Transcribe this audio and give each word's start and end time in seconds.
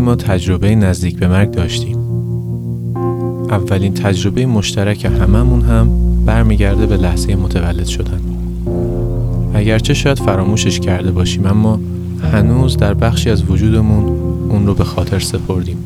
ما 0.00 0.14
تجربه 0.14 0.74
نزدیک 0.74 1.18
به 1.18 1.28
مرگ 1.28 1.50
داشتیم. 1.50 1.98
اولین 3.50 3.94
تجربه 3.94 4.46
مشترک 4.46 5.04
هممون 5.04 5.60
هم 5.60 5.90
برمیگرده 6.26 6.86
به 6.86 6.96
لحظه 6.96 7.36
متولد 7.36 7.86
شدن. 7.86 8.20
اگرچه 9.54 9.94
شاید 9.94 10.18
فراموشش 10.18 10.80
کرده 10.80 11.10
باشیم 11.10 11.46
اما 11.46 11.80
هنوز 12.32 12.76
در 12.76 12.94
بخشی 12.94 13.30
از 13.30 13.50
وجودمون 13.50 14.04
اون 14.48 14.66
رو 14.66 14.74
به 14.74 14.84
خاطر 14.84 15.18
سپردیم. 15.18 15.78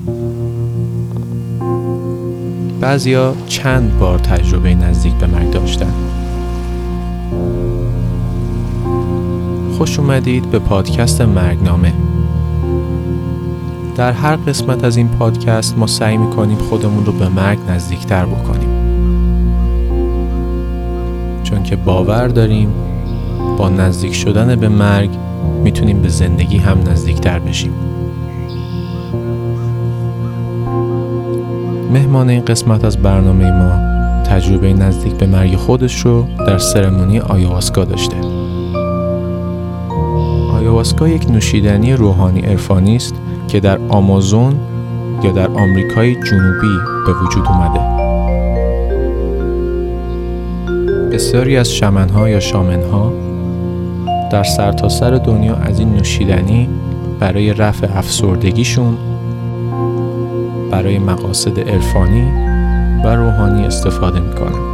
بعضیا 2.81 3.35
چند 3.47 3.99
بار 3.99 4.19
تجربه 4.19 4.75
نزدیک 4.75 5.15
به 5.15 5.27
مرگ 5.27 5.51
داشتن. 5.51 5.93
خوش 9.79 9.99
اومدید 9.99 10.51
به 10.51 10.59
پادکست 10.59 11.21
مرگنامه. 11.21 11.93
در 13.97 14.13
هر 14.13 14.37
قسمت 14.37 14.85
از 14.85 14.97
این 14.97 15.09
پادکست 15.09 15.79
ما 15.79 15.87
سعی 15.87 16.17
می‌کنیم 16.17 16.59
خودمون 16.59 17.07
رو 17.07 17.13
به 17.13 17.29
مرگ 17.29 17.59
نزدیکتر 17.69 18.27
بکنیم. 18.27 18.69
چون 21.43 21.63
که 21.63 21.77
باور 21.77 22.29
داریم 22.29 22.69
با 23.59 23.69
نزدیک 23.69 24.15
شدن 24.15 24.57
به 24.57 24.69
مرگ 24.69 25.11
می‌تونیم 25.65 26.03
به 26.03 26.09
زندگی 26.09 26.59
هم 26.59 26.79
نزدیکتر 26.91 27.39
بشیم. 27.39 27.73
مهمان 31.93 32.29
این 32.29 32.45
قسمت 32.45 32.85
از 32.85 32.97
برنامه 32.97 33.51
ما 33.51 33.93
تجربه 34.25 34.73
نزدیک 34.73 35.13
به 35.13 35.27
مرگ 35.27 35.57
خودش 35.57 36.01
رو 36.01 36.27
در 36.47 36.59
سرمونی 36.59 37.19
آیواسکا 37.19 37.85
داشته. 37.85 38.17
آیواسکا 40.53 41.09
یک 41.09 41.31
نوشیدنی 41.31 41.93
روحانی 41.93 42.41
عرفانی 42.41 42.97
است 42.97 43.15
که 43.53 43.61
در 43.61 43.79
آمازون 43.89 44.55
یا 45.23 45.33
در 45.33 45.49
آمریکای 45.49 46.15
جنوبی 46.15 46.79
به 47.07 47.13
وجود 47.13 47.47
اومده. 47.47 47.81
بسیاری 51.13 51.57
از 51.57 51.73
شمنها 51.73 52.29
یا 52.29 52.41
شامنها 52.41 53.13
در 54.31 54.43
سرتاسر 54.43 55.19
سر 55.19 55.25
دنیا 55.25 55.55
از 55.55 55.79
این 55.79 55.95
نوشیدنی 55.95 56.69
برای 57.21 57.53
رفع 57.53 57.99
افسردگیشون 57.99 58.97
برای 60.71 60.99
مقاصد 60.99 61.61
عرفانی 61.61 62.33
و 63.05 63.17
روحانی 63.17 63.67
استفاده 63.67 64.21
می‌کنن. 64.21 64.72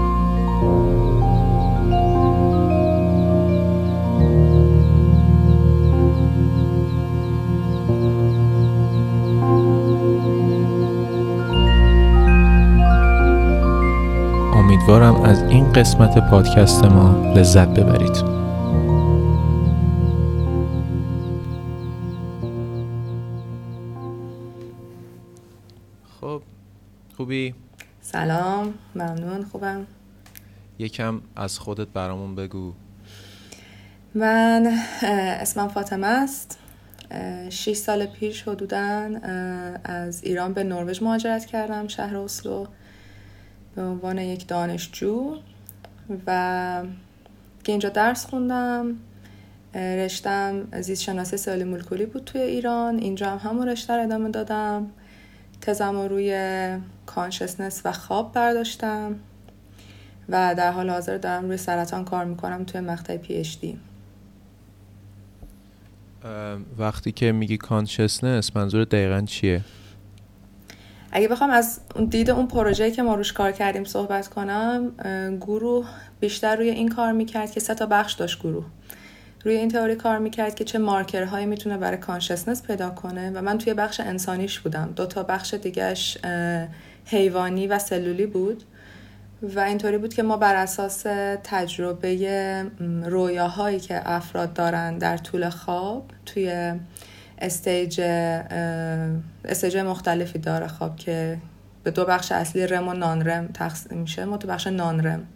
امیدوارم 14.90 15.22
از 15.22 15.42
این 15.42 15.72
قسمت 15.72 16.30
پادکست 16.30 16.84
ما 16.84 17.34
لذت 17.34 17.68
ببرید. 17.68 18.16
خب 26.20 26.42
خوبی؟ 27.16 27.54
سلام 28.00 28.74
ممنون 28.94 29.44
خوبم. 29.44 29.86
یکم 30.78 31.20
از 31.36 31.58
خودت 31.58 31.88
برامون 31.88 32.34
بگو. 32.34 32.72
من 34.14 34.78
اسمم 35.40 35.68
فاطمه 35.68 36.06
است. 36.06 36.58
6 37.48 37.72
سال 37.72 38.06
پیش 38.06 38.42
حدودا 38.42 39.10
از 39.84 40.24
ایران 40.24 40.52
به 40.52 40.64
نروژ 40.64 41.02
مهاجرت 41.02 41.46
کردم 41.46 41.88
شهر 41.88 42.16
اسلو. 42.16 42.66
به 43.78 43.84
عنوان 43.84 44.18
یک 44.18 44.46
دانشجو 44.46 45.36
و 46.26 46.82
که 47.64 47.72
اینجا 47.72 47.88
درس 47.88 48.26
خوندم 48.26 48.96
رشتم 49.74 50.80
زیست 50.80 51.02
شناسی 51.02 51.36
سلولی 51.36 51.64
مولکولی 51.64 52.06
بود 52.06 52.24
توی 52.24 52.40
ایران 52.40 52.98
اینجا 52.98 53.30
هم 53.30 53.50
همون 53.50 53.68
رشته 53.68 53.96
رو 53.96 54.02
ادامه 54.02 54.30
دادم 54.30 54.90
تزم 55.60 55.96
روی 55.96 56.32
consciousness 57.06 57.82
و 57.84 57.92
خواب 57.92 58.32
برداشتم 58.32 59.16
و 60.28 60.54
در 60.58 60.72
حال 60.72 60.90
حاضر 60.90 61.18
دارم 61.18 61.44
روی 61.44 61.56
سرطان 61.56 62.04
کار 62.04 62.24
می‌کنم 62.24 62.64
توی 62.64 62.80
مقطع 62.80 63.16
PhD 63.16 63.78
وقتی 66.78 67.12
که 67.12 67.32
میگی 67.32 67.56
consciousness 67.56 68.56
منظور 68.56 68.84
دقیقا 68.84 69.20
چیه؟ 69.20 69.64
اگه 71.12 71.28
بخوام 71.28 71.50
از 71.50 71.80
دید 72.10 72.30
اون 72.30 72.46
پروژه 72.46 72.90
که 72.90 73.02
ما 73.02 73.14
روش 73.14 73.32
کار 73.32 73.52
کردیم 73.52 73.84
صحبت 73.84 74.28
کنم 74.28 74.92
گروه 75.40 75.86
بیشتر 76.20 76.56
روی 76.56 76.70
این 76.70 76.88
کار 76.88 77.12
می‌کرد 77.12 77.50
که 77.50 77.60
سه 77.60 77.74
تا 77.74 77.86
بخش 77.86 78.12
داشت 78.12 78.40
گروه. 78.40 78.64
روی 79.44 79.56
این 79.56 79.68
تئوری 79.68 79.94
کار 79.94 80.18
می‌کرد 80.18 80.54
که 80.54 80.64
چه 80.64 80.78
مارکرهایی 80.78 81.46
می‌تونه 81.46 81.76
برای 81.76 81.96
کانشسنس 81.96 82.62
پیدا 82.62 82.90
کنه 82.90 83.30
و 83.30 83.42
من 83.42 83.58
توی 83.58 83.74
بخش 83.74 84.00
انسانیش 84.00 84.58
بودم. 84.58 84.92
دو 84.96 85.06
تا 85.06 85.22
بخش 85.22 85.54
دیگهش 85.54 86.18
حیوانی 87.04 87.66
و 87.66 87.78
سلولی 87.78 88.26
بود 88.26 88.62
و 89.42 89.60
اینطوری 89.60 89.98
بود 89.98 90.14
که 90.14 90.22
ما 90.22 90.36
بر 90.36 90.54
اساس 90.54 91.02
تجربه 91.44 92.66
رویاهایی 93.04 93.80
که 93.80 94.10
افراد 94.10 94.52
دارن 94.52 94.98
در 94.98 95.16
طول 95.16 95.48
خواب 95.48 96.10
توی 96.26 96.72
stage 97.40 98.00
stage 99.44 99.76
مختلفی 99.76 100.38
داره 100.38 100.68
خواب 100.68 100.96
که 100.96 101.38
به 101.84 101.90
دو 101.90 102.04
بخش 102.04 102.32
اصلی 102.32 102.66
REM 102.66 102.88
و 102.88 102.92
non-REM 102.92 103.46
تقسیم 103.46 103.98
میشه. 103.98 104.24
ما 104.24 104.36
تو 104.36 104.48
بخش 104.48 104.66
non-REM 104.66 105.26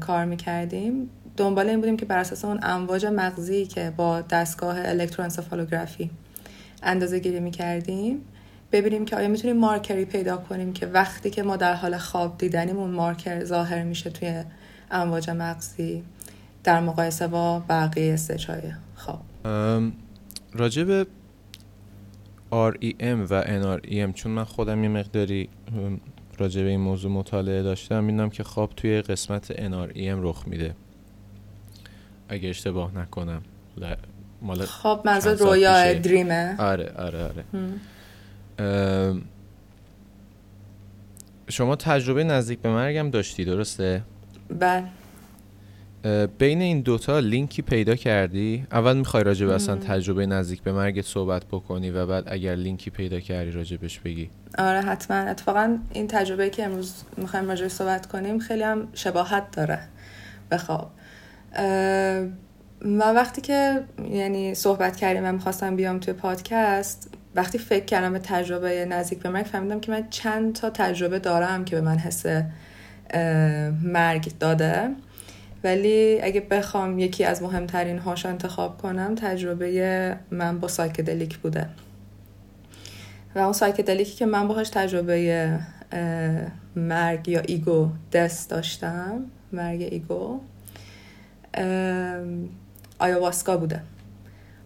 کار 0.00 0.24
می‌کردیم. 0.24 1.10
دنبال 1.36 1.68
این 1.68 1.80
بودیم 1.80 1.96
که 1.96 2.06
بر 2.06 2.18
اساس 2.18 2.44
اون 2.44 2.58
امواج 2.62 3.06
مغزی 3.06 3.66
که 3.66 3.92
با 3.96 4.20
دستگاه 4.20 4.76
الکترونسفالوگرافی 4.78 6.10
اندازه 6.82 7.18
گیری 7.18 7.40
می‌کردیم 7.40 8.20
ببینیم 8.72 9.04
که 9.04 9.16
آیا 9.16 9.28
می‌تونیم 9.28 9.56
مارکری 9.56 10.04
پیدا 10.04 10.36
کنیم 10.36 10.72
که 10.72 10.86
وقتی 10.86 11.30
که 11.30 11.42
ما 11.42 11.56
در 11.56 11.74
حال 11.74 11.98
خواب 11.98 12.38
دیدنیم 12.38 12.76
اون 12.76 12.90
مارکر 12.90 13.44
ظاهر 13.44 13.82
میشه 13.82 14.10
توی 14.10 14.42
امواج 14.90 15.30
مغزی 15.30 16.04
در 16.64 16.80
مقایسه 16.80 17.26
با 17.26 17.62
بقیه 17.68 18.14
استیج 18.14 18.46
های 18.46 18.62
خواب. 18.94 19.20
راجع 20.52 20.84
به 20.84 21.06
REM 22.52 23.30
و 23.30 23.42
NREM 23.42 24.14
چون 24.14 24.32
من 24.32 24.44
خودم 24.44 24.82
یه 24.82 24.88
مقداری 24.88 25.48
راجع 26.38 26.62
به 26.62 26.68
این 26.68 26.80
موضوع 26.80 27.12
مطالعه 27.12 27.62
داشتم 27.62 28.04
می‌دونم 28.04 28.30
که 28.30 28.44
خواب 28.44 28.72
توی 28.76 29.02
قسمت 29.02 29.52
NREM 29.52 29.96
رخ 29.96 30.44
میده. 30.46 30.74
اگه 32.28 32.48
اشتباه 32.48 32.98
نکنم. 32.98 33.42
مال 34.42 34.64
خواب 34.64 35.06
منظور 35.06 35.34
رویا 35.34 35.92
دریمه 35.92 36.56
آره 36.58 36.92
آره 36.96 37.24
آره. 37.24 37.44
شما 41.48 41.76
تجربه 41.76 42.24
نزدیک 42.24 42.58
به 42.58 42.68
مرگم 42.68 43.10
داشتی 43.10 43.44
درسته؟ 43.44 44.02
بله. 44.58 44.84
بین 46.38 46.60
این 46.60 46.80
دوتا 46.80 47.18
لینکی 47.18 47.62
پیدا 47.62 47.94
کردی؟ 47.94 48.66
اول 48.72 48.96
می‌خوای 48.96 49.24
راجع 49.24 49.46
به 49.46 49.54
اصلا 49.54 49.76
تجربه 49.76 50.26
نزدیک 50.26 50.62
به 50.62 50.72
مرگ 50.72 51.02
صحبت 51.02 51.44
بکنی 51.44 51.90
و 51.90 52.06
بعد 52.06 52.24
اگر 52.26 52.54
لینکی 52.54 52.90
پیدا 52.90 53.20
کردی 53.20 53.50
راجع 53.50 53.76
بهش 53.76 53.98
بگی. 53.98 54.30
آره 54.58 54.80
حتما. 54.80 55.16
اتفاقا 55.16 55.78
این 55.92 56.06
تجربه 56.06 56.50
که 56.50 56.64
امروز 56.64 56.94
می‌خوایم 57.16 57.48
راجع 57.48 57.68
صحبت 57.68 58.06
کنیم 58.06 58.38
خیلی 58.38 58.62
هم 58.62 58.88
شباهت 58.92 59.50
داره. 59.56 59.80
به 60.48 60.58
خواب. 60.58 60.90
و 62.82 63.12
وقتی 63.12 63.40
که 63.40 63.84
یعنی 64.10 64.54
صحبت 64.54 64.96
کردیم 64.96 65.24
و 65.24 65.32
می‌خواستم 65.32 65.76
بیام 65.76 65.98
توی 65.98 66.14
پادکست 66.14 67.14
وقتی 67.34 67.58
فکر 67.58 67.84
کردم 67.84 68.12
به 68.12 68.18
تجربه 68.18 68.84
نزدیک 68.84 69.18
به 69.18 69.28
مرگ 69.28 69.46
فهمیدم 69.46 69.80
که 69.80 69.92
من 69.92 70.06
چند 70.10 70.54
تا 70.54 70.70
تجربه 70.70 71.18
دارم 71.18 71.64
که 71.64 71.76
به 71.76 71.82
من 71.82 71.98
حس 71.98 72.26
مرگ 73.82 74.38
داده. 74.40 74.90
ولی 75.64 76.20
اگه 76.22 76.40
بخوام 76.40 76.98
یکی 76.98 77.24
از 77.24 77.42
مهمترین 77.42 77.98
هاش 77.98 78.26
انتخاب 78.26 78.78
کنم 78.78 79.14
تجربه 79.14 80.16
من 80.30 80.58
با 80.58 80.68
psychedelic 80.68 81.38
بوده. 81.38 81.68
و 83.34 83.38
اون 83.38 83.52
psychedelic 83.52 84.11
ی 84.11 84.16
که 84.16 84.26
من 84.26 84.48
باهاش 84.48 84.68
تجربه 84.68 85.58
مرگ 86.76 87.28
یا 87.28 87.40
ego 87.40 87.88
death 88.12 88.50
داشتم 88.50 89.24
مرگ 89.52 89.80
ego 89.90 90.40
آیواسکا 92.98 93.56
بوده. 93.56 93.80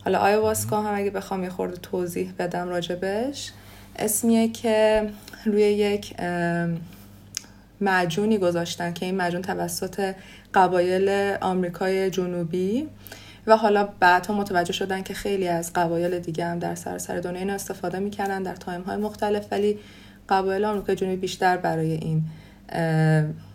حالا 0.05 0.19
آیواسکا 0.19 0.83
هم 0.83 0.95
اگه 0.95 1.11
بخوام 1.11 1.45
یه 1.45 1.50
خورده 1.50 1.77
توضیح 1.77 2.33
بدم 2.38 2.69
راجبش 2.69 3.53
اسمیه 3.99 4.49
که 4.49 5.09
روی 5.45 5.62
یک 5.62 6.15
معجونی 7.82 8.38
گذاشتن 8.38 8.93
که 8.93 9.06
این 9.06 9.14
معجون 9.14 9.43
توسط 9.43 10.14
قبایل 10.55 11.37
آمریکای 11.40 12.11
جنوبی. 12.11 12.88
و 13.46 13.56
حالا 13.56 13.88
بعدها 14.00 14.34
متوجه 14.34 14.73
شدن 14.73 15.02
که 15.02 15.14
خیلی 15.14 15.49
از 15.49 15.73
قبایل 15.73 16.19
دیگه 16.19 16.44
هم 16.46 16.58
در 16.58 16.75
سراسر 16.75 17.20
دنیا 17.20 17.38
اینو 17.38 17.52
استفاده 17.52 17.99
می‌کردن 17.99 18.43
در 18.43 18.56
time 18.56 18.82
های 18.82 18.96
مختلف 18.96 19.46
ولی 19.50 19.79
قبایل 20.29 20.64
آمریکای 20.64 20.96
جنوبی 20.96 21.17
بیشتر 21.17 21.56
برای 21.56 21.93
این 21.93 22.25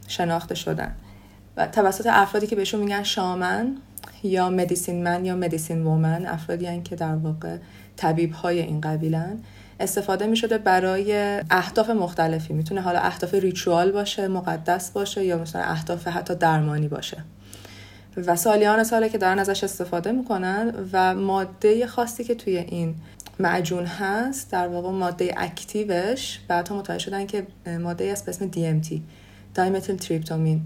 شناخته 0.08 0.56
شدن. 0.56 0.96
و 1.58 1.68
توسط 1.68 2.08
افرادی 2.10 2.48
که 2.48 2.56
بهشون 2.56 2.80
میگن 2.80 3.04
shaman 3.04 3.76
یا 4.24 4.50
medicine 4.50 5.04
man 5.04 5.26
یا 5.26 5.36
medicine 5.36 5.84
woman 5.84 6.26
افرادی 6.26 6.82
که 6.82 6.96
در 6.96 7.16
واقع 7.16 7.58
طبیب 7.96 8.32
های 8.32 8.60
این 8.60 8.82
قبیلن. 8.82 9.38
استفاده 9.80 10.28
می 10.28 10.36
شده 10.38 10.58
برای 10.58 11.42
اهداف 11.50 11.90
مختلفی. 11.90 12.54
می‌تونه 12.54 12.82
حالا 12.82 13.00
اهداف 13.00 13.34
ریچوال 13.34 13.92
باشه 13.92 14.28
مقدس 14.28 14.92
باشه 14.92 15.26
یا 15.26 15.38
مثلا 15.38 15.62
اهداف 15.62 16.08
حتی 16.08 16.36
درمانی 16.36 16.88
باشه. 16.88 17.18
و 18.18 18.36
سالیان 18.36 18.84
ساله 18.84 19.10
که 19.10 19.18
دارن 19.18 19.40
ازش 19.40 19.64
استفاده 19.64 20.12
می‌کنن 20.12 20.74
و 20.94 21.16
ماده 21.16 21.88
خاصی 21.88 22.24
که 22.24 22.36
توی 22.36 22.58
این 22.58 22.96
معجون 23.40 23.86
هست 23.86 24.52
در 24.52 24.68
واقع 24.68 24.92
ماده 24.92 25.34
اکتیوش 25.38 26.40
بعدها 26.48 26.80
متوجه 26.80 27.00
شدن 27.00 27.26
که 27.26 27.48
ماده 27.80 28.12
است 28.12 28.26
به 28.26 28.30
اسم 28.30 28.52
DMT 28.52 29.00
دایمتیل 29.54 29.98
تریپتامین 29.98 30.62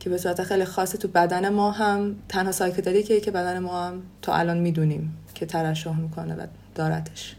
که 0.00 0.10
به 0.10 0.18
صورت 0.18 0.42
خیلی 0.42 0.64
خاصی 0.64 0.98
تو 0.98 1.08
بدن 1.08 1.48
ما 1.48 1.70
هم 1.70 2.16
تنها 2.28 2.52
سایکدلیکه 2.52 3.20
که 3.20 3.30
بدن 3.30 3.58
ما 3.58 3.84
هم 3.84 4.02
تا 4.22 4.34
الان 4.34 4.58
می‌دونیم 4.58 5.16
که 5.34 5.46
ترشح 5.46 6.00
می‌کنه 6.00 6.34
و 6.34 6.46
دارتش. 6.74 7.36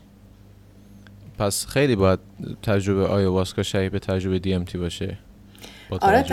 پس 1.39 1.65
خیلی 1.65 1.95
باید 1.95 2.19
تجربه 2.63 3.07
آیواسکا 3.07 3.63
شبیه 3.63 3.89
به 3.89 3.99
تجربه 3.99 4.39
DMT 4.39 4.75
باشه. 4.75 5.17
با 5.89 5.97
آره 6.01 6.23
ت... 6.23 6.31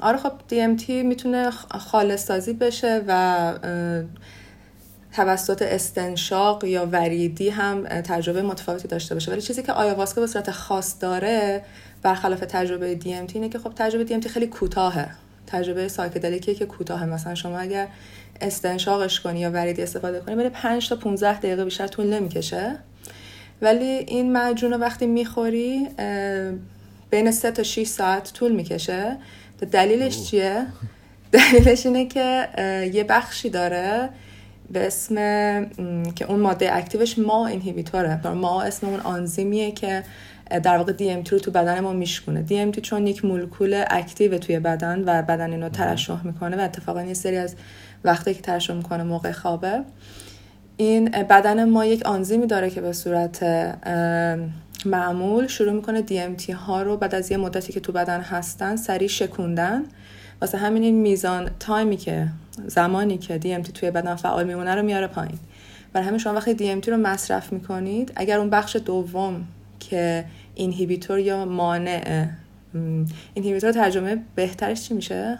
آره 0.00 0.18
خب 0.18 0.32
DMT 0.50 0.88
می‌تونه 0.88 1.50
خالص 1.90 2.26
سازی 2.26 2.52
بشه 2.52 3.04
و 3.08 3.52
توسط 5.12 5.62
استنشاق 5.62 6.64
یا 6.64 6.86
وریدی 6.86 7.48
هم 7.48 7.84
تجربه 7.84 8.42
متفاوتی 8.42 8.88
داشته 8.88 9.14
باشه. 9.14 9.32
ولی 9.32 9.40
چیزی 9.40 9.62
که 9.62 9.72
آیاواسکا 9.72 10.20
به 10.20 10.26
صورت 10.26 10.50
خاص 10.50 10.96
داره 11.00 11.62
برخلاف 12.02 12.40
تجربه 12.40 12.98
DMT 13.00 13.34
اینه 13.34 13.48
که 13.48 13.58
خب 13.58 13.72
تجربه 13.76 14.06
DMT 14.06 14.28
خیلی 14.28 14.46
کوتاهه. 14.46 15.08
تجربه 15.46 15.88
سایکدلیکی 15.88 16.54
که 16.54 16.66
کوتاه 16.66 17.06
مثلا 17.06 17.34
شما 17.34 17.58
اگر 17.58 17.88
استنشاقش 18.40 19.20
کنی 19.20 19.40
یا 19.40 19.50
وریدی 19.50 19.82
استفاده 19.82 20.20
کنی 20.20 20.34
بره 20.34 20.48
5 20.48 20.88
تا 20.88 20.96
15 20.96 21.38
دقیقه 21.38 21.64
بیشتر 21.64 21.86
طول 21.86 22.06
نمی‌کشه. 22.06 22.78
ولی 23.62 23.84
این 23.84 24.32
معجون 24.32 24.72
رو 24.72 24.78
وقتی 24.78 25.06
می‌خوری 25.06 25.88
بین 27.10 27.30
3 27.30 27.50
تا 27.50 27.62
6 27.62 27.86
ساعت 27.86 28.32
طول 28.32 28.52
می‌کشه. 28.52 29.16
دلیلش 29.72 30.30
چیه؟ 30.30 30.66
دلیلش 31.32 31.86
اینه 31.86 32.06
که 32.06 32.48
یه 32.92 33.04
بخشی 33.04 33.50
داره 33.50 34.08
به 34.70 34.86
اسم 34.86 35.14
که 36.14 36.24
اون 36.28 36.40
ماده 36.40 36.76
اکتیوش 36.76 37.18
ما 37.18 37.46
اینهیبیتوره. 37.46 38.26
ما 38.26 38.62
اسم 38.62 38.86
اون 38.88 39.00
آنزیمیه 39.00 39.72
که 39.72 40.02
در 40.62 40.76
واقع 40.76 40.92
DMT 40.92 41.28
رو 41.28 41.38
تو 41.38 41.50
بدن 41.50 41.80
ما 41.80 41.92
میشکونه. 41.92 42.44
DMT 42.48 42.80
چون 42.80 43.06
یک 43.06 43.24
مولکول 43.24 43.84
اکتیو 43.90 44.38
توی 44.38 44.58
بدن 44.58 45.04
و 45.06 45.22
بدن 45.22 45.50
اینو 45.50 45.68
ترشح 45.68 46.26
می‌کنه 46.26 46.56
و 46.56 46.60
اتفاقا 46.60 47.02
یه 47.02 47.14
سری 47.14 47.36
از 47.36 47.54
وقتی 48.04 48.34
که 48.34 48.42
ترشح 48.42 48.74
می‌کنه 48.74 49.02
موقع 49.02 49.32
خوابه. 49.32 49.82
این 50.76 51.10
بدن 51.10 51.68
ما 51.68 51.84
یک 51.84 52.06
آنزیمی 52.06 52.46
داره 52.46 52.70
که 52.70 52.80
به 52.80 52.92
صورت 52.92 53.42
معمول 54.86 55.46
شروع 55.46 55.72
می‌کنه 55.72 56.02
DMT 56.02 56.50
ها 56.50 56.82
رو 56.82 56.96
بعد 56.96 57.14
از 57.14 57.30
یه 57.30 57.36
مدتی 57.36 57.72
که 57.72 57.80
تو 57.80 57.92
بدن 57.92 58.20
هستن 58.20 58.76
سریع 58.76 59.08
شکوندن. 59.08 59.82
واسه 60.40 60.58
همین 60.58 60.82
این 60.82 60.94
میزان 60.94 61.50
تایمی 61.60 61.96
که 61.96 62.28
زمانی 62.66 63.18
که 63.18 63.40
DMT 63.40 63.70
توی 63.72 63.90
بدن 63.90 64.14
فعال 64.14 64.46
میمونه 64.46 64.74
رو 64.74 64.82
میاره 64.82 65.06
پایین. 65.06 65.38
برای 65.92 66.06
همین 66.06 66.18
شما 66.18 66.34
وقتی 66.34 66.80
DMT 66.80 66.88
رو 66.88 66.96
مصرف 66.96 67.52
می‌کنید 67.52 68.12
اگر 68.16 68.38
اون 68.38 68.50
بخش 68.50 68.76
دوم 68.76 69.44
که 69.80 70.24
اینهیبیتور 70.54 71.18
یا 71.18 71.44
مانع 71.44 72.26
اینهیبیتور 73.34 73.72
ترجمه 73.72 74.22
بهترش 74.34 74.82
چی 74.82 74.94
میشه؟ 74.94 75.38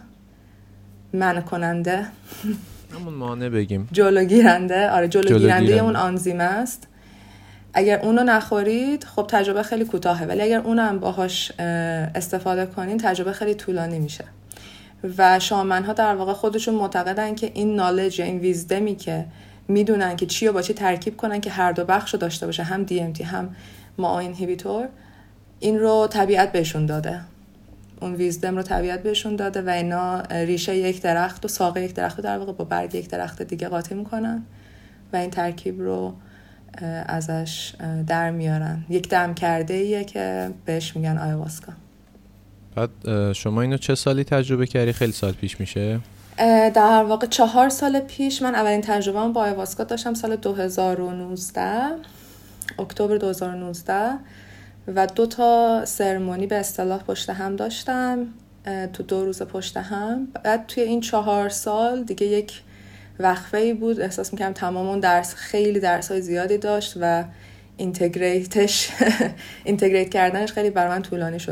منع 1.12 1.40
کننده. 1.40 2.06
همون 2.94 3.14
مانع 3.14 3.49
بگیم. 3.49 3.88
جلوگیرنده 3.93 4.91
آره 4.91 5.08
جلوگیرنده 5.08 5.73
اون 5.73 5.96
آنزیم 5.96 6.41
است. 6.41 6.88
اگر 7.75 8.00
اونو 8.00 8.23
نخورید 8.23 9.05
خب 9.05 9.26
تجربه 9.29 9.62
خیلی 9.62 9.85
کوتاهه. 9.85 10.26
ولی 10.26 10.43
اگر 10.43 10.58
اونو 10.58 10.82
هم 10.82 10.99
باهاش 10.99 11.52
استفاده 11.58 12.67
کنین 12.67 12.99
تجربه 12.99 13.32
خیلی 13.32 13.55
طولانی 13.55 13.99
میشه. 13.99 14.25
و 15.19 15.38
شامن 15.38 15.85
ها 15.85 15.93
در 15.93 16.14
واقع 16.14 16.32
خودشون 16.32 16.75
معتقدن 16.75 17.35
که 17.35 17.50
این 17.55 17.76
نالج 17.76 18.19
یا 18.19 18.25
این 18.25 18.38
ویزدمی 18.38 18.96
که 18.96 19.25
می‌دونن 19.69 20.17
که 20.17 20.26
چی 20.26 20.46
و 20.46 20.52
با 20.52 20.62
چی 20.62 20.75
ترکیب 20.75 21.17
کنن 21.17 21.41
که 21.41 21.50
هر 21.50 21.73
دو 21.73 21.85
بخش 21.85 22.14
رو 22.14 22.20
داشته 22.20 22.46
باشه 22.46 22.62
هم 22.62 22.87
DMT 22.87 23.20
هم 23.20 23.56
ما 23.99 24.19
اینهیبیتور 24.19 24.88
این 25.61 25.79
رو 25.79 26.06
طبیعت 26.11 26.52
بهشون 26.52 26.87
داده. 26.87 27.20
اون 28.05 28.15
ویزدم 28.15 28.56
رو 28.56 28.62
طبیعت 28.62 29.03
بهشون 29.03 29.37
داده 29.37 29.62
و 29.62 29.69
اینا 29.69 30.21
ریشه 30.21 30.77
یک 30.77 31.03
درخت 31.03 31.45
و 31.45 31.49
ساقه 31.49 31.83
یک 31.83 31.95
درخت 31.95 32.17
رو 32.17 32.25
در 32.25 32.39
واقع 32.39 32.53
با 32.53 32.65
برگ 32.65 32.95
یک 32.95 33.09
درخت 33.09 33.43
دیگه 33.43 33.69
قاطی 33.69 33.95
می‌کنن 33.95 34.43
و 35.12 35.17
این 35.17 35.31
ترکیب 35.31 35.81
رو 35.81 36.15
ازش 37.06 37.73
در 38.06 38.31
میارن. 38.31 38.85
یک 38.89 39.09
دم 39.09 39.35
کرده 39.35 39.75
ایه 39.75 40.05
که 40.05 40.51
بهش 40.65 40.97
میگن 40.97 41.19
آیواسکا 41.19 41.73
بعد 42.75 43.33
شما 43.33 43.62
اینو 43.62 43.77
چه 43.77 43.95
سالی 43.95 44.25
تجربه 44.25 44.67
کردی؟ 44.67 44.93
خیلی 44.93 45.12
سال 45.12 45.33
پیش 45.33 45.61
میشه. 45.61 46.01
در 46.75 47.05
واقع 47.05 47.27
چهار 47.27 47.69
سال 47.69 48.01
پیش 48.01 48.43
من 48.43 48.55
اولین 48.55 48.81
تجربه 48.81 49.33
با 49.33 49.41
آیواسکا 49.41 49.85
داشتم 49.85 50.15
سال 50.15 50.37
2019 50.37 51.62
اکتبر 52.79 53.17
2019 53.17 54.11
و 54.88 55.06
دو 55.06 55.26
تا 55.26 55.84
سرمونی 55.84 56.46
به 56.46 56.56
اصطلاح 56.56 57.02
پشت 57.02 57.31
هم 57.31 57.56
داشتم 57.56 58.26
تو 58.92 59.02
دو 59.02 59.25
روز 59.25 59.42
پشت 59.42 59.76
هم. 59.76 60.28
بعد 60.44 60.66
توی 60.66 60.82
این 60.82 61.00
چهار 61.00 61.48
سال 61.48 62.04
دیگه 62.04 62.26
یک 62.26 62.62
وقفه 63.19 63.58
ای 63.58 63.75
بود. 63.75 64.00
احساس 64.00 64.32
می‌کنم 64.32 64.52
تمام 64.52 64.88
اون 64.88 65.00
درس 65.00 65.34
خیلی 65.34 65.81
درس 65.81 66.10
های 66.10 66.20
زیادی 66.20 66.58
داشت 66.58 66.94
و 67.00 67.25
اینتگریتش 67.76 68.91
اینتگریت 69.64 70.08
کردنش 70.08 70.53
خیلی 70.53 70.70
بر 70.70 70.88
من 70.88 71.03
طولانی 71.03 71.38
شد. 71.38 71.50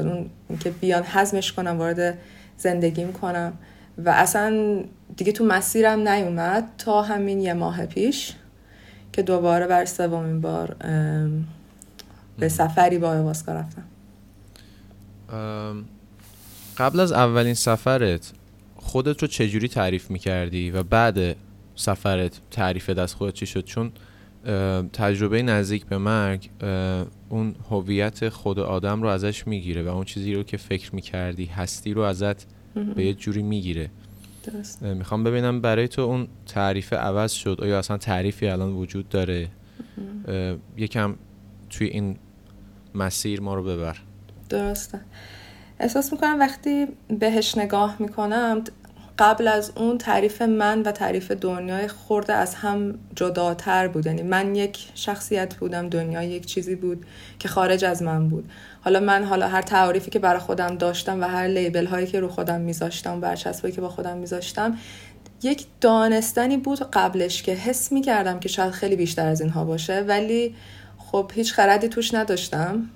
اون 0.48 0.58
که 0.60 0.70
بیان 0.70 1.02
حزمش 1.02 1.52
کنم 1.52 1.78
وارد 1.78 2.18
زندگیم 2.56 3.12
کنم. 3.12 3.52
و 3.98 4.10
اصلا 4.10 4.80
دیگه 5.16 5.32
تو 5.32 5.44
مسیرم 5.44 6.08
نیومد 6.08 6.68
تا 6.78 7.02
همین 7.02 7.40
یه 7.40 7.52
ماه 7.52 7.86
پیش 7.86 8.32
که 9.12 9.22
دوباره 9.22 9.66
بر 9.66 9.84
سومین 9.84 10.40
بار 10.40 10.76
به 12.42 12.48
سفری 12.48 12.98
با 12.98 13.08
آیواسکا 13.08 13.52
رفتم. 13.52 13.84
قبل 16.78 17.00
از 17.00 17.12
اولین 17.12 17.54
سفرت 17.54 18.32
خودت 18.76 19.22
رو 19.22 19.28
چجوری 19.28 19.68
تعریف 19.68 20.10
می‌کردی 20.10 20.70
و 20.70 20.82
بعد 20.82 21.36
سفرت 21.74 22.40
تعریف 22.50 22.90
دست 22.90 23.14
خودت 23.14 23.34
چی 23.34 23.46
شد؟ 23.46 23.64
چون 23.64 23.92
تجربه 24.92 25.42
نزدیک 25.42 25.86
به 25.86 25.98
مرگ 25.98 26.50
اون 27.28 27.54
هویت 27.70 28.28
خود 28.28 28.58
آدم 28.58 29.02
رو 29.02 29.08
ازش 29.08 29.46
می‌گیره 29.46 29.82
و 29.82 29.88
اون 29.88 30.04
چیزی 30.04 30.34
رو 30.34 30.42
که 30.42 30.56
فکر 30.56 30.94
می‌کردی 30.94 31.44
هستی 31.44 31.94
رو 31.94 32.02
ازت 32.02 32.46
به 32.94 33.04
یه 33.04 33.14
جوری 33.14 33.42
می‌گیره. 33.42 33.90
می‌خوام 34.80 35.24
ببینم 35.24 35.60
برای 35.60 35.88
تو 35.88 36.02
اون 36.02 36.28
تعریف 36.46 36.92
عوض 36.92 37.32
شد. 37.32 37.58
آیا 37.62 37.78
اصلا 37.78 37.96
تعریفی 37.96 38.46
الان 38.46 38.72
وجود 38.72 39.08
داره؟ 39.08 39.48
یکم 40.76 41.14
توی 41.70 41.86
این 41.86 42.16
مسیر 42.94 43.40
ما 43.40 43.54
رو 43.54 43.62
ببر. 43.62 43.96
درسته. 44.48 45.00
احساس 45.80 46.12
می‌کنم 46.12 46.40
وقتی 46.40 46.86
بهش 47.08 47.58
نگاه 47.58 47.96
می‌کنم 47.98 48.64
قبل 49.18 49.48
از 49.48 49.72
اون 49.76 49.98
تعریف 49.98 50.42
من 50.42 50.82
و 50.82 50.92
تعریف 50.92 51.30
دنیای 51.30 51.88
خورده 51.88 52.32
از 52.32 52.54
هم 52.54 52.98
جداتر 53.16 53.88
بود. 53.88 54.06
یعنی 54.06 54.22
من 54.22 54.54
یک 54.54 54.88
شخصیت 54.94 55.54
بودم 55.54 55.88
دنیا 55.88 56.22
یک 56.22 56.46
چیزی 56.46 56.74
بود 56.74 57.06
که 57.38 57.48
خارج 57.48 57.84
از 57.84 58.02
من 58.02 58.28
بود. 58.28 58.50
حالا 58.80 59.00
من 59.00 59.24
حالا 59.24 59.48
هر 59.48 59.62
تعریفی 59.62 60.10
که 60.10 60.18
برای 60.18 60.40
خودم 60.40 60.76
داشتم 60.76 61.20
و 61.20 61.24
هر 61.24 61.46
لیبل 61.46 61.86
هایی 61.86 62.06
که 62.06 62.20
رو 62.20 62.28
خودم 62.28 62.60
میذاشتم 62.60 63.20
برچسبایی 63.20 63.74
که 63.74 63.80
با 63.80 63.88
خودم 63.88 64.16
میذاشتم 64.16 64.78
یک 65.42 65.66
دانستنی 65.80 66.56
بود 66.56 66.90
قبلش 66.90 67.42
که 67.42 67.52
حس 67.52 67.92
می‌کردم 67.92 68.40
که 68.40 68.48
شاید 68.48 68.70
خیلی 68.70 68.96
بیشتر 68.96 69.26
از 69.26 69.40
اینها 69.40 69.64
باشه. 69.64 70.00
ولی 70.00 70.54
خب 71.12 71.30
هیچ 71.34 71.52
خردی 71.52 71.88
توش 71.88 72.14
نداشتم. 72.14 72.88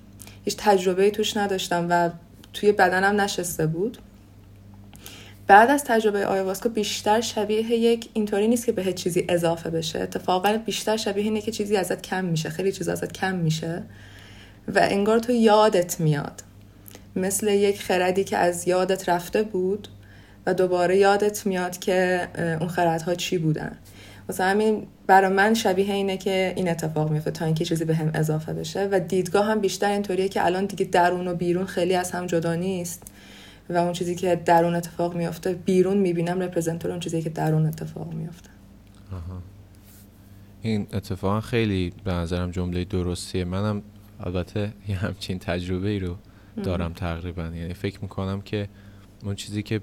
هیچ 0.45 0.55
تجربه 0.57 1.11
توش 1.11 1.37
نداشتم 1.37 1.87
و 1.89 2.09
توی 2.53 2.71
بدنم 2.71 3.21
نشسته 3.21 3.67
بود. 3.67 3.97
بعد 5.47 5.69
از 5.69 5.83
تجربه 5.83 6.25
آیواسکا 6.25 6.69
بیشتر 6.69 7.21
شبیه 7.21 7.61
یک 7.61 8.09
اینطوری 8.13 8.47
نیست 8.47 8.65
که 8.65 8.71
به 8.71 8.93
چیزی 8.93 9.25
اضافه 9.29 9.69
بشه. 9.69 9.99
اتفاقا 9.99 10.57
بیشتر 10.65 10.97
شبیه 10.97 11.23
اینه 11.23 11.41
که 11.41 11.51
چیزی 11.51 11.77
ازت 11.77 12.01
کم 12.01 12.25
میشه. 12.25 12.49
خیلی 12.49 12.71
چیز 12.71 12.89
ازت 12.89 13.11
کم 13.11 13.35
میشه 13.35 13.83
و 14.67 14.79
انگار 14.81 15.19
تو 15.19 15.31
یادت 15.31 15.99
میاد. 15.99 16.43
مثل 17.15 17.47
یک 17.47 17.81
خردی 17.81 18.23
که 18.23 18.37
از 18.37 18.67
یادت 18.67 19.09
رفته 19.09 19.43
بود 19.43 19.87
و 20.45 20.53
دوباره 20.53 20.97
یادت 20.97 21.45
میاد 21.45 21.77
که 21.77 22.27
اون 22.59 22.69
خردها 22.69 23.15
چی 23.15 23.37
بودن. 23.37 23.77
واسه 24.27 24.43
همین 24.43 24.87
برای 25.07 25.33
من 25.33 25.53
شبیه 25.53 25.93
اینه 25.93 26.17
که 26.17 26.53
این 26.55 26.69
اتفاق 26.69 27.11
میفته 27.11 27.31
تا 27.31 27.45
اینکه 27.45 27.65
چیزی 27.65 27.85
به 27.85 27.95
هم 27.95 28.11
اضافه 28.13 28.53
بشه 28.53 28.89
و 28.91 28.99
دیدگاه 28.99 29.45
هم 29.45 29.59
بیشتر 29.59 29.89
اینطوریه 29.91 30.29
که 30.29 30.45
الان 30.45 30.65
دیگه 30.65 30.85
درون 30.85 31.27
و 31.27 31.33
بیرون 31.33 31.65
خیلی 31.65 31.95
از 31.95 32.11
هم 32.11 32.25
جدا 32.25 32.55
نیست 32.55 33.03
و 33.69 33.77
اون 33.77 33.93
چیزی 33.93 34.15
که 34.15 34.35
درون 34.45 34.75
اتفاق 34.75 35.15
میفته 35.15 35.53
بیرون 35.53 35.97
می‌بینم 35.97 36.39
رپرزنتور 36.39 36.91
اون 36.91 36.99
چیزی 36.99 37.21
که 37.21 37.29
درون 37.29 37.65
اتفاق 37.65 38.13
میفته 38.13 38.49
این 40.61 40.87
اتفاقا 40.93 41.41
خیلی 41.41 41.93
به 42.03 42.13
نظرم 42.13 42.51
جمله 42.51 42.85
درستیه. 42.85 43.45
منم 43.45 43.81
البته 44.19 44.73
یه 44.87 44.95
همچین 44.95 45.39
تجربه 45.39 45.89
ای 45.89 45.99
رو 45.99 46.15
دارم 46.63 46.93
تقریبا. 46.93 47.43
یعنی 47.43 47.73
فکر 47.73 47.99
می‌کنم 48.01 48.41
که 48.41 48.69
اون 49.23 49.35
چیزی 49.35 49.63
که 49.63 49.81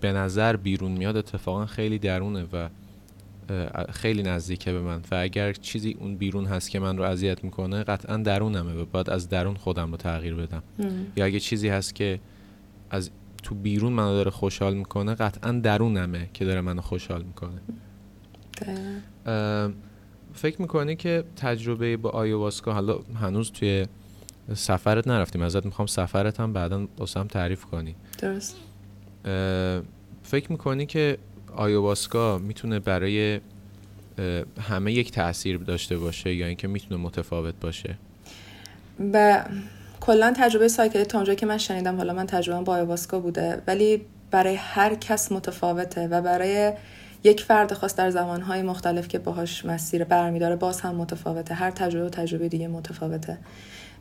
به 0.00 0.12
نظر 0.12 0.56
بیرون 0.56 0.92
میاد 0.92 1.16
اتفاقا 1.16 1.66
خیلی 1.66 1.98
درونه 1.98 2.44
و 2.52 2.68
خیلی 3.92 4.22
نزدیکه 4.22 4.72
به 4.72 4.80
من. 4.80 5.00
و 5.10 5.14
اگر 5.14 5.52
چیزی 5.52 5.96
اون 6.00 6.16
بیرون 6.16 6.44
هست 6.44 6.70
که 6.70 6.80
من 6.80 6.98
رو 6.98 7.04
اذیت 7.04 7.44
می‌کنه 7.44 7.82
قطعا 7.82 8.16
درونمه. 8.16 8.74
و 8.74 8.84
باید 8.84 9.10
از 9.10 9.28
درون 9.28 9.54
خودم 9.54 9.90
رو 9.90 9.96
تغییر 9.96 10.34
بدم. 10.34 10.62
یا 11.16 11.24
اگه 11.24 11.40
چیزی 11.40 11.68
هست 11.68 11.94
که 11.94 12.20
از 12.90 13.10
تو 13.42 13.54
بیرون 13.54 13.92
منو 13.92 14.12
داره 14.12 14.30
خوشحال 14.30 14.74
می‌کنه 14.74 15.14
قطعا 15.14 15.52
درونمه 15.52 16.30
که 16.32 16.44
داره 16.44 16.60
منو 16.60 16.80
خوشحال 16.80 17.22
می‌کنه. 17.22 17.60
فکر 20.34 20.62
می‌کنی 20.62 20.96
که 20.96 21.24
تجربه 21.36 21.96
با 21.96 22.10
آیواسکا 22.10 22.72
حالا 22.72 22.98
هنوز 23.20 23.52
توی 23.52 23.86
سفرت 24.54 25.08
نرفتیم 25.08 25.42
ازت 25.42 25.64
می‌خوام 25.64 25.86
سفرت 25.86 26.40
هم 26.40 26.52
بعدا 26.52 26.88
هم 27.16 27.26
تعریف 27.26 27.64
کنی. 27.64 27.94
درست. 28.18 28.56
فکر 30.22 30.52
می‌کنی 30.52 30.86
که 30.86 31.18
آیواسکا 31.56 32.38
می‌تونه 32.38 32.78
برای 32.78 33.40
همه 34.68 34.92
یک 34.92 35.12
تاثیر 35.12 35.58
داشته 35.58 35.96
باشه 35.96 36.34
یا 36.34 36.46
اینکه 36.46 36.68
می‌تونه 36.68 37.00
متفاوت 37.00 37.54
باشه؟ 37.60 37.94
و 39.12 39.44
کلا 40.00 40.32
تجربه 40.36 40.68
سایکل 40.68 41.04
تا 41.04 41.34
که 41.34 41.46
من 41.46 41.58
شنیدم 41.58 41.96
حالا 41.96 42.12
من 42.12 42.26
تجربه 42.26 42.64
با 42.64 42.72
آیواسکا 42.72 43.20
بوده 43.20 43.62
ولی 43.66 44.02
برای 44.30 44.54
هر 44.54 44.94
کس 44.94 45.32
متفاوته 45.32 46.08
و 46.08 46.22
برای 46.22 46.72
یک 47.24 47.40
فرد 47.40 47.72
خاص 47.72 47.96
در 47.96 48.10
زمانهای 48.10 48.62
مختلف 48.62 49.08
که 49.08 49.18
باهاش 49.18 49.64
مسیر 49.64 50.04
برمیداره 50.04 50.56
باز 50.56 50.80
هم 50.80 50.94
متفاوته. 50.94 51.54
هر 51.54 51.70
تجربه 51.70 52.06
و 52.06 52.08
تجربه 52.08 52.48
دیگه 52.48 52.68
متفاوته. 52.68 53.38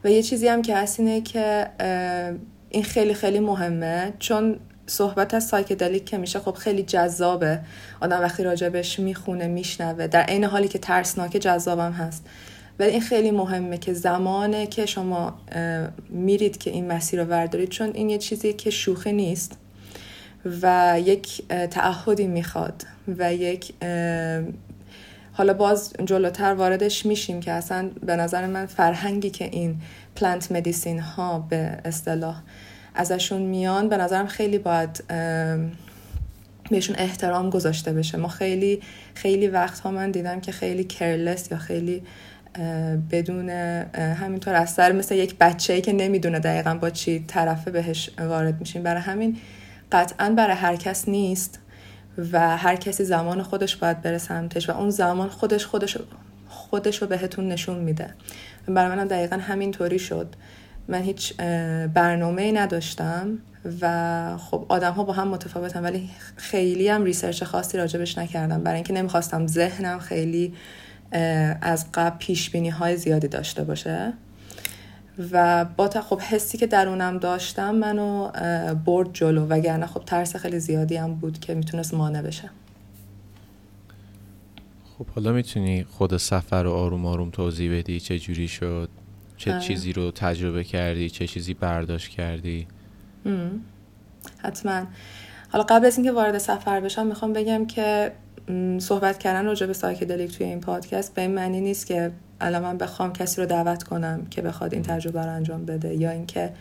و 0.03 0.09
یه 0.11 0.23
چیزی 0.23 0.47
هم 0.47 0.61
که 0.61 0.75
هست 0.77 0.99
اینه 0.99 1.21
که 1.21 1.67
این 2.69 2.83
خیلی 2.83 3.13
خیلی 3.13 3.39
مهمه 3.39 4.13
چون 4.19 4.59
صحبت 4.87 5.33
از 5.33 5.47
سایکدلیک 5.47 6.05
که 6.05 6.17
میشه 6.17 6.39
خب 6.39 6.53
خیلی 6.53 6.83
جذابه. 6.83 7.59
آدم 8.01 8.21
وقتی 8.21 8.43
راجبش 8.43 8.99
می‌خونه 8.99 9.47
میشنوه. 9.47 10.07
در 10.07 10.21
عین 10.21 10.43
حالی 10.43 10.67
که 10.67 10.79
ترسناک 10.79 11.31
جذابم 11.37 11.91
هست. 11.91 12.25
ولی 12.79 12.89
این 12.89 13.01
خیلی 13.01 13.31
مهمه 13.31 13.77
که 13.77 13.93
زمانه 13.93 14.67
که 14.67 14.85
شما 14.85 15.39
میرید 16.09 16.57
که 16.57 16.71
این 16.71 16.87
مسیر 16.91 17.23
رو 17.23 17.29
وردارید 17.29 17.69
چون 17.69 17.91
این 17.93 18.09
یه 18.09 18.17
چیزی 18.17 18.53
که 18.53 18.69
شوخی 18.69 19.11
نیست 19.11 19.57
و 20.61 20.95
یک 21.05 21.47
تعهدی 21.47 22.27
می‌خواد 22.27 22.83
و 23.07 23.33
یک 23.33 23.73
حالا 25.33 25.53
باز 25.53 25.93
جلوتر 26.05 26.53
واردش 26.53 27.05
میشیم 27.05 27.39
که 27.39 27.51
اصلا 27.51 27.89
به 28.05 28.15
نظر 28.15 28.47
من 28.47 28.65
فرهنگی 28.65 29.29
که 29.29 29.45
این 29.45 29.81
پلانت 30.15 30.51
مدیسین 30.51 30.99
ها 30.99 31.39
به 31.49 31.77
اصطلاح 31.85 32.41
ازشون 32.95 33.41
میان 33.41 33.89
به 33.89 33.97
نظرم 33.97 34.27
خیلی 34.27 34.57
باید 34.57 35.03
بهشون 36.69 36.95
احترام 36.99 37.49
گذاشته 37.49 37.93
بشه. 37.93 38.17
ما 38.17 38.27
خیلی 38.27 38.81
خیلی 39.13 39.47
وقتها 39.47 39.91
من 39.91 40.11
دیدم 40.11 40.41
که 40.41 40.51
خیلی 40.51 40.83
کرلس 40.83 41.51
یا 41.51 41.57
خیلی 41.57 42.03
بدون 43.11 43.49
همینطور 43.95 44.55
از 44.55 44.69
سر 44.69 44.91
مثل 44.91 45.15
یک 45.15 45.35
بچه 45.37 45.81
که 45.81 45.93
نمی‌دونه 45.93 46.39
دقیقا 46.39 46.75
با 46.75 46.89
چی 46.89 47.25
طرفه 47.27 47.71
بهش 47.71 48.09
وارد 48.19 48.59
میشیم. 48.59 48.83
برای 48.83 49.01
همین 49.01 49.37
قطعا 49.91 50.29
برای 50.29 50.55
هر 50.55 50.75
کس 50.75 51.09
نیست 51.09 51.59
و 52.31 52.57
هر 52.57 52.75
کسی 52.75 53.03
زمان 53.03 53.43
خودش 53.43 53.75
باید 53.75 54.01
بره 54.01 54.17
سمتش 54.17 54.69
و 54.69 54.77
اون 54.77 54.89
زمان 54.89 55.29
خودش 55.29 55.65
خودش 55.65 55.97
خودش 56.47 57.01
رو 57.01 57.07
بهتون 57.07 57.47
نشون 57.47 57.79
میده. 57.79 58.07
برای 58.67 58.95
منم 58.95 59.07
دقیقا 59.07 59.35
همینطوری 59.35 59.99
شد. 59.99 60.35
من 60.87 61.01
هیچ 61.01 61.37
برنامه 61.93 62.51
نداشتم 62.51 63.37
و 63.81 64.37
خب 64.37 64.65
آدم 64.69 64.91
ها 64.91 65.03
با 65.03 65.13
هم 65.13 65.27
متفاوتن 65.27 65.83
ولی 65.83 66.09
خیلی 66.35 66.87
هم 66.87 67.03
ریسرچ 67.03 67.43
خاصی 67.43 67.77
راجبش 67.77 68.17
نکردم. 68.17 68.63
برای 68.63 68.75
اینکه 68.75 68.93
نمی‌خواستم 68.93 69.47
ذهنم 69.47 69.99
خیلی 69.99 70.53
از 71.61 71.91
قبل 71.93 72.17
پیش 72.17 72.49
بینی 72.49 72.69
های 72.69 72.97
زیادی 72.97 73.27
داشته 73.27 73.63
باشه. 73.63 74.13
و 75.31 75.65
با 75.65 75.87
تا 75.87 76.01
خب 76.01 76.19
حسی 76.19 76.57
که 76.57 76.67
درونم 76.67 77.17
داشتم 77.17 77.75
منو 77.75 78.31
برد 78.85 79.13
جلو. 79.13 79.45
وگرنه 79.45 79.85
خب 79.85 80.03
ترس 80.05 80.35
خیلی 80.35 80.59
زیادی 80.59 80.95
هم 80.95 81.15
بود 81.15 81.39
که 81.39 81.53
می‌تونست 81.53 81.93
مانع 81.93 82.21
بشه. 82.21 82.49
خب 84.97 85.05
حالا 85.07 85.31
می‌تونی 85.31 85.83
خود 85.83 86.17
سفر 86.17 86.63
رو 86.63 86.71
آروم 86.71 87.05
آروم 87.05 87.29
توضیح 87.29 87.79
بدی 87.79 87.99
چه 87.99 88.19
جوری 88.19 88.47
شد؟ 88.47 88.89
چه 89.41 89.59
چیزی 89.59 89.93
رو 89.93 90.11
تجربه 90.11 90.63
کردی 90.63 91.09
چه 91.09 91.27
چیزی 91.27 91.53
برداشت 91.53 92.09
کردی؟ 92.09 92.67
حتما. 94.37 94.83
حالا 95.49 95.63
قبل 95.69 95.85
از 95.85 95.97
اینکه 95.97 96.11
وارد 96.11 96.37
سفر 96.37 96.79
بشم 96.79 97.07
می‌خوام 97.07 97.33
بگم 97.33 97.65
که 97.65 98.11
صحبت 98.79 99.19
کردن 99.19 99.45
راجع 99.45 99.65
به 99.65 99.73
سایکدلیک 99.73 100.37
توی 100.37 100.45
این 100.45 100.59
پادکست 100.59 101.13
به 101.13 101.21
این 101.21 101.31
معنی 101.31 101.61
نیست 101.61 101.87
که 101.87 102.11
الان 102.41 102.61
من 102.61 102.77
بخوام 102.77 103.13
کسی 103.13 103.41
رو 103.41 103.47
دعوت 103.47 103.83
کنم 103.83 104.25
که 104.29 104.41
بخواد 104.41 104.73
این 104.73 104.83
تجربه 104.83 105.21
رو 105.21 105.31
انجام 105.31 105.65
بده 105.65 105.95
یا 105.95 106.11
اینکه 106.11 106.53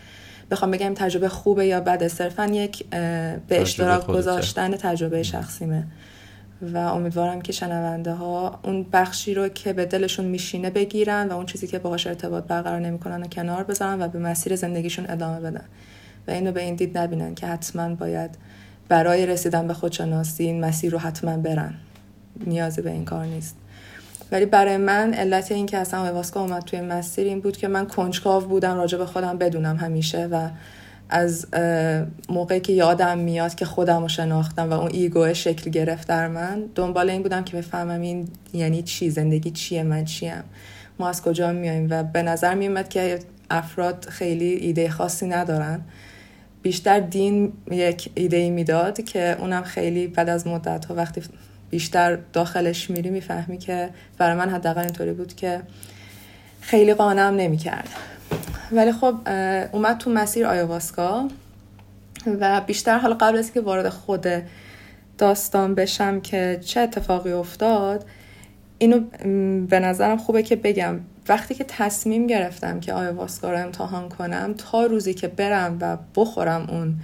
بخوام 0.51 0.71
بگم 0.71 0.95
تجربه 0.95 1.29
خوبه 1.29 1.67
یا 1.67 1.81
بده. 1.81 2.09
صرفا 2.09 2.47
یک 2.47 2.87
به 2.89 3.41
اشتراک 3.51 4.07
گذاشتن 4.07 4.77
تجربه 4.77 5.23
شخصیمه. 5.23 5.87
و 6.63 6.79
امیدوارم 6.79 7.41
که 7.41 7.53
شنونده 7.53 8.13
ها 8.13 8.61
اون 8.63 8.87
بخشی 8.93 9.35
رو 9.35 9.49
که 9.49 9.73
به 9.73 9.87
دلشون 9.87 10.25
میشینه 10.25 10.71
بگیرن 10.71 11.29
و 11.29 11.33
اون 11.33 11.47
چیزی 11.47 11.67
که 11.67 11.79
باهاش 11.79 12.07
ارتباط 12.07 12.45
برقرار 12.45 12.81
نمی‌کنن 12.81 13.23
و 13.23 13.27
کنار 13.27 13.65
بذارن 13.65 14.03
و 14.03 14.09
به 14.09 14.19
مسیر 14.19 14.57
زندگیشون 14.57 15.07
ادامه 15.09 15.41
بدن. 15.41 15.65
و 16.29 16.31
اینو 16.31 16.53
به 16.53 16.63
این 16.63 16.75
دید 16.75 16.99
نبینن 16.99 17.35
که 17.35 17.47
حتما 17.47 17.95
باید 17.95 18.31
برای 18.89 19.27
رسیدن 19.27 19.67
به 19.67 19.75
خودشناسی 19.75 20.45
این 20.45 20.65
مسیر 20.65 20.93
رو 20.93 20.99
حتما 20.99 21.37
برن. 21.37 21.75
نیازی 22.47 22.83
به 22.83 22.91
این 22.91 23.05
کار 23.05 23.25
نیست. 23.25 23.57
ولی 24.33 24.47
برای 24.47 24.77
من 24.77 25.15
علت 25.15 25.53
این 25.53 25.67
که 25.67 25.79
اصلا 25.79 26.15
واسکا 26.15 26.41
اومد 26.41 26.63
توی 26.63 26.81
مسیر 26.81 27.27
این 27.27 27.41
بود 27.41 27.57
که 27.57 27.69
من 27.69 27.87
کنجکاو 27.87 28.45
بودم 28.45 28.77
راجع 28.77 28.99
به 28.99 29.07
خودم 29.07 29.39
بدونم 29.39 29.77
همیشه 29.77 30.27
و 30.27 30.49
از 31.11 31.47
موقعی 32.29 32.61
که 32.61 32.73
یادم 32.73 33.19
میاد 33.19 33.55
که 33.55 33.65
خودم 33.65 34.03
رو 34.03 34.09
شناختم 34.09 34.71
و 34.71 34.73
اون 34.73 34.91
ایگو 34.93 35.35
شکل 35.35 35.71
گرفت 35.71 36.09
در 36.09 36.29
من 36.29 36.65
دنبال 36.75 37.11
این 37.11 37.23
بودم 37.23 37.45
که 37.45 37.57
بفهمم 37.57 38.01
این 38.01 38.29
یعنی 38.53 38.83
چی 38.83 39.11
زندگی 39.11 39.51
چیه 39.51 39.83
من 39.83 40.05
چیم. 40.05 40.43
ما 40.99 41.09
از 41.09 41.23
کجا 41.23 41.53
میایم 41.53 41.87
و 41.91 42.03
به 42.03 42.23
نظر 42.23 42.55
میومد 42.55 42.89
که 42.89 43.19
افراد 43.51 44.07
خیلی 44.09 44.45
ایده 44.45 44.91
خاصی 44.91 45.27
ندارن. 45.27 45.81
بیشتر 46.63 47.01
دین 47.01 47.53
یک 47.71 48.11
ایده 48.15 48.37
ای 48.37 48.51
می‌داد 48.51 49.05
که 49.05 49.37
اونم 49.41 49.63
خیلی 49.63 50.07
بعد 50.07 50.29
از 50.29 50.47
مدت 50.47 50.85
ها 50.85 50.95
وقتی 50.95 51.23
بیشتر 51.71 52.19
داخلش 52.33 52.91
میری 52.91 53.11
می‌فهمی 53.11 53.59
که 53.59 53.89
برای 54.19 54.37
من 54.37 54.51
حداقل 54.51 54.81
اینطوری 54.81 55.13
بود 55.13 55.35
که 55.35 55.61
خیلی 56.61 56.95
قانم 56.95 57.37
نمی‌کرد. 57.37 57.89
ولی 58.73 58.93
خب 58.93 59.15
اومد 59.73 59.99
تو 59.99 60.11
مسیر 60.11 60.47
آیواسکا 60.47 61.29
و 62.41 62.61
بیشتر 62.61 62.99
حالا 62.99 63.15
قبل 63.15 63.39
از 63.39 63.53
که 63.53 63.61
وارد 63.61 63.89
خود 63.89 64.27
داستان 65.19 65.75
بشم 65.75 66.21
که 66.21 66.61
چه 66.65 66.81
اتفاقی 66.81 67.33
افتاد 67.33 68.05
اینو 68.79 69.01
به 69.67 69.81
نظرم 69.81 70.17
خوبه 70.17 70.43
که 70.43 70.57
بگم. 70.57 71.01
وقتی 71.29 71.55
که 71.55 71.65
تصمیم 71.65 72.27
گرفتم 72.27 72.81
که 72.81 72.93
آیواسکا 72.93 73.51
رو 73.51 73.59
امتحان 73.59 74.09
کنم 74.09 74.55
تا 74.59 74.87
روزی 74.87 75.15
که 75.15 75.29
برم 75.29 75.79
و 75.81 75.97
بخورم 76.15 76.67
اون 76.71 76.95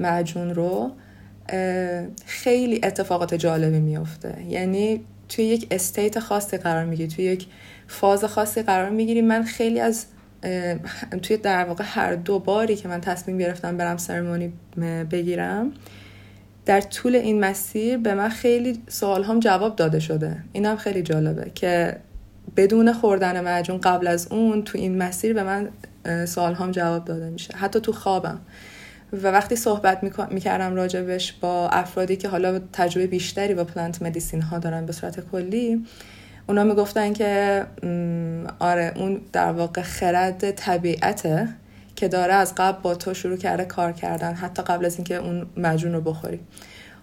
معجون 0.00 0.54
رو 0.54 0.90
خیلی 2.26 2.80
اتفاقات 2.82 3.34
جالبی 3.34 3.78
میفته 3.78 4.42
یعنی 4.48 5.04
توی 5.28 5.44
یک 5.44 5.66
استیت 5.70 6.18
خاصی 6.18 6.56
قرار 6.56 6.84
می‌گیری 6.84 7.08
توی 7.14 7.24
یک 7.24 7.46
فاز 7.88 8.24
خاصی 8.24 8.62
قرار 8.62 8.90
می‌گیری. 8.90 9.22
من 9.22 9.42
خیلی 9.42 9.80
از 9.80 10.06
توی 11.22 11.36
در 11.36 11.64
واقع 11.64 11.84
هر 11.86 12.14
دو 12.14 12.38
باری 12.38 12.76
که 12.76 12.88
من 12.88 13.00
تصمیم 13.00 13.38
گرفتم 13.38 13.76
برم 13.76 13.96
سرمونی 13.96 14.52
بگیرم 15.10 15.72
در 16.66 16.80
طول 16.80 17.16
این 17.16 17.40
مسیر 17.40 17.98
به 17.98 18.14
من 18.14 18.28
خیلی 18.28 18.82
سوال 18.88 19.24
هم 19.24 19.40
جواب 19.40 19.76
داده 19.76 20.00
شده. 20.00 20.36
این 20.52 20.66
هم 20.66 20.76
خیلی 20.76 21.02
جالبه 21.02 21.50
که 21.54 21.96
بدون 22.56 22.92
خوردن 22.92 23.40
معجون 23.40 23.80
قبل 23.80 24.06
از 24.06 24.32
اون 24.32 24.62
تو 24.62 24.78
این 24.78 24.98
مسیر 24.98 25.32
به 25.32 25.42
من 25.42 25.68
سوال 26.26 26.54
هم 26.54 26.70
جواب 26.70 27.04
داده 27.04 27.30
میشه. 27.30 27.56
حتی 27.56 27.80
تو 27.80 27.92
خوابم. 27.92 28.40
و 29.12 29.26
وقتی 29.26 29.56
صحبت 29.56 30.02
می‌کردم 30.30 30.74
راجبش 30.74 31.32
با 31.32 31.68
افرادی 31.68 32.16
که 32.16 32.28
حالا 32.28 32.60
تجربه 32.72 33.06
بیشتری 33.06 33.54
با 33.54 33.64
پلانت 33.64 34.02
مدیسین 34.02 34.42
ها 34.42 34.58
دارن 34.58 34.86
به 34.86 34.92
صورت 34.92 35.20
کلی 35.30 35.84
اونا 36.48 36.64
می‌گفتن 36.64 37.12
که 37.12 37.64
آره 38.58 38.92
اون 38.96 39.20
در 39.32 39.52
واقع 39.52 39.82
خرد 39.82 40.50
طبیعته 40.50 41.48
که 41.96 42.08
داره 42.08 42.34
از 42.34 42.54
قبل 42.56 42.82
با 42.82 42.94
تو 42.94 43.14
شروع 43.14 43.36
کرده 43.36 43.64
کار 43.64 43.92
کردن 43.92 44.34
حتی 44.34 44.62
قبل 44.62 44.84
از 44.84 44.96
اینکه 44.96 45.16
اون 45.16 45.46
مجون 45.56 45.92
رو 45.92 46.00
بخوری. 46.00 46.40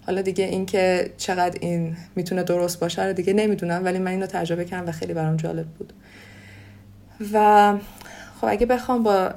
حالا 0.06 0.22
دیگه 0.22 0.46
اینکه 0.46 1.12
چقدر 1.18 1.58
این 1.62 1.98
می‌تونه 2.16 2.44
درست 2.44 2.80
باشه 2.80 3.06
رو 3.06 3.14
دیگه 3.14 3.34
نمی‌دونم 3.34 3.86
ولی 3.86 4.00
من 4.00 4.12
اینو 4.12 4.26
تجربه 4.26 4.66
کردم 4.66 4.90
و 4.90 4.92
خیلی 4.92 5.14
برام 5.14 5.38
جالب 5.38 5.66
بود. 5.66 5.94
و 7.34 7.74
خب 8.42 8.48
اگه 8.48 8.66
بخوام 8.66 9.04
با 9.04 9.34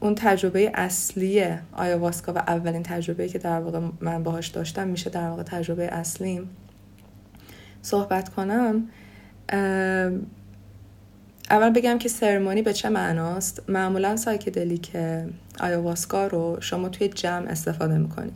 اون 0.00 0.14
تجربه 0.14 0.70
اصلی 0.74 1.44
آیاواسکا 1.72 2.32
و 2.32 2.38
اولین 2.38 2.82
تجربه 2.82 3.28
که 3.28 3.38
در 3.38 3.60
واقع 3.60 3.80
من 4.00 4.22
باهاش 4.22 4.48
داشتم 4.48 4.88
میشه 4.88 5.10
در 5.10 5.28
واقع 5.28 5.42
تجربه 5.42 5.86
اصلیم. 5.86 6.50
صحبت 7.82 8.28
کنم 8.28 8.88
اول 11.50 11.70
بگم 11.70 11.98
که 11.98 12.08
ceremony 12.08 12.62
به 12.62 12.72
چه 12.72 12.88
معناست؟ 12.88 13.62
معمولا 13.68 14.16
psychedelic 14.16 14.90
آیاواسکا 15.60 16.26
رو 16.26 16.56
شما 16.60 16.88
توی 16.88 17.08
جمع 17.08 17.46
استفاده 17.48 17.98
می‌کنید 17.98 18.34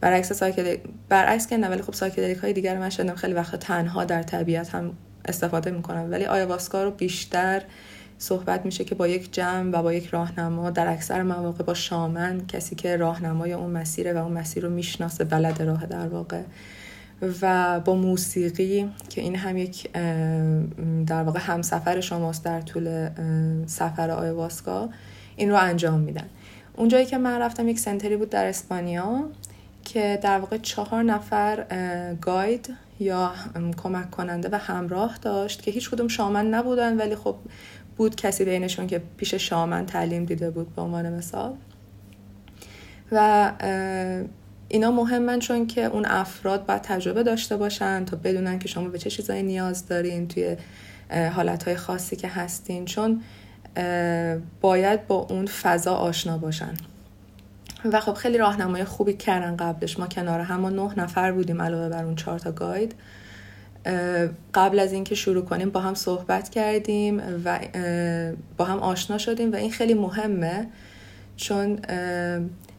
برعکس 0.00 0.32
psychedelic 0.32 0.80
برعکس 1.08 1.46
که 1.46 1.56
نه 1.56 1.68
ولی 1.68 1.82
خب 1.82 1.92
psychedelic 1.92 2.38
های 2.38 2.52
دیگر 2.52 2.78
من 2.78 2.90
شده 2.90 3.14
خیلی 3.14 3.34
وقت 3.34 3.56
تنها 3.56 4.04
در 4.04 4.22
طبیعت 4.22 4.74
هم 4.74 4.92
استفاده 5.24 5.70
می‌کنم 5.70 6.10
ولی 6.10 6.24
آیاواسکا 6.24 6.84
رو 6.84 6.90
بیشتر 6.90 7.62
صحبت 8.18 8.64
میشه 8.64 8.84
که 8.84 8.94
با 8.94 9.08
یک 9.08 9.32
جمع 9.32 9.70
و 9.70 9.82
با 9.82 9.92
یک 9.92 10.06
راهنما 10.06 10.70
در 10.70 10.92
اکثر 10.92 11.22
مواقع 11.22 11.64
با 11.64 11.74
shaman 11.74 12.46
کسی 12.46 12.74
که 12.74 12.96
راهنمای 12.96 13.52
اون 13.52 13.70
مسیره 13.70 14.12
و 14.12 14.16
اون 14.16 14.32
مسیر 14.32 14.62
رو 14.62 14.70
می‌شناسه 14.70 15.24
بلد 15.24 15.62
راه 15.62 15.86
در 15.86 16.08
واقع. 16.08 16.42
و 17.42 17.80
با 17.80 17.94
موسیقی 17.94 18.90
که 19.08 19.20
این 19.20 19.36
هم 19.36 19.56
یک 19.56 19.92
در 21.06 21.22
واقع 21.22 21.40
همسفر 21.40 22.00
شماست 22.00 22.44
در 22.44 22.60
طول 22.60 23.08
سفر 23.66 24.10
آیواسکا 24.10 24.88
این 25.36 25.50
رو 25.50 25.56
انجام 25.56 26.00
میدن. 26.00 26.26
اونجایی 26.76 27.06
که 27.06 27.18
من 27.18 27.38
رفتم 27.38 27.68
یک 27.68 27.78
سنتری 27.78 28.16
بود 28.16 28.30
در 28.30 28.46
اسپانیا 28.46 29.24
که 29.84 30.18
در 30.22 30.38
واقع 30.38 30.58
چهار 30.58 31.02
نفر 31.02 31.64
گاید 32.20 32.74
یا 33.00 33.32
کمک 33.82 34.10
کننده 34.10 34.48
و 34.52 34.54
همراه 34.54 35.18
داشت 35.22 35.62
که 35.62 35.70
هیچ 35.70 35.90
کدوم 35.90 36.08
شامن 36.08 36.46
نبودن 36.46 36.96
ولی 36.96 37.16
خب 37.16 37.36
بود 37.96 38.16
کسی 38.16 38.44
بینشون 38.44 38.86
که 38.86 39.02
پیش 39.16 39.34
شامن 39.34 39.86
تعلیم 39.86 40.24
دیده 40.24 40.50
بود 40.50 40.74
به 40.74 40.82
عنوان 40.82 41.12
مثال. 41.12 41.54
و 43.12 43.52
اینا 44.72 44.90
مهمن 44.90 45.38
چون 45.38 45.66
که 45.66 45.84
اون 45.84 46.04
افراد 46.06 46.66
باید 46.66 46.82
تجربه 46.82 47.22
داشته 47.22 47.56
باشن 47.56 48.04
تا 48.04 48.16
بدونن 48.16 48.58
که 48.58 48.68
شما 48.68 48.88
به 48.88 48.98
چه 48.98 49.10
چیزایی 49.10 49.42
نیاز 49.42 49.88
دارین 49.88 50.28
توی 50.28 50.56
حالتهای 51.10 51.76
خاصی 51.76 52.16
که 52.16 52.28
هستین. 52.28 52.84
چون 52.84 53.22
باید 54.60 55.06
با 55.06 55.26
اون 55.30 55.46
فضا 55.46 55.94
آشنا 55.94 56.38
باشن. 56.38 56.74
و 57.92 58.00
خب 58.00 58.14
خیلی 58.14 58.38
راهنمای 58.38 58.84
خوبی 58.84 59.12
کردن 59.12 59.56
قبلش. 59.56 59.98
ما 59.98 60.06
کنار 60.06 60.40
هم 60.40 60.66
نه 60.66 60.98
نفر 60.98 61.32
بودیم 61.32 61.62
علاوه 61.62 61.88
بر 61.88 62.04
اون 62.04 62.16
چهار 62.16 62.38
تا 62.38 62.52
گاید. 62.52 62.94
قبل 64.54 64.78
از 64.78 64.92
اینکه 64.92 65.14
شروع 65.14 65.44
کنیم 65.44 65.70
با 65.70 65.80
هم 65.80 65.94
صحبت 65.94 66.48
کردیم 66.48 67.22
و 67.44 67.58
با 68.56 68.64
هم 68.64 68.78
آشنا 68.78 69.18
شدیم 69.18 69.52
و 69.52 69.56
این 69.56 69.70
خیلی 69.70 69.94
مهمه. 69.94 70.66
چون 71.36 71.78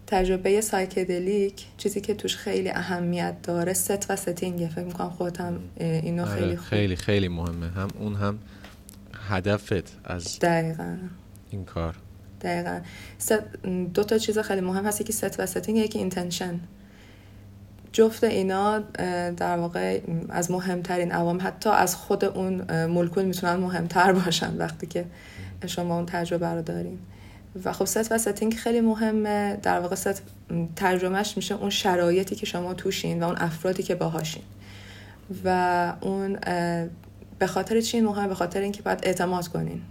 تجربه 0.07 0.61
psychedelic 0.61 1.65
چیزی 1.77 2.01
که 2.01 2.13
توش 2.13 2.37
خیلی 2.37 2.69
اهمیت 2.69 3.41
داره 3.43 3.73
ست 3.73 4.11
و 4.11 4.15
setting 4.15 4.62
ه 4.62 4.69
فکر 4.69 4.83
می‌کنم 4.83 5.09
خودم 5.09 5.59
اینو 5.79 6.25
آره، 6.25 6.35
خیلی 6.35 6.55
خوب. 6.55 6.67
خیلی 6.67 6.95
خیلی 6.95 7.27
مهمه. 7.27 7.69
هم 7.69 7.87
اون 7.99 8.15
هم 8.15 8.39
هدفت 9.29 9.93
از 10.05 10.39
دقیقا. 10.39 10.97
این 11.51 11.65
کار. 11.65 11.95
دقیقا. 12.41 12.79
دو 13.93 14.03
تا 14.03 14.17
چیز 14.17 14.39
خیلی 14.39 14.61
مهم 14.61 14.85
هست. 14.85 15.05
که 15.05 15.13
ست 15.13 15.39
و 15.39 15.45
setting 15.45 15.77
یکی 15.77 15.99
intention. 15.99 16.59
جفت 17.91 18.23
اینا 18.23 18.79
در 19.37 19.57
واقع 19.57 20.01
از 20.29 20.51
مهمترین 20.51 21.11
عوامل 21.11 21.39
حتی 21.41 21.69
از 21.69 21.95
خود 21.95 22.25
اون 22.25 22.85
مولکول 22.85 23.25
می‌تونن 23.25 23.55
مهمتر 23.55 24.13
باشن 24.13 24.57
وقتی 24.57 24.87
که 24.87 25.05
شما 25.67 25.95
اون 25.95 26.05
تجربه 26.05 26.47
رو 26.47 26.61
دارین. 26.61 26.99
و 27.65 27.73
خب 27.73 27.85
ست 27.85 28.11
و 28.11 28.17
setting 28.17 28.53
خیلی 28.53 28.81
مهمه 28.81 29.59
در 29.63 29.79
واقع 29.79 29.95
ست 29.95 30.21
ترجمهش 30.75 31.33
میشه 31.37 31.55
اون 31.55 31.69
شرایطی 31.69 32.35
که 32.35 32.45
شما 32.45 32.73
توشین 32.73 33.23
و 33.23 33.25
اون 33.25 33.35
افرادی 33.37 33.83
که 33.83 33.95
باهاشین. 33.95 34.43
و 35.45 35.93
اون 36.01 36.37
به 37.39 37.47
خاطر 37.47 37.81
چی 37.81 38.01
مهمه؟ 38.01 38.27
به 38.27 38.35
خاطر 38.35 38.61
اینکه 38.61 38.81
باید 38.81 38.99
اعتماد 39.03 39.47
کنین. 39.47 39.81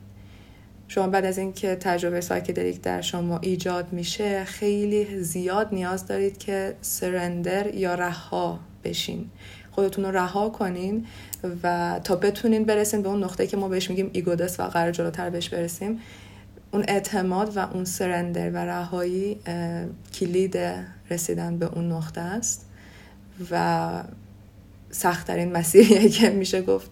شما 0.89 1.07
بعد 1.07 1.25
از 1.25 1.39
اینکه 1.39 1.77
تجربه 1.77 2.21
psychedelic 2.21 2.81
در 2.81 3.01
شما 3.01 3.39
ایجاد 3.39 3.93
میشه 3.93 4.45
خیلی 4.45 5.23
زیاد 5.23 5.69
نیاز 5.73 6.07
دارید 6.07 6.39
که 6.39 6.75
surrender 6.81 7.75
یا 7.75 7.95
رها 7.95 8.61
بشین. 8.85 9.31
خودتون 9.71 10.05
رو 10.05 10.11
رها 10.11 10.49
کنین 10.49 11.07
و 11.63 12.01
تا 12.05 12.17
بتونین 12.17 12.65
برسین 12.65 13.03
به 13.03 13.09
اون 13.09 13.25
نقطه 13.25 13.47
که 13.47 13.57
ما 13.57 13.69
بهش 13.69 13.91
میگیم 13.91 14.11
ایگودس 14.13 14.61
و 14.61 14.63
قرار 14.63 14.93
جلوتر 14.93 15.31
بهش 15.31 15.49
برسیم. 15.49 16.01
اون 16.73 16.85
اعتماد 16.89 17.57
و 17.57 17.59
اون 17.59 17.85
سرندر 17.85 18.51
و 18.51 18.57
رهایی 18.57 19.39
کلید 20.15 20.59
رسیدن 21.11 21.59
به 21.59 21.67
اون 21.67 21.93
نقطه 21.93 22.21
است 22.21 22.67
و 23.51 24.03
سختترین 24.91 25.53
مسیریه 25.53 26.09
که 26.19 26.31
میشه 26.31 26.63
گفت 26.63 26.91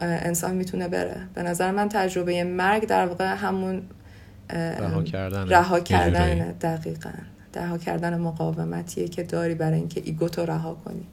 انسان 0.00 0.54
می‌تونه 0.54 0.88
بره. 0.88 1.20
به 1.34 1.42
نظر 1.42 1.70
من 1.70 1.88
تجربه 1.88 2.44
مرگ 2.44 2.86
در 2.86 3.06
واقع 3.06 3.34
همون 3.34 3.82
رها 4.50 5.02
کردن 5.02 5.48
رها 5.48 5.80
کردن 5.80 6.52
دقیقا. 6.52 7.10
رها 7.56 7.78
کردن 7.78 8.18
مقاومتیه 8.18 9.08
که 9.08 9.22
داری 9.22 9.54
برای 9.54 9.78
اینکه 9.78 10.02
ایگوتو 10.04 10.46
رها 10.46 10.74
کنی. 10.84 11.06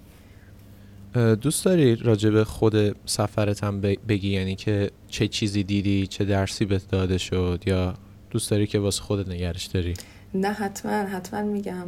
دوست 1.36 1.66
داری 1.66 1.96
راجب 1.96 2.44
خود 2.44 2.96
سفرت 3.06 3.64
هم 3.64 3.82
بگی؟ 3.82 4.30
یعنی 4.30 4.56
که 4.56 4.92
چه 5.08 5.28
چیزی 5.28 5.64
دیدی 5.64 6.08
چه 6.08 6.26
درسی 6.26 6.66
بهت 6.66 6.90
داده 6.90 7.18
شد 7.18 7.64
یا 7.66 7.94
دوست 8.34 8.52
داری 8.52 8.68
که 8.68 8.80
واسه 8.80 9.02
خودت 9.02 9.30
نگرش 9.30 9.66
داری؟ 9.66 9.94
نه 10.34 10.52
حتما 10.52 10.92
حتما 10.92 11.42
میگم. 11.42 11.88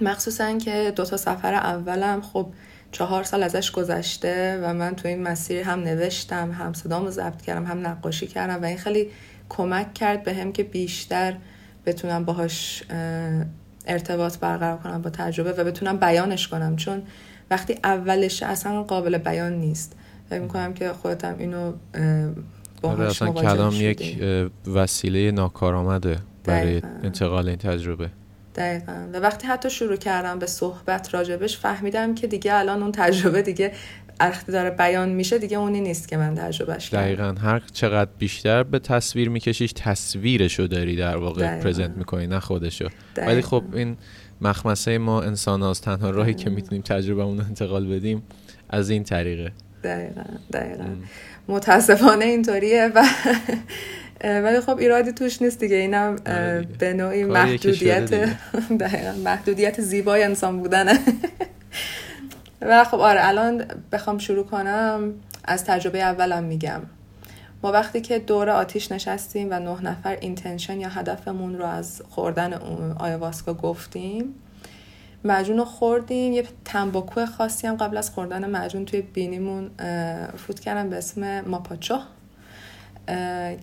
مخصوصا 0.00 0.58
که 0.58 0.92
دو 0.96 1.04
تا 1.04 1.16
سفر 1.16 1.54
اولم 1.54 2.20
خب 2.20 2.46
چهار 2.92 3.22
سال 3.22 3.42
ازش 3.42 3.70
گذشته 3.70 4.60
و 4.62 4.74
من 4.74 4.96
تو 4.96 5.08
این 5.08 5.22
مسیر 5.22 5.62
هم 5.62 5.80
نوشتم 5.80 6.52
هم 6.52 6.72
صدامو 6.72 7.10
ضبط 7.10 7.42
کردم 7.42 7.64
هم 7.64 7.86
نقاشی 7.86 8.26
کردم 8.26 8.62
و 8.62 8.64
این 8.64 8.78
خیلی 8.78 9.08
کمک 9.48 9.94
کرد 9.94 10.22
به 10.22 10.34
هم 10.34 10.52
که 10.52 10.62
بیشتر 10.62 11.36
بتونم 11.86 12.24
باهاش 12.24 12.82
ارتباط 13.86 14.38
برقرار 14.38 14.78
کنم 14.78 15.02
با 15.02 15.10
تجربه 15.10 15.52
و 15.52 15.64
بتونم 15.64 15.96
بیانش 15.96 16.48
کنم. 16.48 16.76
چون 16.76 17.02
وقتی 17.50 17.78
اولش 17.84 18.42
اصلا 18.42 18.82
قابل 18.82 19.18
بیان 19.18 19.52
نیست. 19.52 19.96
فکر 20.30 20.40
می‌کنم 20.40 20.74
که 20.74 20.92
خودتم 20.92 21.36
اینو 21.38 21.72
آره 22.82 23.14
کلام 23.14 23.74
یک 23.74 24.22
وسیله 24.74 25.30
ناکارآمده 25.30 26.18
برای 26.44 26.82
انتقال 27.02 27.48
این 27.48 27.58
تجربه. 27.58 28.10
دقیقا. 28.54 29.08
و 29.12 29.16
وقتی 29.16 29.46
حتی 29.46 29.70
شروع 29.70 29.96
کردم 29.96 30.38
به 30.38 30.46
صحبت 30.46 31.14
راجبش 31.14 31.58
فهمیدم 31.58 32.14
که 32.14 32.26
دیگه 32.26 32.54
الان 32.54 32.82
اون 32.82 32.92
تجربه 32.92 33.42
دیگه 33.42 33.72
وقتی 34.20 34.52
داره 34.52 34.70
بیان 34.70 35.08
میشه 35.08 35.38
دیگه 35.38 35.58
اونی 35.58 35.80
نیست 35.80 36.08
که 36.08 36.16
من 36.16 36.34
تجربهش 36.34 36.90
کردم. 36.90 37.04
دقیقا. 37.04 37.40
هر 37.40 37.62
چقدر 37.72 38.10
بیشتر 38.18 38.62
به 38.62 38.78
تصویر 38.78 39.28
میکشیش 39.28 39.72
تصویرشو 39.76 40.66
داری 40.66 40.96
در 40.96 41.16
واقع 41.16 41.60
پرزنت 41.60 41.96
می‌کنی 41.96 42.26
نه 42.26 42.40
خودشو. 42.40 42.88
ولی 43.16 43.42
خب 43.42 43.64
این 43.72 43.96
مخمسه 44.40 44.98
ما 44.98 45.22
انسان 45.22 45.62
هاست 45.62 45.84
تنها 45.84 46.10
راهی 46.10 46.34
که 46.34 46.50
می‌تونیم 46.50 46.82
تجربه 46.82 47.22
اون 47.22 47.40
انتقال 47.40 47.86
بدیم 47.86 48.22
از 48.70 48.90
این 48.90 49.04
طریقه. 49.04 49.52
دقیقا. 49.84 50.22
دقیقا. 50.52 50.84
متاسفانه 51.48 52.24
اینطوریه 52.24 52.92
و 52.94 53.04
ولی 54.24 54.60
خب 54.60 54.78
ایرادی 54.78 55.12
توش 55.12 55.42
نیست 55.42 55.60
دیگه. 55.60 55.76
اینم 55.76 56.16
آره 56.26 56.66
به 56.78 56.92
نوعی 56.92 57.24
محدودیت 57.24 58.10
محدودیت 59.24 59.80
زیبای 59.80 60.22
انسان 60.22 60.58
بودنه. 60.60 60.98
و 62.60 62.84
خب 62.84 63.00
آره 63.00 63.28
الان 63.28 63.64
بخوام 63.92 64.18
شروع 64.18 64.44
کنم. 64.44 65.14
از 65.44 65.64
تجربه 65.64 66.02
اولم 66.02 66.44
میگم. 66.44 66.80
ما 67.62 67.72
وقتی 67.72 68.00
که 68.00 68.18
دور 68.18 68.50
آتیش 68.50 68.92
نشستیم 68.92 69.48
و 69.50 69.58
نه 69.58 69.82
نفر 69.82 70.16
اینتنشن 70.20 70.80
یا 70.80 70.88
هدفمون 70.88 71.58
رو 71.58 71.64
از 71.64 72.02
خوردن 72.10 72.52
آیواسکا 72.98 73.54
گفتیم 73.54 74.34
معجون 75.24 75.58
رو 75.58 75.64
خوردیم. 75.64 76.32
یه 76.32 76.44
تنباکو 76.64 77.26
خاصی 77.26 77.66
هم 77.66 77.76
قبل 77.76 77.96
از 77.96 78.10
خوردن 78.10 78.50
معجون 78.50 78.84
توی 78.84 79.02
بینیمون 79.02 79.70
فوت 80.36 80.60
کردم 80.60 80.90
به 80.90 80.96
اسم 80.96 81.40
ماپاچو 81.40 81.98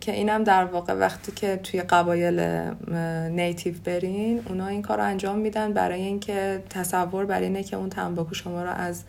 که 0.02 0.12
اینم 0.12 0.44
در 0.44 0.66
واقع 0.66 0.94
وقتی 0.94 1.32
که 1.32 1.60
توی 1.64 1.82
قبایل 1.82 2.40
نیتیو 3.30 3.74
برین 3.86 4.42
اونا 4.50 4.68
این 4.68 4.82
کار 4.82 4.98
رو 4.98 5.04
انجام 5.04 5.38
میدن 5.38 5.74
برای 5.74 6.02
اینکه 6.02 6.64
تصور 6.70 7.26
بر 7.26 7.42
اینه 7.42 7.64
که 7.64 7.76
اون 7.76 7.90
تنباکو 7.90 8.36
شما 8.36 8.64
رو 8.64 8.70
از 8.70 9.04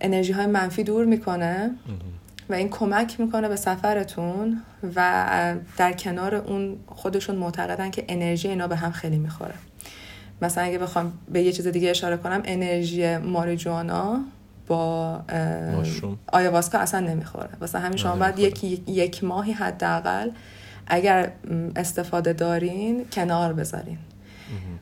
انرژی 0.00 0.32
های 0.32 0.46
منفی 0.46 0.84
دور 0.84 1.04
می‌کنه 1.04 1.70
و 2.48 2.54
این 2.54 2.68
کمک 2.68 3.20
می‌کنه 3.20 3.48
به 3.48 3.56
سفرتون 3.56 4.62
و 4.96 5.56
در 5.76 5.92
کنار 5.92 6.34
اون 6.34 6.76
خودشون 6.86 7.36
معتقدن 7.36 7.90
که 7.90 8.04
انرژی 8.08 8.48
اینا 8.48 8.68
به 8.68 8.76
هم 8.76 8.92
خیلی 8.92 9.18
می‌خوره. 9.18 9.54
مثلا 10.42 10.64
اگه 10.64 10.78
بخوام 10.78 11.12
به 11.32 11.42
یه 11.42 11.52
چیز 11.52 11.66
دیگه 11.66 11.90
اشاره 11.90 12.16
کنم 12.16 12.42
انرژی 12.44 13.16
ماریجوانا 13.16 14.20
با 14.66 15.20
آیاواسکا 16.32 16.78
اصلا 16.78 17.00
نمی‌خوره. 17.00 17.48
واسه 17.60 17.78
همین 17.78 17.96
شما 17.96 18.16
باید 18.16 18.38
یک, 18.38 18.88
یک 18.88 19.24
ماهی 19.24 19.52
حداقل 19.52 20.30
اگر 20.86 21.32
استفاده 21.76 22.32
دارین 22.32 23.04
کنار 23.12 23.52
بذارین. 23.52 23.98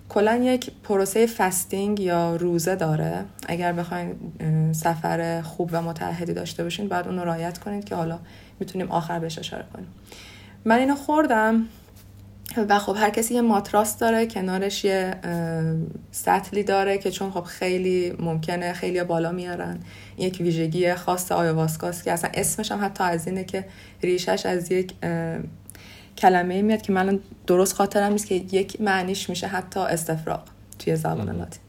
کلا 0.08 0.36
یک 0.36 0.70
پروسه 0.82 1.26
فستینگ 1.26 2.00
یا 2.00 2.36
روزه 2.36 2.76
داره. 2.76 3.24
اگر 3.48 3.72
بخواین 3.72 4.14
سفر 4.72 5.42
خوب 5.42 5.70
و 5.72 5.82
متحدی 5.82 6.32
داشته 6.32 6.62
باشین 6.62 6.88
بعد 6.88 7.08
اون 7.08 7.18
رو 7.18 7.24
رایت 7.24 7.58
کنید 7.58 7.84
که 7.84 7.94
حالا 7.94 8.18
می‌تونیم 8.60 8.90
آخر 8.90 9.18
بهش 9.18 9.38
اشاره 9.38 9.64
کنیم. 9.72 9.88
من 10.64 10.78
اینو 10.78 10.94
خوردم. 10.94 11.66
و 12.68 12.78
خب 12.78 12.96
هر 12.98 13.10
کسی 13.10 13.34
یه 13.34 13.40
ماتراس 13.40 13.98
داره 13.98 14.26
کنارش 14.26 14.84
یه 14.84 15.14
سطلی 16.10 16.62
داره 16.62 16.98
که 16.98 17.10
چون 17.10 17.30
خب 17.30 17.42
خیلی 17.42 18.12
ممکنه 18.18 18.72
خیلی 18.72 19.04
بالا 19.04 19.32
میارن. 19.32 19.80
یک 20.18 20.38
ویژگی 20.40 20.94
خاص 20.94 21.32
آیواسکاست 21.32 22.04
که 22.04 22.12
اصلا 22.12 22.30
اسمش 22.34 22.72
هم 22.72 22.84
حتی 22.84 23.04
از 23.04 23.26
اینه 23.26 23.44
که 23.44 23.64
ریشش 24.02 24.46
از 24.46 24.72
یک 24.72 24.94
کلمه 26.18 26.62
میاد 26.62 26.82
که 26.82 26.92
من 26.92 27.20
درست 27.46 27.74
خاطرم 27.74 28.12
نیست 28.12 28.26
که 28.26 28.34
یک 28.34 28.80
معنیش 28.80 29.30
میشه 29.30 29.46
حتی 29.46 29.80
استفراغ 29.80 30.42
توی 30.78 30.96
زبان 30.96 31.36
لاتین. 31.38 31.61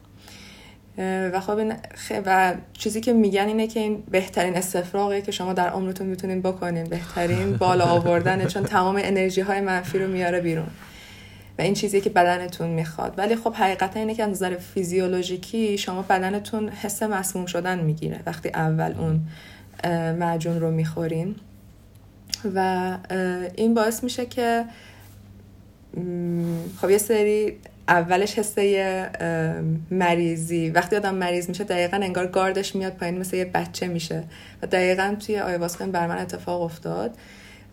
و 0.98 1.40
خب 1.40 1.56
این 1.56 1.72
و 2.26 2.54
چیزی 2.72 3.00
که 3.00 3.12
میگن 3.12 3.46
اینه 3.46 3.66
که 3.66 3.80
این 3.80 4.02
بهترین 4.10 4.56
استفراغیه 4.56 5.22
که 5.22 5.32
شما 5.32 5.52
در 5.52 5.68
عمرتون 5.68 6.06
می‌تونین 6.06 6.42
بکنین 6.42 6.84
بهترین 6.84 7.56
بالا 7.62 7.84
آوردنه 7.84 8.46
چون 8.46 8.62
تمام 8.62 9.00
انرژی 9.02 9.40
های 9.40 9.60
منفی 9.60 9.98
رو 9.98 10.08
میاره 10.08 10.40
بیرون. 10.40 10.68
و 11.58 11.62
این 11.62 11.74
چیزی 11.74 12.00
که 12.00 12.10
بدنتون 12.10 12.68
می‌خواد. 12.68 13.14
ولی 13.16 13.36
خب 13.36 13.54
حقیقتا 13.54 14.00
اینه 14.00 14.14
که 14.14 14.24
از 14.24 14.30
نظر 14.30 14.56
فیزیولوژیکی 14.56 15.78
شما 15.78 16.02
بدنتون 16.02 16.68
حس 16.68 17.02
مسموم 17.02 17.46
شدن 17.46 17.78
می‌گیره 17.78 18.20
وقتی 18.26 18.48
اول 18.48 18.94
اون 18.98 19.20
معجون 20.18 20.60
رو 20.60 20.70
می‌خورین. 20.70 21.34
و 22.54 22.98
این 23.56 23.74
باعث 23.74 24.04
میشه 24.04 24.26
که 24.26 24.64
خب 26.80 26.90
یه 26.90 26.98
سری 26.98 27.58
اولش 27.88 28.38
حسه 28.38 29.10
مریضی. 29.90 30.70
وقتی 30.70 30.96
آدم 30.96 31.14
مریض 31.14 31.48
میشه 31.48 31.64
دقیقا 31.64 31.96
انگار 31.96 32.26
گاردش 32.26 32.76
میاد 32.76 32.92
پایین 32.92 33.18
مثل 33.18 33.36
یه 33.36 33.44
بچه 33.44 33.88
میشه. 33.88 34.24
و 34.62 34.66
دقیقا 34.66 35.16
توی 35.26 35.38
آیواسکن 35.38 35.90
بر 35.90 36.06
من 36.06 36.18
اتفاق 36.18 36.62
افتاد 36.62 37.16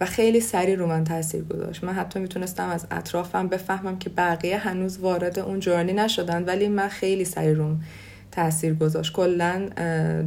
و 0.01 0.05
خیلی 0.05 0.39
سریع 0.39 0.75
رو 0.75 0.87
من 0.87 1.03
تاثیر 1.03 1.43
گذاشت. 1.43 1.83
من 1.83 1.93
حتی 1.93 2.19
می‌تونستم 2.19 2.69
از 2.69 2.87
اطرافم 2.91 3.47
بفهمم 3.47 3.99
که 3.99 4.09
بقیه 4.09 4.57
هنوز 4.57 4.97
وارد 4.97 5.39
اون 5.39 5.59
جرنی 5.59 5.93
نشدن 5.93 6.43
ولی 6.43 6.67
من 6.67 6.87
خیلی 6.87 7.25
سریع 7.25 7.53
روم 7.53 7.81
تاثیر 8.31 8.73
گذاشت. 8.73 9.13
کلا 9.13 9.69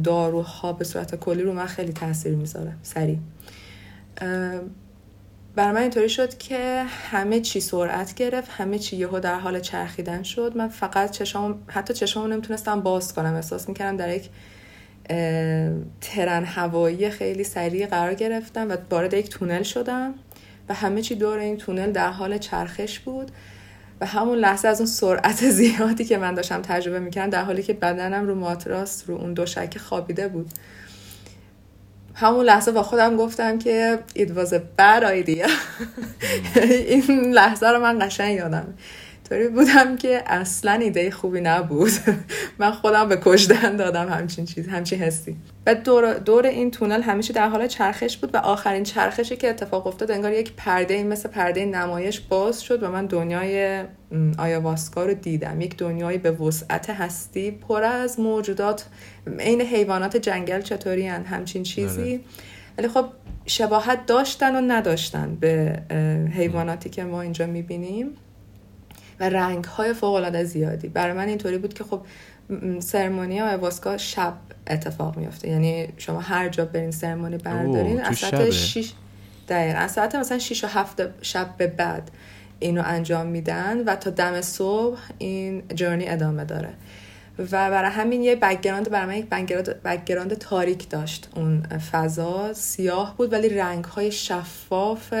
داروها 0.03 0.73
به 0.73 0.85
صورت 0.85 1.15
کلی 1.15 1.43
رو 1.43 1.53
من 1.53 1.65
خیلی 1.65 1.93
تاثیر 1.93 2.35
می‌ذاره. 2.35 2.73
سریع. 2.83 3.17
بر 5.55 5.71
من 5.71 5.81
اینطوری 5.81 6.09
شد 6.09 6.37
که 6.37 6.83
همه 6.83 7.39
چی 7.39 7.59
سرعت 7.59 8.13
گرفت 8.13 8.51
همه 8.51 8.79
چی 8.79 8.95
یهو 8.95 9.19
در 9.19 9.39
حال 9.39 9.59
چرخیدن 9.59 10.23
شد. 10.23 10.53
من 10.55 10.67
فقط 10.67 11.11
چشام 11.11 11.63
حتی 11.67 11.93
چشامو 11.93 12.27
نمی‌تونستم 12.27 12.81
باز 12.81 13.13
کنم. 13.13 13.33
احساس 13.33 13.69
می‌کردم 13.69 13.97
در 13.97 14.15
یک 14.15 14.29
ترن 16.01 16.43
هوایی 16.43 17.09
خیلی 17.09 17.43
سریع 17.43 17.87
قرار 17.87 18.13
گرفتم 18.13 18.69
و 18.69 18.77
وارد 18.91 19.13
یک 19.13 19.29
تونل 19.29 19.63
شدم 19.63 20.13
و 20.69 20.73
همه 20.73 21.01
چی 21.01 21.15
دور 21.15 21.37
این 21.37 21.57
تونل 21.57 21.91
در 21.91 22.09
حال 22.09 22.37
چرخش 22.37 22.99
بود 22.99 23.31
و 24.01 24.05
همون 24.05 24.37
لحظه 24.37 24.67
از 24.67 24.79
اون 24.79 24.87
سرعت 24.87 25.49
زیادی 25.59 26.05
که 26.05 26.17
من 26.17 26.33
داشتم 26.33 26.61
تجربه 26.61 26.99
می‌کردم 26.99 27.29
در 27.29 27.43
حالی 27.43 27.63
که 27.63 27.73
بدنم 27.73 28.27
رو 28.27 28.35
ماتراس 28.35 29.03
رو 29.07 29.15
اون 29.15 29.33
دوشکه 29.33 29.79
خوابیده 29.79 30.27
بود. 30.27 30.51
همون 32.15 32.45
لحظه 32.45 32.71
با 32.71 32.83
خودم 32.83 33.17
گفتم 33.17 33.59
که 33.59 33.99
it 34.17 34.29
was 34.29 34.51
a 34.53 34.59
bad 34.79 35.03
idea. 35.03 35.49
این 36.89 37.33
لحظه 37.33 37.67
رو 37.67 37.79
من 37.79 37.99
قشنگ 38.07 38.37
یادم 38.37 38.73
طوری 39.29 39.47
بودم 39.47 39.97
که 39.97 40.23
اصلا 40.25 40.71
ایده 40.71 41.11
خوبی 41.11 41.41
نبود. 41.41 41.91
من 42.59 42.71
خودم 42.71 43.09
به 43.09 43.19
کشدن 43.23 43.75
دادم 43.75 44.09
همچین 44.09 44.45
چیز 44.45 44.67
همچین 44.67 44.99
حسی. 44.99 45.35
و 45.67 45.75
دور, 45.75 46.13
دور 46.13 46.45
این 46.45 46.71
تونل 46.71 47.01
همیشه 47.01 47.33
در 47.33 47.49
حال 47.49 47.67
چرخش 47.67 48.17
بود 48.17 48.35
و 48.35 48.37
آخرین 48.37 48.83
چرخشی 48.83 49.35
که 49.35 49.49
اتفاق 49.49 49.87
افتاد 49.87 50.11
انگار 50.11 50.33
یک 50.33 50.53
پرده 50.57 51.03
مثل 51.03 51.29
پرده 51.29 51.65
نمایش 51.65 52.19
باز 52.19 52.61
شد 52.61 52.83
و 52.83 52.91
من 52.91 53.05
دنیای 53.05 53.83
آیاواسکا 54.37 55.05
رو 55.05 55.13
دیدم. 55.13 55.61
یک 55.61 55.77
دنیای 55.77 56.17
به 56.17 56.31
وسعت 56.31 56.89
هستی 56.89 57.51
پر 57.51 57.83
از 57.83 58.19
موجودات. 58.19 58.85
عین 59.39 59.61
حیوانات 59.61 60.17
جنگل 60.17 60.61
چطوری 60.61 61.07
هن؟ 61.07 61.23
همچین 61.23 61.63
چیزی. 61.63 62.01
آره. 62.01 62.19
ولی 62.77 62.87
خب 62.87 63.05
شباهت 63.45 64.05
داشتن 64.05 64.55
و 64.55 64.73
نداشتن 64.73 65.35
به 65.35 65.79
حیواناتی 66.33 66.89
که 66.89 67.03
ما 67.03 67.21
اینجا 67.21 67.45
می‌بینیم. 67.45 68.07
و 69.19 69.29
رنگ 69.29 69.65
های 69.65 69.93
فوق 69.93 70.13
العاده 70.13 70.43
زیادی. 70.43 70.87
برای 70.87 71.13
من 71.13 71.27
اینطوری 71.27 71.57
بود 71.57 71.73
که 71.73 71.83
خب 71.83 72.01
سرمونی 72.79 73.41
واسکا 73.41 73.97
شب 73.97 74.33
اتفاق 74.67 75.17
میفته 75.17 75.49
یعنی 75.49 75.87
شما 75.97 76.19
هر 76.19 76.49
جا 76.49 76.65
برین 76.65 76.91
سرمونی 76.91 77.37
بردارین 77.37 78.01
از 78.01 78.17
ساعت 78.17 78.49
6 78.49 78.93
دقیقا. 79.47 79.79
از 79.79 79.91
ساعت 79.91 80.15
مثلا 80.15 80.39
6 80.39 80.63
و 80.63 80.67
7 80.67 81.01
شب 81.21 81.57
به 81.57 81.67
بعد 81.67 82.11
اینو 82.59 82.83
انجام 82.85 83.27
میدن 83.27 83.83
و 83.83 83.95
تا 83.95 84.09
دم 84.09 84.41
صبح 84.41 84.99
این 85.17 85.63
جرنی 85.75 86.07
ادامه 86.07 86.45
داره. 86.45 86.69
و 87.39 87.45
برای 87.45 87.91
همین 87.91 88.23
یه 88.23 88.35
background 88.35 88.89
برای 88.89 89.05
من 89.05 89.15
یک 89.15 89.29
background 89.85 90.33
تاریک 90.33 90.89
داشت 90.89 91.29
اون 91.35 91.61
فضا. 91.91 92.53
سیاه 92.53 93.17
بود 93.17 93.33
ولی 93.33 93.49
رنگ 93.49 93.85
های 93.85 94.11
شفاف 94.11 95.13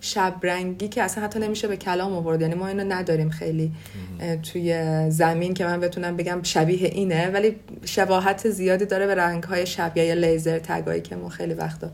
شبرنگی 0.00 0.88
که 0.88 1.02
اصلا 1.02 1.24
حتی 1.24 1.38
نمیشه 1.38 1.68
به 1.68 1.76
کلام 1.76 2.12
آورد. 2.12 2.40
یعنی 2.40 2.54
ما 2.54 2.66
اینو 2.66 2.84
نداریم 2.88 3.30
خیلی 3.30 3.72
توی 4.52 4.74
زمین 5.10 5.54
که 5.54 5.64
من 5.64 5.80
بتونم 5.80 6.16
بگم 6.16 6.40
شبیه 6.42 6.88
اینه 6.88 7.30
ولی 7.30 7.56
شباهت 7.84 8.50
زیادی 8.50 8.86
داره 8.86 9.06
به 9.06 9.14
رنگ 9.14 9.42
های 9.42 9.66
شبیه 9.66 10.04
یا 10.04 10.14
laser 10.14 10.58
tag 10.58 10.79
هایی 10.79 11.00
که 11.00 11.16
ما 11.16 11.28
خیلی 11.28 11.54
وقتا 11.54 11.90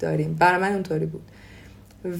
داریم. 0.00 0.34
برای 0.34 0.60
من 0.60 0.72
اونطوری 0.72 1.06
بود. 1.06 1.22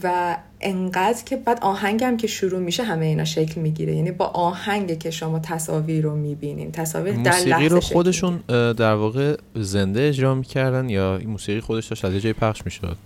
و 0.02 0.36
انقدر 0.60 1.24
که 1.24 1.36
بعد 1.36 1.58
آهنگم 1.62 2.16
که 2.16 2.26
شروع 2.26 2.60
میشه 2.60 2.82
همه 2.82 3.06
اینا 3.06 3.24
شکل 3.24 3.60
می‌گیره. 3.60 3.96
یعنی 3.96 4.10
با 4.10 4.26
آهنگ 4.26 4.98
که 4.98 5.10
شما 5.10 5.38
تصاویر 5.38 6.04
رو 6.04 6.16
می‌بینین. 6.16 6.72
تصاویر 6.72 7.14
در 7.14 7.32
موسیقی 7.32 7.68
رو 7.68 7.80
خودشون 7.80 8.36
در 8.72 8.94
واقع 8.94 9.36
زنده 9.54 10.08
اجرا 10.08 10.34
می‌کردن 10.34 10.88
یا 10.88 11.20
موسیقی 11.26 11.60
خودش 11.60 11.86
داشت 11.86 12.04
از 12.04 12.14
جای 12.14 12.32
پخش 12.32 12.64
می‌شد؟ 12.64 12.96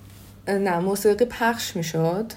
نه 0.49 0.79
موسیقی 0.79 1.25
پخش 1.25 1.77
می‌شد. 1.77 2.33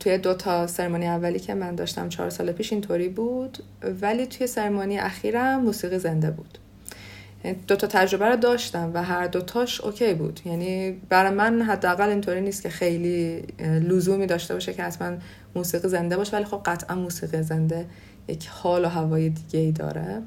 توی 0.00 0.18
دو 0.18 0.34
تا 0.34 0.66
سرمانی 0.66 1.08
اولی 1.08 1.38
که 1.38 1.54
من 1.54 1.74
داشتم 1.74 2.08
چهار 2.08 2.30
سال 2.30 2.52
پیش 2.52 2.72
اینطوری 2.72 3.08
بود 3.08 3.58
ولی 4.02 4.26
توی 4.26 4.46
سرمانی 4.46 4.98
اخیرم 4.98 5.60
موسیقی 5.62 5.98
زنده 5.98 6.30
بود. 6.30 6.58
دو 7.66 7.76
تا 7.76 7.86
تجربه 7.86 8.26
رو 8.26 8.36
داشتم 8.36 8.90
و 8.94 9.02
هر 9.02 9.26
دوتاش 9.26 9.80
اوکی 9.80 10.14
بود. 10.14 10.40
یعنی 10.44 10.92
برای 11.08 11.34
من 11.34 11.62
حداقل 11.62 12.08
اینطوری 12.08 12.40
نیست 12.40 12.62
که 12.62 12.68
خیلی 12.68 13.44
لزومی 13.60 14.26
داشته 14.26 14.54
باشه 14.54 14.72
که 14.72 14.82
اصلا 14.82 15.18
موسیقی 15.54 15.88
زنده 15.88 16.16
باشه 16.16 16.36
ولی 16.36 16.44
خب 16.44 16.60
قطعا 16.64 16.96
موسیقی 16.96 17.42
زنده 17.42 17.86
یک 18.28 18.46
حال 18.46 18.84
و 18.84 18.88
هوای 18.88 19.28
دیگه 19.28 19.60
ای 19.60 19.72
داره. 19.72 20.22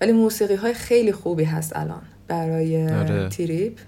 ولی 0.00 0.12
موسیقی 0.12 0.54
های 0.54 0.74
خیلی 0.74 1.12
خوبی 1.12 1.44
هست 1.44 1.76
الان 1.76 2.02
برای 2.28 2.92
آره. 2.92 3.28
trip 3.28 3.78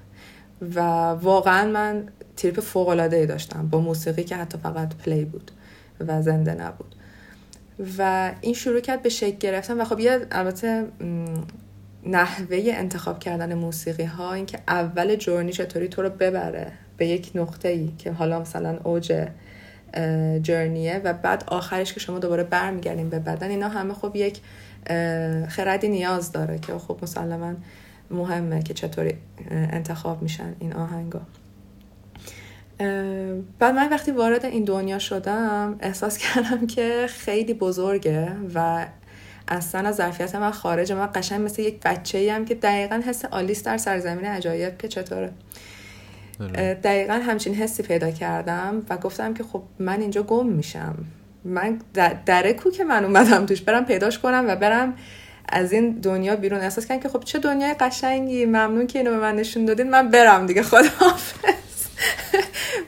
و 0.75 0.81
واقعا 1.11 1.71
من 1.71 2.07
trip 2.40 2.61
فوق 2.61 2.88
العاده 2.88 3.26
داشتم 3.26 3.68
با 3.68 3.81
موسیقی 3.81 4.24
که 4.24 4.37
حتی 4.37 4.59
فقط 4.59 4.94
play 4.95 5.25
بود 5.24 5.50
و 6.00 6.22
زنده 6.22 6.55
نبود. 6.55 6.94
و 7.98 8.33
این 8.40 8.55
شروع 8.55 8.81
کرد 8.81 9.03
به 9.03 9.09
شکل 9.09 9.38
گرفتن 9.38 9.81
و 9.81 9.85
خب 9.85 10.00
یه 10.00 10.26
البته 10.31 10.87
نحوه 12.07 12.59
انتخاب 12.66 13.18
کردن 13.18 13.55
موسیقی 13.55 14.05
ها 14.05 14.33
اینکه 14.33 14.59
اول 14.68 15.16
journey 15.16 15.53
چطوری 15.53 15.88
تو 15.88 16.03
رو 16.03 16.11
ببره 16.11 16.72
به 16.96 17.07
یک 17.07 17.31
نقطه 17.35 17.68
ای 17.68 17.92
که 17.98 18.12
حالا 18.12 18.40
مثلا 18.40 18.79
اوج 18.85 19.26
جرنیه 20.42 21.00
و 21.05 21.12
بعد 21.12 21.44
آخرش 21.46 21.92
که 21.92 22.00
شما 22.00 22.18
دوباره 22.18 22.44
برمیگردین 22.44 23.09
به 23.09 23.18
بدن 23.18 23.50
اینا 23.50 23.68
همه 23.68 23.94
خب 23.94 24.16
یک 24.16 24.40
خردی 25.48 25.88
نیاز 25.88 26.33
داره 26.33 26.59
که 26.59 26.72
خب 26.79 26.98
مسلما 27.03 27.55
مهمه 28.11 28.62
که 28.62 28.74
چطوری 28.74 29.14
انتخاب 29.50 30.22
میشن 30.22 30.55
این 30.59 30.72
آهنگا. 30.72 31.20
بعد 33.59 33.75
من 33.75 33.88
وقتی 33.88 34.11
وارد 34.11 34.47
این 34.47 34.64
دنیا 34.64 34.99
شدم 34.99 35.77
احساس 35.81 36.19
کردم 36.35 36.66
که 36.66 37.07
خیلی 37.09 37.55
بزرگه 37.55 38.33
و 38.55 38.87
اصلا 39.49 39.88
از 39.88 39.97
ظرفیت 39.97 40.35
من 40.35 40.51
خارجه. 40.51 40.95
من 40.95 41.09
قشنگ 41.14 41.45
مثل 41.45 41.62
یک 41.62 41.81
بچه 41.81 42.33
هم 42.33 42.45
که 42.45 42.55
دقیقا 42.55 43.03
حس 43.07 43.25
آلیس 43.25 43.62
در 43.64 43.77
سرزمین 43.77 44.25
عجایب 44.25 44.79
که 44.79 44.88
چطوره. 44.88 45.33
دقیقا 46.83 47.14
همچین 47.14 47.55
حسی 47.55 47.83
پیدا 47.83 48.11
کردم 48.11 48.83
و 48.90 48.97
گفتم 48.97 49.35
که 49.35 49.45
خب 49.45 49.62
من 49.79 50.01
اینجا 50.01 50.23
گم 50.23 50.47
میشم. 50.47 50.95
من 51.45 51.79
دره 52.27 52.53
کو 52.53 52.71
که 52.71 52.85
من 52.85 53.05
اومدم 53.05 53.47
توش 53.47 53.61
برم 53.61 53.85
پیداش 53.85 54.19
کنم 54.19 54.45
و 54.49 54.57
برم 54.57 54.95
از 55.49 55.73
این 55.73 55.90
دنیا 55.90 56.37
بیرون. 56.37 56.61
احساس 56.61 56.87
کردم 56.87 57.01
که 57.01 57.09
خب 57.09 57.25
چه 57.25 57.38
دنیای 57.38 57.75
قشنگی. 57.75 58.45
ممنون 58.45 58.87
که 58.87 58.99
اینو 58.99 59.11
به 59.11 59.19
من 59.19 59.37
نشون 59.37 59.64
دادین. 59.64 59.90
من 59.90 60.11
برم 60.11 60.47
دیگه. 60.47 60.62
خداحافظ. 60.62 61.40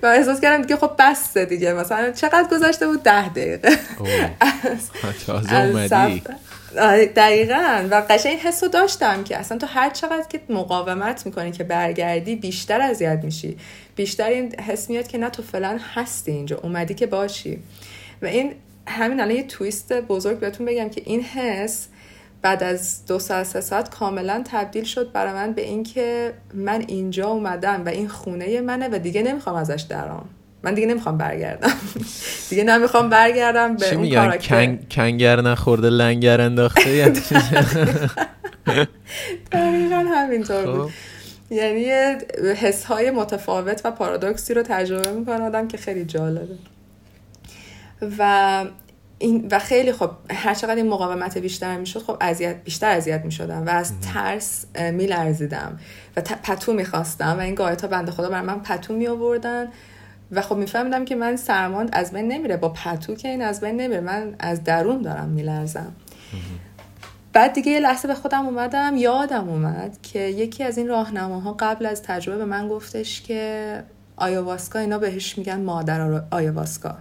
و 0.02 0.06
احساس 0.06 0.40
کردم 0.40 0.62
دیگه 0.62 0.76
خب 0.76 0.90
بسته 0.98 1.44
دیگه. 1.44 1.72
مثلا 1.72 2.12
چقدر 2.12 2.48
گذشته 2.52 2.86
بود 2.86 3.02
ده 3.02 3.28
دقیقه. 3.28 3.78
آره، 6.78 7.06
دقیقا. 7.06 7.88
و 7.90 8.02
قشنگ 8.10 8.32
این 8.32 8.40
حس 8.40 8.62
رو 8.62 8.68
داشتم 8.68 9.24
که 9.24 9.36
اصلا 9.36 9.58
تو 9.58 9.66
هر 9.66 9.90
چقدر 9.90 10.26
که 10.28 10.40
مقاومت 10.48 11.26
می‌کنی 11.26 11.52
که 11.52 11.64
برگردی 11.64 12.36
بیشتر 12.36 12.80
اذیت 12.80 13.20
میشی. 13.24 13.56
بیشتر 13.96 14.28
این 14.28 14.60
حس 14.60 14.90
میاد 14.90 15.06
که 15.06 15.18
نه 15.18 15.30
تو 15.30 15.42
فلان 15.42 15.80
هستی 15.94 16.32
اینجا. 16.32 16.58
اومدی 16.62 16.94
که 16.94 17.06
باشی. 17.06 17.58
و 18.22 18.26
این 18.26 18.54
همین 18.86 19.20
الان 19.20 19.36
یه 19.36 19.42
تویست 19.42 19.92
بزرگ 19.92 20.38
بهتون 20.38 20.66
بگم 20.66 20.88
که 20.88 21.02
این 21.04 21.22
حس 21.22 21.86
بعد 22.42 22.62
از 22.62 23.06
دو 23.06 23.18
ساعت 23.18 23.46
سه 23.46 23.60
ساعت 23.60 23.90
کاملا 23.90 24.42
تبدیل 24.46 24.84
شد 24.84 25.12
برای 25.12 25.32
من 25.32 25.52
به 25.52 25.62
اینکه 25.62 26.32
من 26.54 26.84
اینجا 26.88 27.28
اومدم 27.28 27.84
و 27.84 27.88
این 27.88 28.08
خونه 28.08 28.60
منه 28.60 28.88
و 28.88 28.98
دیگه 28.98 29.22
نمی‌خوام 29.22 29.56
ازش 29.56 29.84
درام. 29.88 30.24
من 30.62 30.74
دیگه 30.74 30.86
نمی‌خوام 30.86 31.18
برگردم. 31.18 31.72
دیگه 32.50 32.64
نمی‌خوام 32.64 33.08
برگردم 33.08 33.76
به 33.76 33.94
اون 33.94 34.10
کاراکتر. 34.10 34.76
کنگر 34.90 35.40
نخورده 35.40 35.90
لنگر 35.90 36.40
انداخته؟ 36.40 36.90
یعنی 36.96 37.20
دقیقا 39.52 40.04
همینطور 40.14 40.66
بود. 40.66 40.90
خب. 40.90 40.90
یعنی 41.50 41.84
حس 42.56 42.84
های 42.84 43.10
متفاوت 43.10 43.80
و 43.84 43.90
پارادوکسی 43.90 44.54
رو 44.54 44.62
تجربه 44.62 45.12
می‌کنه 45.12 45.42
آدم 45.42 45.68
که 45.68 45.76
خیلی 45.76 46.04
جالبه. 46.04 46.56
و 48.18 48.64
این 49.22 49.48
و 49.50 49.58
خیلی 49.58 49.92
خب 49.92 50.10
هر 50.30 50.54
چقدر 50.54 50.74
این 50.74 50.88
مقاومت 50.88 51.38
بیشتر 51.38 51.76
می‌شد 51.76 52.02
خب 52.02 52.16
اذیت 52.20 52.64
بیشتر 52.64 52.90
اذیت 52.90 53.24
می‌شدم 53.24 53.66
و 53.66 53.70
از 53.70 53.92
ترس 54.00 54.66
میلرزیدم 54.92 55.78
و 56.16 56.20
پتو 56.20 56.72
می‌خواستم 56.72 57.36
و 57.38 57.40
این 57.40 57.54
گایت 57.54 57.82
ها 57.82 57.88
بنده 57.88 58.12
خدا 58.12 58.28
بر 58.28 58.40
من 58.40 58.60
پتو 58.60 58.94
می 58.94 59.06
آوردن 59.06 59.68
و 60.32 60.42
خب 60.42 60.56
میفهمیدم 60.56 61.04
که 61.04 61.14
من 61.14 61.36
سرماند 61.36 61.90
از 61.92 62.12
بین 62.12 62.28
نمیره. 62.28 62.56
با 62.56 62.68
پتو 62.68 63.14
که 63.14 63.28
این 63.28 63.42
از 63.42 63.60
بین 63.60 63.76
نمیره. 63.76 64.00
من 64.00 64.34
از 64.38 64.64
درون 64.64 65.02
دارم 65.02 65.28
میلرزم. 65.28 65.92
بعد 67.32 67.52
دیگه 67.52 67.72
یه 67.72 67.80
لحظه 67.80 68.08
به 68.08 68.14
خودم 68.14 68.46
اومدم 68.46 68.96
یادم 68.96 69.48
اومد 69.48 69.98
که 70.02 70.18
یکی 70.18 70.64
از 70.64 70.78
این 70.78 70.88
راهنماها 70.88 71.56
قبل 71.60 71.86
از 71.86 72.02
تجربه 72.02 72.38
به 72.38 72.44
من 72.44 72.68
گفتش 72.68 73.22
که 73.22 73.82
آیاواسکا 74.16 74.78
اینا 74.78 74.98
بهش 74.98 75.38
میگن 75.38 75.60
مادر 75.60 76.22
آیاواسکا. 76.30 76.94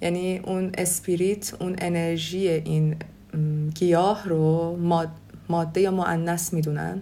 یعنی 0.00 0.38
اون 0.38 0.70
اسپریت 0.78 1.54
اون 1.60 1.76
انرژی 1.78 2.48
این 2.48 2.96
گیاه 3.74 4.28
رو 4.28 4.76
ماده 5.48 5.80
یا 5.80 5.90
معنس 5.90 6.52
می‌دونن 6.52 7.00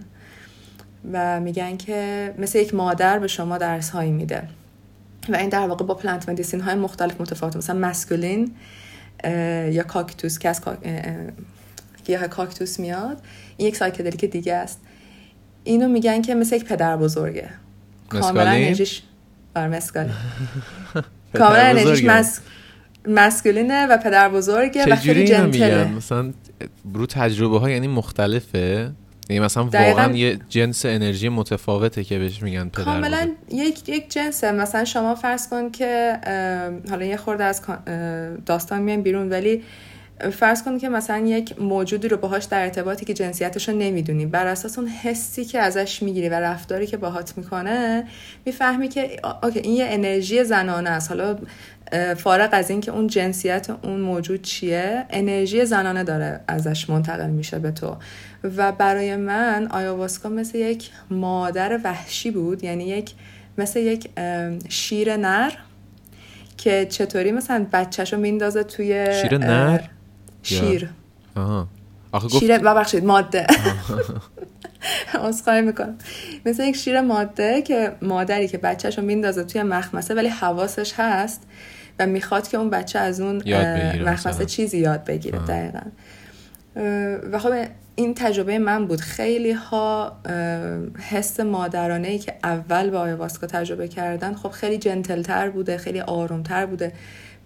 و 1.13 1.39
میگن 1.39 1.77
که 1.77 2.33
مثل 2.37 2.59
یک 2.59 2.73
مادر 2.73 3.19
به 3.19 3.27
شما 3.27 3.57
درس 3.57 3.89
هایی 3.89 4.11
میده. 4.11 4.47
و 5.29 5.35
این 5.35 5.49
در 5.49 5.67
واقع 5.67 5.85
با 5.85 5.93
پلانت 5.93 6.29
مدیسین 6.29 6.61
های 6.61 6.75
مختلف 6.75 7.21
متفاوت 7.21 7.55
مثلا 7.55 7.79
مسکولین 7.79 8.55
یا 9.71 9.83
کاکتوس 9.83 10.39
که 10.39 10.49
از 10.49 10.61
گیاه 12.05 12.27
کاکتوس 12.27 12.79
میاد 12.79 13.21
این 13.57 13.67
یک 13.67 13.75
سایکدلیک 13.75 14.25
دیگه 14.25 14.53
است. 14.53 14.81
اینو 15.63 15.87
میگن 15.87 16.21
که 16.21 16.35
مثل 16.35 16.55
یک 16.55 16.65
پدر 16.65 16.97
بزرگه. 16.97 17.49
کاملا 18.09 18.49
انرژیش 18.49 19.03
مسکالین 19.55 20.13
کاملا 21.39 21.61
انرژیش 21.61 22.09
مسکولینه 23.07 23.87
و 23.87 23.97
پدر 23.97 24.29
بزرگه 24.29 24.91
و 24.91 24.95
خیلی 24.95 25.27
جنتله. 25.27 25.91
مثلا 25.97 26.33
برو 26.85 27.05
تجربه 27.05 27.59
ها 27.59 27.69
یعنی 27.69 27.87
مختلفه؟ 27.87 28.91
یعنی 29.29 29.45
مثلا 29.45 29.63
واقعا 29.63 30.13
یه 30.13 30.39
جنس 30.49 30.85
انرژی 30.85 31.29
متفاوته 31.29 32.03
که 32.03 32.19
بهش 32.19 32.43
میگن 32.43 32.69
پدر 32.69 32.83
کاملا 32.83 33.29
یک 33.51 33.89
یک 33.89 34.09
جنسه. 34.09 34.51
مثلا 34.51 34.85
شما 34.85 35.15
فرض 35.15 35.49
کن 35.49 35.71
که 35.71 36.19
حالا 36.89 37.05
یه 37.05 37.17
خورده 37.17 37.43
از 37.43 37.61
داستان 38.45 38.81
میان 38.81 39.01
بیرون 39.01 39.29
ولی 39.29 39.63
فرض 40.31 40.63
کن 40.63 40.77
که 40.77 40.89
مثلا 40.89 41.17
یک 41.17 41.61
موجودی 41.61 42.07
رو 42.07 42.17
باهاش 42.17 42.43
در 42.43 42.61
ارتباطی 42.61 43.05
که 43.05 43.13
جنسیتش 43.13 43.69
رو 43.69 43.75
نمی‌دونی 43.75 44.25
بر 44.25 44.47
اساس 44.47 44.79
اون 44.79 44.87
حسی 44.87 45.45
که 45.45 45.59
ازش 45.59 46.03
می‌گیری 46.03 46.29
و 46.29 46.33
رفتاری 46.33 46.87
که 46.87 46.97
باهات 46.97 47.37
می‌کنه 47.37 48.03
می‌فهمی 48.45 48.87
که 48.87 49.19
اوکی 49.43 49.59
این 49.59 49.73
یه 49.73 49.85
انرژی 49.89 50.43
زنانه 50.43 50.89
است. 50.89 51.09
حالا 51.09 51.37
فارغ 52.17 52.49
از 52.51 52.69
اینکه 52.69 52.91
اون 52.91 53.07
جنسیت 53.07 53.69
اون 53.81 53.99
موجود 53.99 54.41
چیه 54.41 55.05
انرژی 55.09 55.65
زنانه 55.65 56.03
داره 56.03 56.39
ازش 56.47 56.89
منتقل 56.89 57.29
میشه 57.29 57.59
به 57.59 57.71
تو. 57.71 57.95
و 58.57 58.71
برای 58.71 59.15
من 59.15 59.67
آیاواسکا 59.71 60.29
مثل 60.29 60.57
یک 60.57 60.89
مادر 61.09 61.79
وحشی 61.83 62.31
بود 62.31 62.63
یعنی 62.63 62.87
یک 62.87 63.13
مثل 63.57 63.79
یک 63.79 64.09
شیر 64.69 65.17
نر 65.17 65.51
که 66.57 66.85
چطوری 66.85 67.31
مثلا 67.31 67.65
بچهش 67.73 68.13
رو 68.13 68.19
میندازه 68.19 68.63
توی 68.63 69.21
شیر 69.21 69.37
نر؟ 69.37 69.81
شیر. 70.43 70.89
آها. 71.35 71.67
آخه 72.11 72.27
گفت... 72.27 72.39
شیر 72.39 72.57
ببخشید 72.57 73.05
ماده. 73.05 73.47
خواهی 75.43 75.61
می‌کنم. 75.61 75.97
مثل 76.45 76.63
یک 76.63 76.75
شیر 76.75 77.01
ماده 77.01 77.61
که 77.61 77.95
مادری 78.01 78.47
که 78.47 78.57
بچهش 78.57 78.97
رو 78.97 79.03
میندازه 79.03 79.43
توی 79.43 79.63
مخمسه 79.63 80.13
ولی 80.13 80.27
حواسش 80.27 80.93
هست 80.97 81.43
و 81.99 82.05
می‌خواد 82.05 82.47
که 82.47 82.57
اون 82.57 82.69
بچه 82.69 82.99
از 82.99 83.21
اون 83.21 83.43
مخمسه 84.03 84.45
چیزی 84.45 84.77
یاد 84.77 85.05
بگیره 85.05 85.39
دقیقا. 85.39 85.81
و 87.31 87.39
خب 87.39 87.53
این 87.95 88.13
تجربه 88.13 88.59
من 88.59 88.85
بود. 88.87 89.01
خیلی 89.01 89.51
ها 89.51 90.17
حس 91.09 91.39
مادرانه 91.39 92.07
ای 92.07 92.19
که 92.19 92.33
اول 92.43 92.89
با 92.89 92.99
آیواسکا 92.99 93.47
تجربه 93.47 93.87
کردن 93.87 94.33
خب 94.33 94.49
خیلی 94.49 94.77
جنتلتر 94.77 95.49
بوده 95.49 95.77
خیلی 95.77 95.99
آرومتر 95.99 96.65
بوده. 96.65 96.93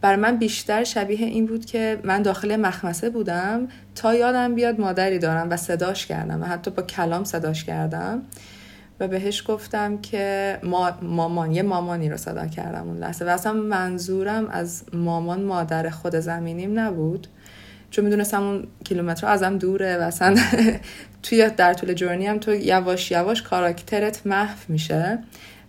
بر 0.02 0.16
من 0.16 0.38
بیشتر 0.38 0.84
شبیه 0.84 1.26
این 1.26 1.46
بود 1.46 1.66
که 1.66 2.00
من 2.04 2.22
داخل 2.22 2.56
مخمسه 2.56 3.10
بودم 3.10 3.68
تا 3.96 4.16
یادم 4.16 4.56
بیاد 4.56 4.80
مادری 4.80 5.20
دارم 5.20 5.50
و 5.50 5.58
صداش 5.58 6.06
کردم 6.06 6.42
و 6.42 6.46
حتی 6.46 6.72
با 6.72 6.84
کلام 6.84 7.24
صداش 7.24 7.64
کردم. 7.64 8.22
و 9.02 9.08
بهش 9.08 9.44
گفتم 9.48 9.98
که 9.98 10.58
ما 10.64 10.92
مامان 11.02 11.52
یه 11.52 11.62
مامانی 11.62 12.10
رو 12.10 12.18
صدا 12.18 12.48
کردم 12.48 12.88
اون 12.88 12.98
لحظه. 12.98 13.26
و 13.26 13.30
اصلا 13.30 13.54
منظورم 13.54 14.48
از 14.48 14.84
مامان 14.94 15.44
مادر 15.44 15.90
خود 15.90 16.16
زمینیم 16.16 16.80
نبود. 16.80 17.28
چون 17.90 18.06
می‌دونستم 18.06 18.44
اون 18.44 18.68
کیلومتر 18.84 19.28
ازم 19.28 19.58
دوره 19.58 19.98
و 19.98 20.02
اصلا 20.02 20.36
توی 21.24 21.50
در 21.50 21.74
طول 21.74 21.94
جورنی 21.94 22.28
هم 22.28 22.38
تو 22.38 22.54
یواش 22.54 23.12
یواش 23.12 23.42
کاراکترت 23.42 24.28
محو 24.28 24.58
میشه. 24.68 25.20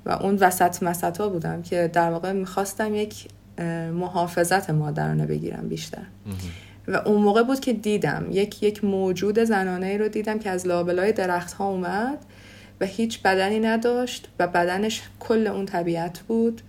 و 0.07 0.11
اون 0.11 0.37
وسط 0.37 0.83
مسط 0.83 1.18
ها 1.18 1.29
بودم 1.29 1.62
که 1.62 1.90
در 1.92 2.11
واقع 2.11 2.33
می‌خواستم 2.33 2.95
یک 2.95 3.29
محافظت 3.92 4.71
مادرانه 4.71 5.27
بگیرم 5.27 5.68
بیشتر. 5.68 6.03
و 6.88 6.97
اون 6.97 7.23
موقع 7.23 7.42
بود 7.42 7.61
که 7.61 7.73
دیدم. 7.73 8.27
یک 8.31 8.62
یک 8.62 8.85
موجود 8.85 9.45
زنانه 9.45 9.87
ای 9.87 9.99
رو 9.99 10.09
دیدم 10.09 10.38
که 10.38 10.51
از 10.51 10.66
لابلای 10.66 11.12
درخت 11.12 11.53
ها 11.53 11.68
اومد. 11.68 12.18
و 12.83 12.85
هیچ 12.85 13.23
بدنی 13.23 13.61
نداشت 13.61 14.29
و 14.38 14.47
بدنش 14.47 15.03
کل 15.21 15.47
اون 15.47 15.66
طبیعت 15.66 16.18
بود 16.18 16.62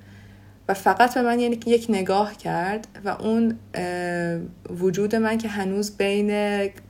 و 0.70 0.74
فقط 0.74 1.14
به 1.14 1.22
من 1.22 1.40
یعنی 1.40 1.60
یک 1.66 1.86
نگاه 1.90 2.38
کرد 2.38 2.88
و 3.06 3.10
اون 3.10 3.60
وجود 4.70 5.16
من 5.16 5.38
که 5.38 5.48
هنوز 5.48 5.98
بین 5.98 6.32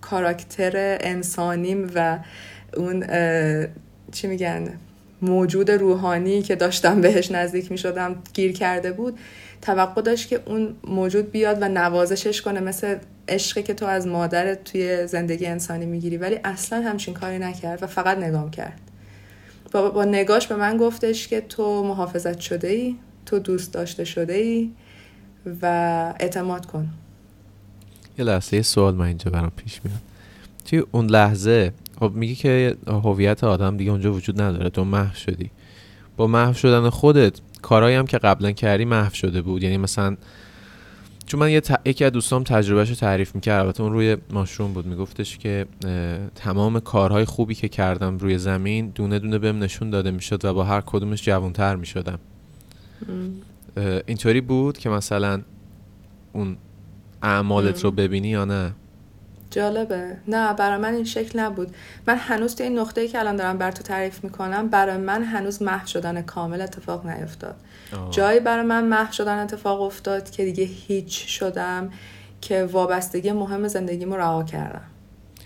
کاراکتر 0.02 0.98
انسانیم 1.02 1.92
و 1.96 2.20
اون 2.78 3.06
چی 4.12 4.28
میگن 4.28 4.70
موجود 5.22 5.72
روحانی 5.72 6.42
که 6.42 6.56
داشتم 6.56 7.02
بهش 7.02 7.32
نزدیک 7.32 7.72
می 7.72 7.78
شدم 7.78 8.16
گیر 8.34 8.52
کرده 8.52 8.92
بود 8.92 9.20
توقع 9.62 10.02
داشت 10.02 10.30
که 10.30 10.40
اون 10.46 10.76
موجود 10.88 11.32
بیاد 11.32 11.58
و 11.62 11.68
نوازشش 11.68 12.42
کنه 12.42 12.60
مثل 12.60 12.98
عشقی 13.28 13.64
که 13.64 13.74
تو 13.74 13.86
از 13.86 14.08
مادرت 14.08 14.64
توی 14.64 15.08
زندگی 15.08 15.46
انسانی 15.46 15.86
می‌گیری. 15.86 16.18
ولی 16.18 16.40
اصلا 16.44 16.82
همچین 16.82 17.14
کاری 17.14 17.40
نکرد 17.40 17.84
و 17.84 17.88
فقط 17.88 18.18
نگام 18.18 18.52
کرد. 18.52 18.80
با, 19.74 19.90
با 19.90 20.06
نگاش 20.06 20.48
به 20.48 20.56
من 20.56 20.78
گفتش 20.78 21.28
که 21.28 21.42
تو 21.42 21.84
محافظت 21.84 22.40
شده 22.40 22.68
ای 22.68 22.96
تو 23.26 23.40
دوست 23.40 23.74
داشته 23.74 24.04
شده 24.06 24.34
ای 24.34 24.72
و 25.62 25.66
اعتماد 26.20 26.66
کن. 26.66 26.90
یه 28.18 28.26
لحظه 28.26 28.56
یه 28.56 28.62
سوال 28.62 28.96
من 28.96 29.06
اینجا 29.06 29.32
برام 29.32 29.52
پیش 29.56 29.82
میاد. 29.84 30.00
توی 30.66 30.84
اون 30.92 31.06
لحظه 31.06 31.74
خب 32.00 32.12
میگی 32.16 32.36
که 32.36 32.78
هویت 32.88 33.44
آدم 33.44 33.78
دیگه 33.78 33.92
اونجا 33.92 34.14
وجود 34.14 34.42
نداره 34.42 34.70
تو 34.70 34.84
محو 34.84 35.16
شدی. 35.16 35.52
با 36.18 36.28
محو 36.28 36.54
شدن 36.54 36.90
خودت 36.90 37.40
کارهایی 37.62 37.96
هم 37.96 38.08
که 38.08 38.18
قبلا 38.18 38.52
کردی 38.52 38.86
محو 38.86 39.14
شده 39.14 39.42
بود. 39.42 39.64
یعنی 39.64 39.78
مثلا 39.78 40.18
چون 41.34 41.40
من 41.40 41.52
یه 41.52 41.62
ت... 41.62 41.80
یکی 41.86 42.06
از 42.06 42.12
دوستام 42.12 42.44
تجربهش 42.44 42.90
رو 42.90 42.96
تعریف 42.96 43.36
می‌کرد. 43.36 43.62
البته 43.62 43.84
اون 43.84 43.94
روی 43.94 44.18
ماشروم 44.30 44.74
بود. 44.74 44.86
میگفتش 44.86 45.38
که 45.38 45.66
تمام 46.36 46.80
کارهای 46.80 47.26
خوبی 47.26 47.56
که 47.56 47.68
کردم 47.68 48.18
روی 48.18 48.38
زمین 48.38 48.90
دونه 48.90 49.20
دونه 49.20 49.38
بهم 49.40 49.64
نشون 49.64 49.90
داده 49.90 50.12
می‌شد 50.12 50.46
و 50.46 50.54
با 50.54 50.64
هر 50.64 50.82
کدومش 50.82 51.24
جوانتر 51.24 51.76
می‌شدم. 51.76 52.20
اینطوری 54.06 54.42
بود 54.42 54.78
که 54.78 54.90
مثلا 54.90 55.42
اون 56.34 56.58
اعمالت 57.24 57.84
رو 57.84 57.92
ببینی 57.92 58.28
یا 58.28 58.46
نه. 58.46 58.72
جالبه. 59.54 60.18
نه 60.28 60.54
برای 60.54 60.78
من 60.78 60.94
این 60.94 61.04
شکل 61.04 61.40
نبود. 61.40 61.76
من 62.08 62.18
هنوز 62.18 62.56
تو 62.56 62.64
این 62.64 62.80
نقطه 62.80 63.02
ای 63.02 63.08
که 63.08 63.20
الان 63.20 63.36
دارم 63.36 63.58
بر 63.58 63.72
تو 63.72 63.84
تعریف 63.84 64.24
می‌کنم 64.24 64.68
برای 64.68 64.98
من 64.98 65.24
هنوز 65.24 65.62
محو 65.62 65.88
شدن 65.88 66.22
کامل 66.22 66.62
اتفاق 66.62 67.08
نیفتاد. 67.08 67.56
جایی 68.12 68.40
برای 68.40 68.66
من 68.66 68.86
محو 68.86 69.12
شدن 69.12 69.40
اتفاق 69.40 69.82
افتاد 69.82 70.30
که 70.30 70.46
دیگه 70.46 70.64
هیچ 70.64 71.28
شدم 71.28 71.90
که 72.42 72.64
وابستگی 72.64 73.32
مهم 73.32 73.68
زندگیمو 73.68 74.18
رها 74.18 74.44
کردم. 74.44 74.82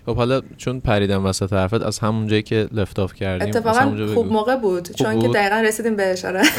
خب 0.06 0.16
حالا 0.16 0.42
چون 0.56 0.80
پریدم 0.80 1.26
وسط 1.26 1.52
حرفت 1.52 1.82
از 1.82 1.98
همون 1.98 2.26
جایی 2.26 2.42
که 2.42 2.68
لفتاف 2.72 3.14
کردیم 3.14 3.48
اتفاقا 3.48 4.14
خوب 4.14 4.32
موقع 4.32 4.56
بود. 4.56 4.92
چون 4.92 5.18
که 5.18 5.28
دقیقا 5.28 5.56
رسیدیم 5.56 5.96
به 5.96 6.12
اشاره 6.12 6.42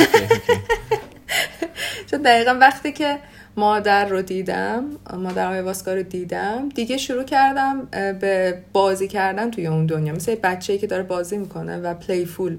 چون 2.12 2.22
دقیقا 2.22 2.58
وقتی 2.62 2.92
که 2.92 3.20
مادر 3.58 4.06
رو 4.06 4.22
دیدم 4.22 4.86
مادر 5.14 5.62
واسکا 5.62 5.94
رو 5.94 6.04
دیدم. 6.04 6.70
دیگه 6.70 6.98
شروع 6.98 7.24
کردم 7.24 7.88
به 8.20 8.58
بازی 8.74 9.08
کردن 9.08 9.52
توی 9.52 9.68
اون 9.68 9.86
دنیا. 9.86 10.14
مثل 10.14 10.36
بچه‌ای 10.36 10.80
که 10.80 10.88
داره 10.88 11.04
بازی 11.04 11.38
می‌کنه 11.38 11.78
و 11.78 11.94
پلیفول 11.94 12.58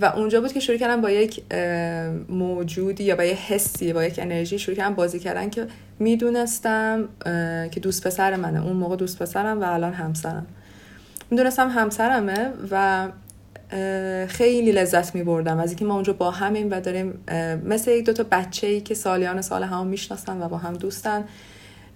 و 0.00 0.04
اونجا 0.04 0.40
بود 0.40 0.52
که 0.52 0.60
شروع 0.60 0.78
کردم 0.78 1.00
با 1.00 1.10
یک 1.10 1.42
موجودی 2.28 3.04
یا 3.04 3.16
با 3.16 3.24
یک 3.24 3.38
حسی 3.38 3.92
با 3.92 4.04
یک 4.04 4.18
انرژی 4.18 4.58
شروع 4.58 4.76
کردم 4.76 4.94
بازی 4.94 5.18
کردن 5.18 5.50
که 5.50 5.66
می‌دونستم 5.98 7.08
که 7.70 7.80
دوست 7.82 8.06
پسر 8.06 8.36
منه. 8.36 8.66
اون 8.66 8.76
موقع 8.76 8.96
دوست 8.96 9.22
پسرم 9.22 9.60
و 9.60 9.64
الان 9.64 9.92
همسرم. 9.92 10.46
می‌دونستم 11.30 11.68
همسرمه 11.68 12.50
و 12.70 13.08
خیلی 14.28 14.72
لذت 14.72 15.14
می 15.14 15.22
بردم 15.22 15.58
از 15.58 15.68
اینکه 15.68 15.84
ما 15.84 15.94
اونجا 15.94 16.12
با 16.12 16.30
همیم 16.30 16.70
و 16.70 16.80
داریم 16.80 17.24
مثل 17.64 17.90
یک 17.90 18.06
دوتا 18.06 18.24
بچه 18.30 18.66
ای 18.66 18.80
که 18.80 18.94
سالیان 18.94 19.42
سال 19.42 19.62
هم 19.62 19.86
می‌شناسن 19.86 20.42
و 20.42 20.48
با 20.48 20.56
هم 20.56 20.72
دوستن. 20.72 21.24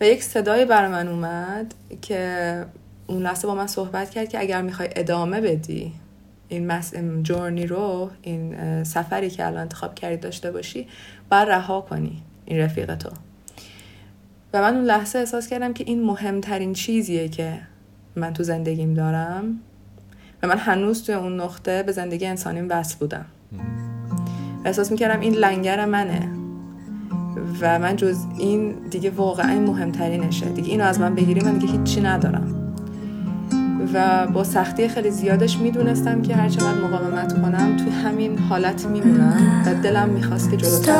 و 0.00 0.04
یک 0.04 0.22
صدای 0.22 0.64
بر 0.64 0.88
من 0.88 1.08
اومد 1.08 1.74
که 2.02 2.64
اون 3.06 3.22
لحظه 3.22 3.46
با 3.46 3.54
من 3.54 3.66
صحبت 3.66 4.10
کرد 4.10 4.28
که 4.28 4.40
اگر 4.40 4.62
می‌خوای 4.62 4.88
ادامه 4.96 5.40
بدی 5.40 5.92
این 6.48 6.66
مس... 6.66 6.94
جورنی 7.22 7.66
رو 7.66 8.10
این 8.22 8.84
سفری 8.84 9.30
که 9.30 9.46
الان 9.46 9.60
انتخاب 9.60 9.94
کردی 9.94 10.16
داشته 10.16 10.50
باشی 10.50 10.88
باید 11.30 11.48
رها 11.48 11.80
کنی 11.80 12.22
این 12.44 12.58
رفیق 12.58 12.94
تو. 12.94 13.10
و 14.52 14.62
من 14.62 14.74
اون 14.74 14.84
لحظه 14.84 15.18
احساس 15.18 15.48
کردم 15.48 15.72
که 15.72 15.84
این 15.86 16.02
مهمترین 16.02 16.72
چیزیه 16.72 17.28
که 17.28 17.58
من 18.16 18.32
تو 18.32 18.42
زندگیم 18.42 18.94
دارم. 18.94 19.60
و 20.42 20.46
من 20.46 20.58
هنوز 20.58 21.02
توی 21.02 21.14
اون 21.14 21.40
نقطه 21.40 21.82
به 21.82 21.92
زندگی 21.92 22.26
انسانیم 22.26 22.66
وصل 22.70 22.96
بودم. 23.00 23.24
و 24.64 24.68
احساس 24.68 24.90
می‌کردم 24.90 25.20
این 25.20 25.34
لنگر 25.34 25.84
منه. 25.84 26.28
و 27.60 27.78
من 27.78 27.96
جز 27.96 28.16
این 28.38 28.74
دیگه 28.90 29.10
واقعا 29.10 29.60
مهمترینشه. 29.60 30.46
دیگه 30.46 30.70
اینو 30.70 30.84
از 30.84 31.00
من 31.00 31.14
بگیری 31.14 31.40
من 31.40 31.58
دیگه 31.58 31.72
هیچی 31.72 32.00
ندارم. 32.00 32.52
و 33.94 34.26
با 34.26 34.44
سختی 34.44 34.88
خیلی 34.88 35.10
زیادش 35.10 35.58
می‌دونستم 35.58 36.22
که 36.22 36.36
هر 36.36 36.48
چقدر 36.48 36.74
مقاومت 36.74 37.42
کنم 37.42 37.76
توی 37.76 37.90
همین 37.90 38.38
حالت 38.38 38.86
میمونم 38.86 39.62
و 39.66 39.74
دلم 39.74 40.08
می‌خواست 40.08 40.50
که 40.50 40.56
جلوتر 40.56 40.92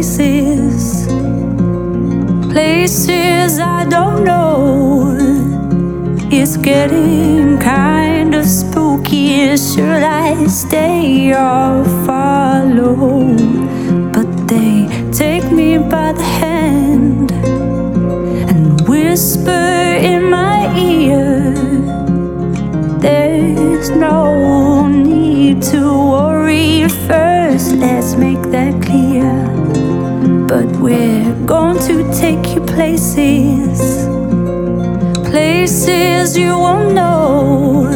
places, 0.00 1.06
places 2.50 3.58
I 3.58 3.84
don't 3.84 4.24
know. 4.24 5.14
It's 6.32 6.56
getting 6.56 7.58
kind 7.58 8.34
of 8.34 8.46
spooky. 8.46 9.54
Should 9.58 10.02
I 10.02 10.46
stay 10.46 11.34
or 11.34 11.84
follow? 12.06 13.36
But 14.14 14.28
they 14.48 14.88
take 15.12 15.52
me 15.52 15.76
by 15.76 16.12
the 16.12 16.30
hand 16.40 17.32
and 18.50 18.88
whisper 18.88 19.50
in 20.00 20.30
my 20.30 20.74
ear. 20.78 21.52
There's 23.00 23.90
no 23.90 24.88
need 24.88 25.62
to 25.64 25.92
worry 25.92 26.88
first, 26.88 27.72
let's 27.74 28.14
make 28.14 28.40
that 28.50 28.82
clear 28.82 29.49
but 30.50 30.66
we're 30.80 31.32
going 31.46 31.78
to 31.78 32.02
take 32.12 32.56
you 32.56 32.60
places, 32.62 33.78
places 35.30 36.36
you 36.36 36.58
won't 36.58 36.92
know. 36.92 37.86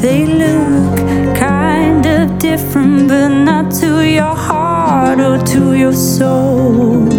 They 0.00 0.26
look 0.26 0.96
kind 1.36 2.06
of 2.06 2.38
different, 2.38 3.08
but 3.08 3.30
not 3.30 3.72
to 3.80 4.08
your 4.08 4.36
heart 4.36 5.18
or 5.18 5.44
to 5.46 5.74
your 5.74 5.92
soul. 5.92 7.10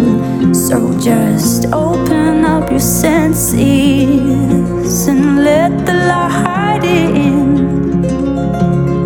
So 0.54 0.98
just 0.98 1.66
open 1.66 2.46
up 2.46 2.70
your 2.70 2.80
senses 2.80 3.58
and 5.08 5.44
let 5.44 5.84
the 5.84 5.92
light 5.92 6.84
in. 6.84 7.58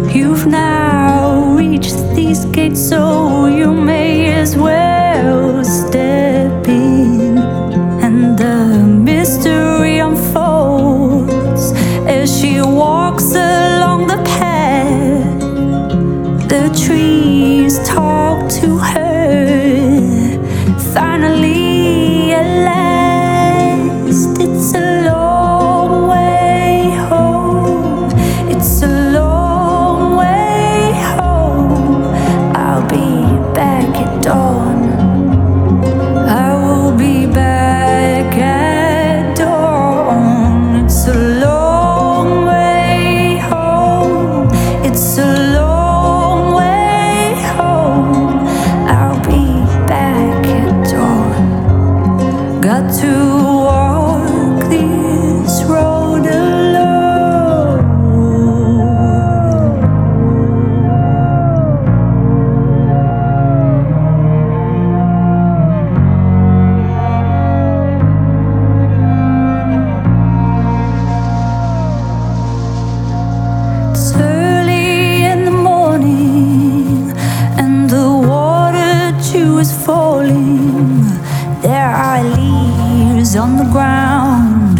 You've 0.08 0.46
now 0.46 1.56
reached 1.56 1.98
these 2.14 2.44
gates, 2.44 2.80
so 2.88 3.46
you 3.46 3.72
may 3.74 4.32
as 4.32 4.56
well. 4.56 4.85
was 79.56 79.72
falling. 79.86 81.00
There 81.62 81.88
are 81.88 82.22
leaves 82.22 83.36
on 83.36 83.56
the 83.56 83.68
ground, 83.72 84.76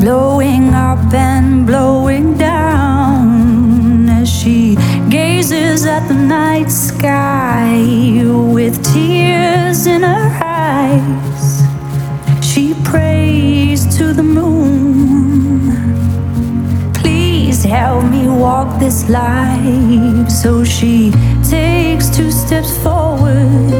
blowing 0.00 0.72
up 0.72 1.12
and 1.12 1.66
blowing 1.66 2.38
down 2.38 4.08
as 4.08 4.28
she 4.28 4.76
gazes 5.10 5.84
at 5.84 6.06
the 6.06 6.14
night 6.14 6.70
sky 6.70 7.82
with 8.56 8.74
tears 8.94 9.86
in 9.86 10.02
her 10.02 10.30
eyes. 10.44 11.44
She 12.40 12.74
prays 12.84 13.80
to 13.96 14.12
the 14.12 14.22
moon. 14.22 15.72
Please 16.94 17.64
help 17.64 18.04
me 18.04 18.28
walk 18.28 18.78
this 18.78 19.08
life. 19.08 20.30
So 20.30 20.62
she 20.62 21.10
takes 21.52 22.08
two 22.08 22.30
steps 22.30 22.78
forward 22.78 23.74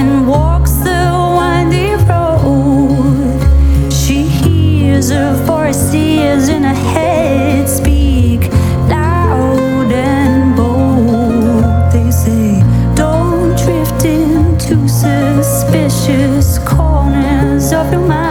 and 0.00 0.26
walks 0.26 0.72
the 0.88 1.04
windy 1.36 1.90
road. 2.08 3.38
She 3.92 4.22
hears 4.22 5.10
a 5.10 5.34
voice, 5.44 5.76
sees 5.90 6.48
in 6.48 6.62
her 6.62 6.80
head 6.94 7.68
speak 7.68 8.50
loud 8.88 9.92
and 9.92 10.56
bold. 10.56 11.64
They 11.92 12.10
say, 12.10 12.62
Don't 12.94 13.54
drift 13.58 14.02
into 14.06 14.88
suspicious 14.88 16.58
corners 16.60 17.72
of 17.74 17.92
your 17.92 18.06
mind. 18.08 18.23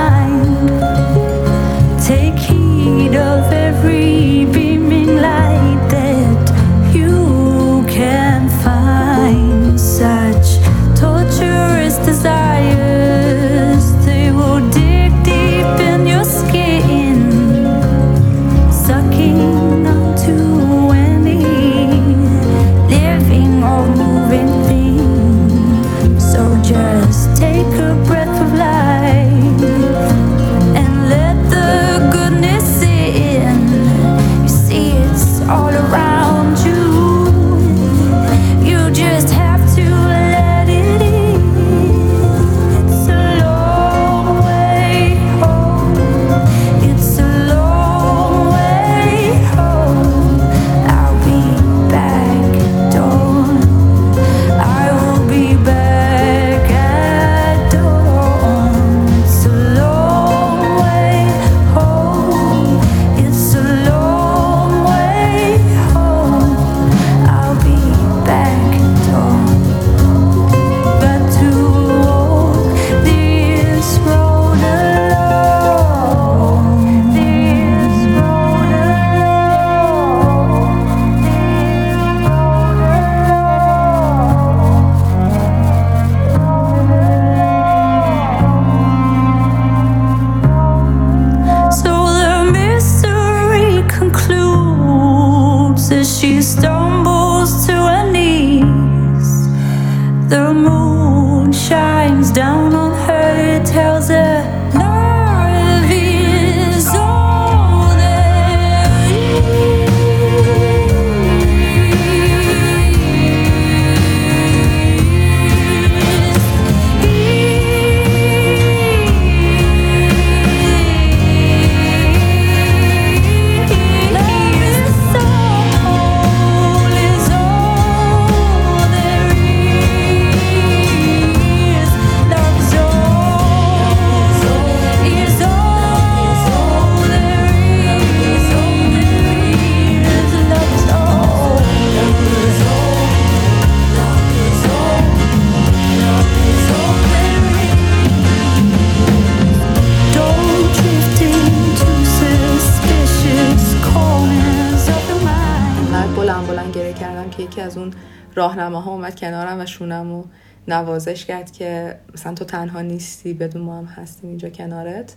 اومد 159.04 159.20
کنارم 159.20 159.60
و 159.60 159.66
شونم 159.66 160.12
و 160.12 160.24
نوازش 160.68 161.26
کرد 161.26 161.52
که 161.52 162.00
مثلا 162.14 162.34
تو 162.34 162.46
تنها 162.46 162.82
نیستی 162.82 163.34
بدون 163.34 163.62
ما 163.62 163.78
هم 163.78 163.86
هستیم 163.86 164.30
اینجا 164.30 164.50
کنارت. 164.50 165.16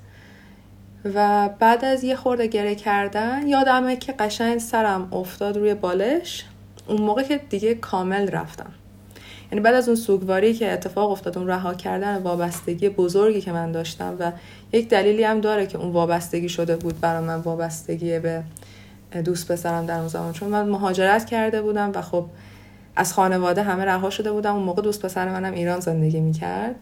و 1.14 1.48
بعد 1.58 1.84
از 1.84 2.04
یه 2.04 2.16
خورده 2.16 2.46
گره 2.46 2.74
کردن 2.74 3.46
یادمه 3.46 3.96
که 3.96 4.12
قشنگ 4.12 4.58
سرم 4.58 5.12
افتاد 5.12 5.56
روی 5.56 5.74
بالش. 5.74 6.44
اون 6.88 7.02
موقع 7.02 7.22
که 7.22 7.40
دیگه 7.50 7.74
کامل 7.74 8.28
رفتم. 8.28 8.72
یعنی 9.52 9.62
بعد 9.62 9.74
از 9.74 9.88
اون 9.88 9.96
سوگواری 9.96 10.54
که 10.54 10.72
اتفاق 10.72 11.10
افتاد 11.10 11.38
اون 11.38 11.46
رها 11.46 11.74
کردن 11.74 12.16
وابستگی 12.16 12.88
بزرگی 12.88 13.40
که 13.40 13.52
من 13.52 13.72
داشتم 13.72 14.16
و 14.18 14.32
یک 14.72 14.88
دلیلی 14.88 15.24
هم 15.24 15.40
داره 15.40 15.66
که 15.66 15.78
اون 15.78 15.92
وابستگی 15.92 16.48
شده 16.48 16.76
بود 16.76 17.00
برای 17.00 17.24
من 17.24 17.36
وابستگی 17.36 18.18
به 18.18 18.42
دوست 19.24 19.52
پسرم 19.52 19.86
در 19.86 19.98
اون 19.98 20.08
زمان. 20.08 20.32
چون 20.32 20.48
من 20.48 20.68
مهاجرت 20.68 21.26
کرده 21.26 21.62
بودم 21.62 21.92
و 21.94 22.02
خب 22.02 22.26
از 22.96 23.12
خانواده 23.12 23.62
همه 23.62 23.84
رها 23.84 24.10
شده 24.10 24.32
بودم. 24.32 24.54
اون 24.54 24.62
موقع 24.62 24.82
دوست 24.82 25.02
پسر 25.02 25.28
منم 25.28 25.52
ایران 25.52 25.80
زندگی 25.80 26.20
می‌کرد. 26.20 26.74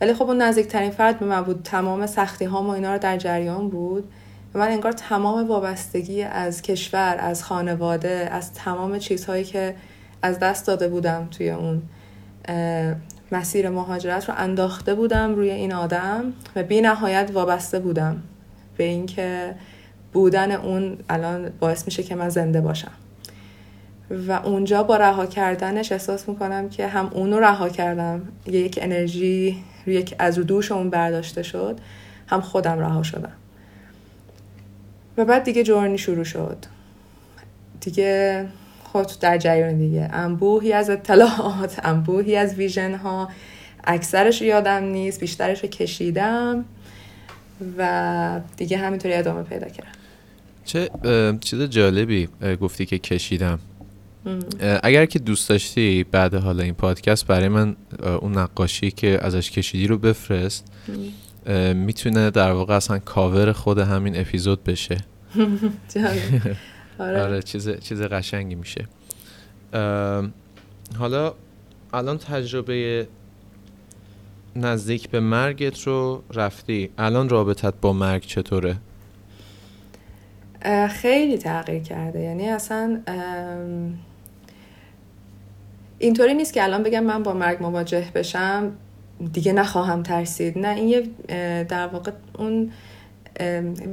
ولی 0.00 0.14
خب 0.14 0.22
اون 0.22 0.42
نزدیکترین 0.42 0.90
فرد 0.90 1.18
به 1.18 1.26
من 1.26 1.40
بود. 1.40 1.60
تمام 1.64 2.06
سختی 2.06 2.44
ها 2.44 2.62
و 2.62 2.68
اینا 2.68 2.92
رو 2.92 2.98
در 2.98 3.16
جریان 3.16 3.68
بود. 3.68 4.12
و 4.54 4.58
من 4.58 4.68
انگار 4.68 4.92
تمام 4.92 5.48
وابستگی 5.48 6.22
از 6.22 6.62
کشور 6.62 7.16
از 7.18 7.44
خانواده 7.44 8.28
از 8.32 8.52
تمام 8.52 8.98
چیزهایی 8.98 9.44
که 9.44 9.74
از 10.22 10.38
دست 10.38 10.66
داده 10.66 10.88
بودم 10.88 11.28
توی 11.30 11.50
اون 11.50 11.82
مسیر 13.32 13.68
مهاجرت 13.68 14.28
رو 14.28 14.34
انداخته 14.38 14.94
بودم 14.94 15.34
روی 15.34 15.50
این 15.50 15.72
آدم 15.72 16.32
و 16.56 16.62
بی 16.62 16.80
نهایت 16.80 17.30
وابسته 17.34 17.78
بودم 17.78 18.22
به 18.76 18.84
اینکه 18.84 19.54
بودن 20.12 20.52
اون 20.52 20.98
الان 21.08 21.50
باعث 21.60 21.84
میشه 21.84 22.02
که 22.02 22.14
من 22.14 22.28
زنده 22.28 22.60
باشم. 22.60 22.92
و 24.10 24.32
اونجا 24.32 24.82
با 24.82 24.96
رها 24.96 25.26
کردنش 25.26 25.92
احساس 25.92 26.28
می‌کنم 26.28 26.68
که 26.68 26.86
هم 26.86 27.10
اونو 27.12 27.38
رها 27.38 27.68
کردم. 27.68 28.28
یک 28.46 28.78
انرژی 28.82 29.64
یک 29.86 30.14
از 30.18 30.38
رو 30.38 30.44
دوش 30.44 30.72
اون 30.72 30.90
برداشته 30.90 31.42
شد 31.42 31.78
هم 32.26 32.40
خودم 32.40 32.78
رها 32.78 33.02
شدم. 33.02 33.32
و 35.16 35.24
بعد 35.24 35.44
دیگه 35.44 35.62
جورنی 35.62 35.98
شروع 35.98 36.24
شد. 36.24 36.56
دیگه 37.80 38.46
خود 38.84 39.06
در 39.20 39.38
جریان 39.38 39.78
دیگه. 39.78 40.08
انبوهی 40.12 40.72
از 40.72 40.90
اطلاعات 40.90 41.80
انبوهی 41.82 42.36
از 42.36 42.54
ویژن 42.54 42.94
ها 42.94 43.28
اکثرش 43.84 44.42
یادم 44.42 44.84
نیست 44.84 45.20
بیشترش 45.20 45.62
رو 45.62 45.68
کشیدم 45.68 46.64
و 47.78 48.40
دیگه 48.56 48.76
همینطوری 48.76 49.14
ادامه 49.14 49.42
پیدا 49.42 49.68
کرد 49.68 49.96
چه 50.64 50.90
چیز 51.40 51.62
جالبی 51.62 52.28
گفتی 52.60 52.86
که 52.86 52.98
کشیدم. 52.98 53.58
اگر 54.82 55.06
که 55.06 55.18
دوست 55.18 55.48
داشتی 55.48 56.04
بعد 56.04 56.34
حالا 56.34 56.62
این 56.62 56.74
پادکست 56.74 57.26
برای 57.26 57.48
من 57.48 57.76
اون 58.20 58.38
نقاشی 58.38 58.90
که 58.90 59.18
ازش 59.22 59.50
کشیدی 59.50 59.86
رو 59.86 59.98
بفرست. 59.98 60.72
می‌تونه 61.74 62.30
در 62.30 62.52
واقع 62.52 62.74
اصلا 62.74 62.98
کاور 62.98 63.52
خود 63.52 63.78
همین 63.78 64.20
اپیزود 64.20 64.64
بشه. 64.64 64.96
آره. 66.98 67.22
آره 67.22 67.42
چیز 67.42 67.70
چیز 67.80 68.02
قشنگی 68.02 68.54
میشه. 68.54 68.86
حالا 70.98 71.34
الان 71.92 72.18
تجربه 72.18 73.08
نزدیک 74.56 75.10
به 75.10 75.20
مرگت 75.20 75.82
رو 75.82 76.22
رفتی. 76.34 76.90
الان 76.98 77.28
رابطت 77.28 77.74
با 77.80 77.92
مرگ 77.92 78.22
چطوره؟ 78.22 78.76
خیلی 80.90 81.38
تغییر 81.38 81.82
کرده. 81.82 82.20
یعنی 82.20 82.48
اصلا 82.48 83.00
اینطوری 86.00 86.34
نیست 86.34 86.52
که 86.52 86.64
الان 86.64 86.82
بگم 86.82 87.04
من 87.04 87.22
با 87.22 87.32
مرگ 87.32 87.62
مواجه 87.62 88.04
بشم 88.14 88.72
دیگه 89.32 89.52
نخواهم 89.52 90.02
ترسید. 90.02 90.58
نه 90.58 90.68
این 90.68 90.88
یه 90.88 91.02
در 91.64 91.86
واقع 91.86 92.10
اون 92.38 92.70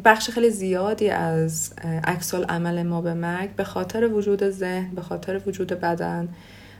بخش 0.05 0.29
خیلی 0.29 0.49
زیادی 0.49 1.09
از 1.09 1.73
عکس 2.03 2.33
عمل 2.33 2.83
ما 2.83 3.01
به 3.01 3.13
مرگ 3.13 3.55
به 3.55 3.63
خاطر 3.63 4.07
وجود 4.07 4.49
ذهن 4.49 4.95
به 4.95 5.01
خاطر 5.01 5.41
وجود 5.47 5.67
بدن. 5.67 6.29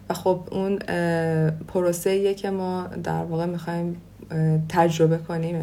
و 0.10 0.14
خب 0.14 0.40
اون 0.52 0.80
پروسه 1.68 2.34
که 2.34 2.50
ما 2.50 2.88
در 3.04 3.24
واقع 3.24 3.46
می‌خوایم 3.46 4.02
تجربه 4.70 5.18
کنیم. 5.18 5.62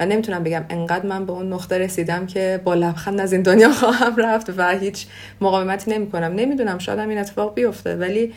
و 0.00 0.06
نمی‌تونم 0.06 0.42
بگم 0.44 0.64
انقدر 0.70 1.06
من 1.06 1.26
به 1.26 1.32
اون 1.32 1.52
نقطه 1.52 1.78
رسیدم 1.78 2.26
که 2.26 2.60
با 2.64 2.74
لبخند 2.74 3.20
از 3.20 3.32
این 3.32 3.42
دنیا 3.42 3.72
خواهم 3.80 4.16
رفت 4.16 4.52
و 4.56 4.78
هیچ 4.78 5.06
مقاومتی 5.40 5.90
نمی 5.90 6.10
کنم 6.10 6.32
نمی‌دونم 6.32 6.78
شاید 6.78 6.98
این 6.98 7.18
اتفاق 7.18 7.54
بیفته 7.54 7.96
ولی 7.96 8.32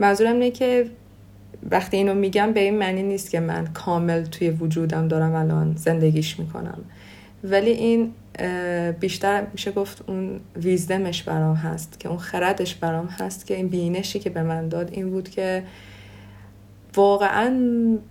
منظورم 0.00 0.32
اینه 0.32 0.50
که 0.50 0.86
وقتی 1.70 1.96
اینو 1.96 2.14
میگم 2.14 2.52
به 2.52 2.60
این 2.60 2.78
معنی 2.78 3.02
نیست 3.02 3.30
که 3.30 3.40
من 3.40 3.66
کامل 3.66 4.24
توی 4.24 4.50
وجودم 4.50 5.08
دارم 5.08 5.34
الان 5.34 5.74
زندگیش 5.76 6.40
می‌کنم. 6.40 6.78
ولی 7.44 7.70
این 7.70 8.12
بیشتر 9.00 9.46
میشه 9.52 9.72
گفت 9.72 10.04
اون 10.06 10.40
ویزدمش 10.56 11.22
برام 11.22 11.56
هست 11.56 12.00
که 12.00 12.08
اون 12.08 12.18
خردش 12.18 12.74
برام 12.74 13.06
هست 13.06 13.46
که 13.46 13.56
این 13.56 13.68
بینشی 13.68 14.18
که 14.18 14.30
به 14.30 14.42
من 14.42 14.68
داد 14.68 14.90
این 14.92 15.10
بود 15.10 15.28
که 15.28 15.62
واقعا 16.96 17.50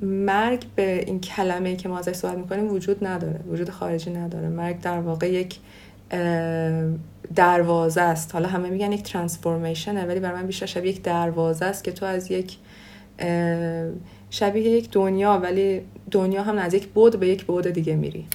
مرگ 0.02 0.66
به 0.76 1.04
این 1.08 1.22
کلمه 1.22 1.76
که 1.76 1.90
ما 1.90 2.00
ازش 2.00 2.14
صحبت 2.14 2.38
می‌کنیم 2.38 2.72
وجود 2.72 3.08
نداره 3.08 3.40
وجود 3.52 3.70
خارجی 3.70 4.12
نداره. 4.12 4.50
مرگ 4.50 4.82
در 4.82 5.00
واقع 5.00 5.32
یک 5.32 5.60
دروازه 7.36 8.02
است. 8.02 8.34
حالا 8.34 8.48
همه 8.48 8.70
میگن 8.70 8.92
یک 8.92 9.04
ترانسفورمیشنه 9.04 10.06
ولی 10.06 10.20
برای 10.20 10.42
من 10.42 10.48
بیشتر 10.48 10.66
شبیه 10.66 10.92
یک 10.92 11.02
دروازه 11.04 11.66
است 11.66 11.84
که 11.84 11.92
تو 11.92 12.06
از 12.06 12.32
یک 12.32 12.58
شبیه 14.30 14.64
یک 14.64 14.92
دنیا 14.92 15.38
ولی 15.38 15.82
دنیا 16.12 16.44
هم 16.44 16.58
از 16.58 16.74
یک 16.74 16.88
بود 16.88 17.20
به 17.20 17.28
یک 17.28 17.46
بود 17.46 17.68
دیگه 17.68 17.96
میری. 17.96 18.26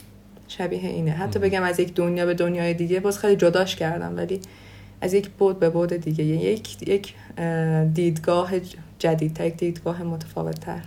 شبیه 0.49 0.89
اینه. 0.89 1.11
حتی 1.11 1.39
بگم 1.39 1.63
از 1.63 1.81
یک 1.81 1.95
دنیا 1.95 2.27
به 2.27 2.35
دنیای 2.35 2.75
دیگه 2.75 3.01
باز 3.01 3.19
خیلی 3.19 3.37
جداش 3.37 3.77
کردم 3.77 4.17
ولی 4.17 4.41
از 5.01 5.15
یک 5.15 5.31
بود 5.31 5.59
به 5.59 5.71
بود 5.71 5.93
دیگه. 5.93 6.25
یک 6.25 6.89
یک 6.89 7.15
اه، 7.39 7.85
دیدگاه 7.85 8.51
جدیدتر 8.99 9.47
یک 9.47 9.57
دیدگاه 9.57 10.03
متفاوت 10.03 10.61
تر 10.61 10.81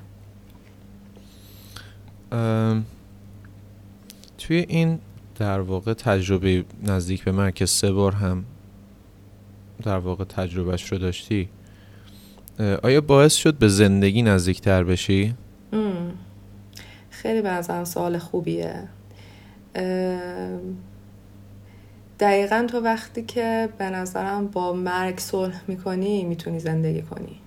توی 4.37 4.65
این 4.69 4.99
در 5.39 5.59
واقع 5.59 5.93
تجربه 5.93 6.65
نزدیک 6.83 7.23
به 7.23 7.31
مرگ 7.31 7.53
که 7.53 7.65
سه 7.65 7.91
بار 7.91 8.11
هم 8.11 8.45
در 9.83 9.97
واقع 9.97 10.23
تجربهش 10.23 10.91
رو 10.91 10.97
داشتی 10.97 11.49
آیا 12.83 13.01
باعث 13.01 13.35
شد 13.35 13.55
به 13.55 13.67
زندگی 13.67 14.21
نزدیکتر 14.21 14.83
بشی؟ 14.83 15.35
خیلی 17.09 17.41
به 17.41 17.49
نظرم 17.49 17.83
سوال 17.83 18.17
خوبیه. 18.17 18.83
دقیقا 22.19 22.67
تو 22.71 22.79
وقتی 22.79 23.23
که 23.23 23.69
به 23.77 23.89
نظرم 23.89 24.47
با 24.47 24.73
مرگ 24.73 25.19
صلح 25.19 25.61
می‌کنی 25.67 26.23
می‌تونی 26.23 26.59
زندگی 26.59 27.01
کنی. 27.01 27.39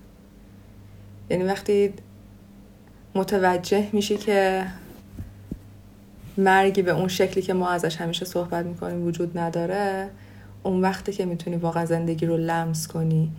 یعنی 1.30 1.44
وقتی 1.44 1.92
متوجه 3.14 3.88
میشی 3.92 4.16
که 4.16 4.66
مرگی 6.38 6.82
به 6.82 6.90
اون 6.90 7.08
شکلی 7.08 7.42
که 7.42 7.54
ما 7.54 7.68
ازش 7.68 7.96
همیشه 7.96 8.24
صحبت 8.24 8.66
می‌کنیم 8.66 9.06
وجود 9.06 9.38
نداره 9.38 10.10
اون 10.62 10.80
وقتی 10.80 11.12
که 11.12 11.24
می‌تونی 11.24 11.56
واقعا 11.56 11.84
زندگی 11.86 12.26
رو 12.26 12.36
لمس 12.36 12.88
کنی. 12.88 13.30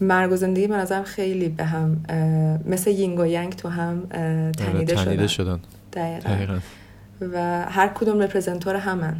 مرگ 0.00 0.32
و 0.32 0.36
زندگی 0.36 0.66
به 0.66 0.76
نظرم 0.76 1.02
خیلی 1.04 1.48
به 1.48 1.64
هم 1.64 2.00
مثل 2.66 2.90
یینگ 2.90 3.18
و 3.18 3.26
ینگ 3.26 3.52
تو 3.52 3.68
هم 3.68 4.06
آره، 4.14 4.52
تنیده, 4.52 4.94
تنیده 4.94 5.26
شدن. 5.26 5.26
شدن. 5.26 5.60
دقیقا. 5.92 6.28
دقیقا. 6.28 6.58
و 7.20 7.64
هر 7.68 7.88
کدوم 7.88 8.20
رپرزنتور 8.20 8.76
همن. 8.76 9.16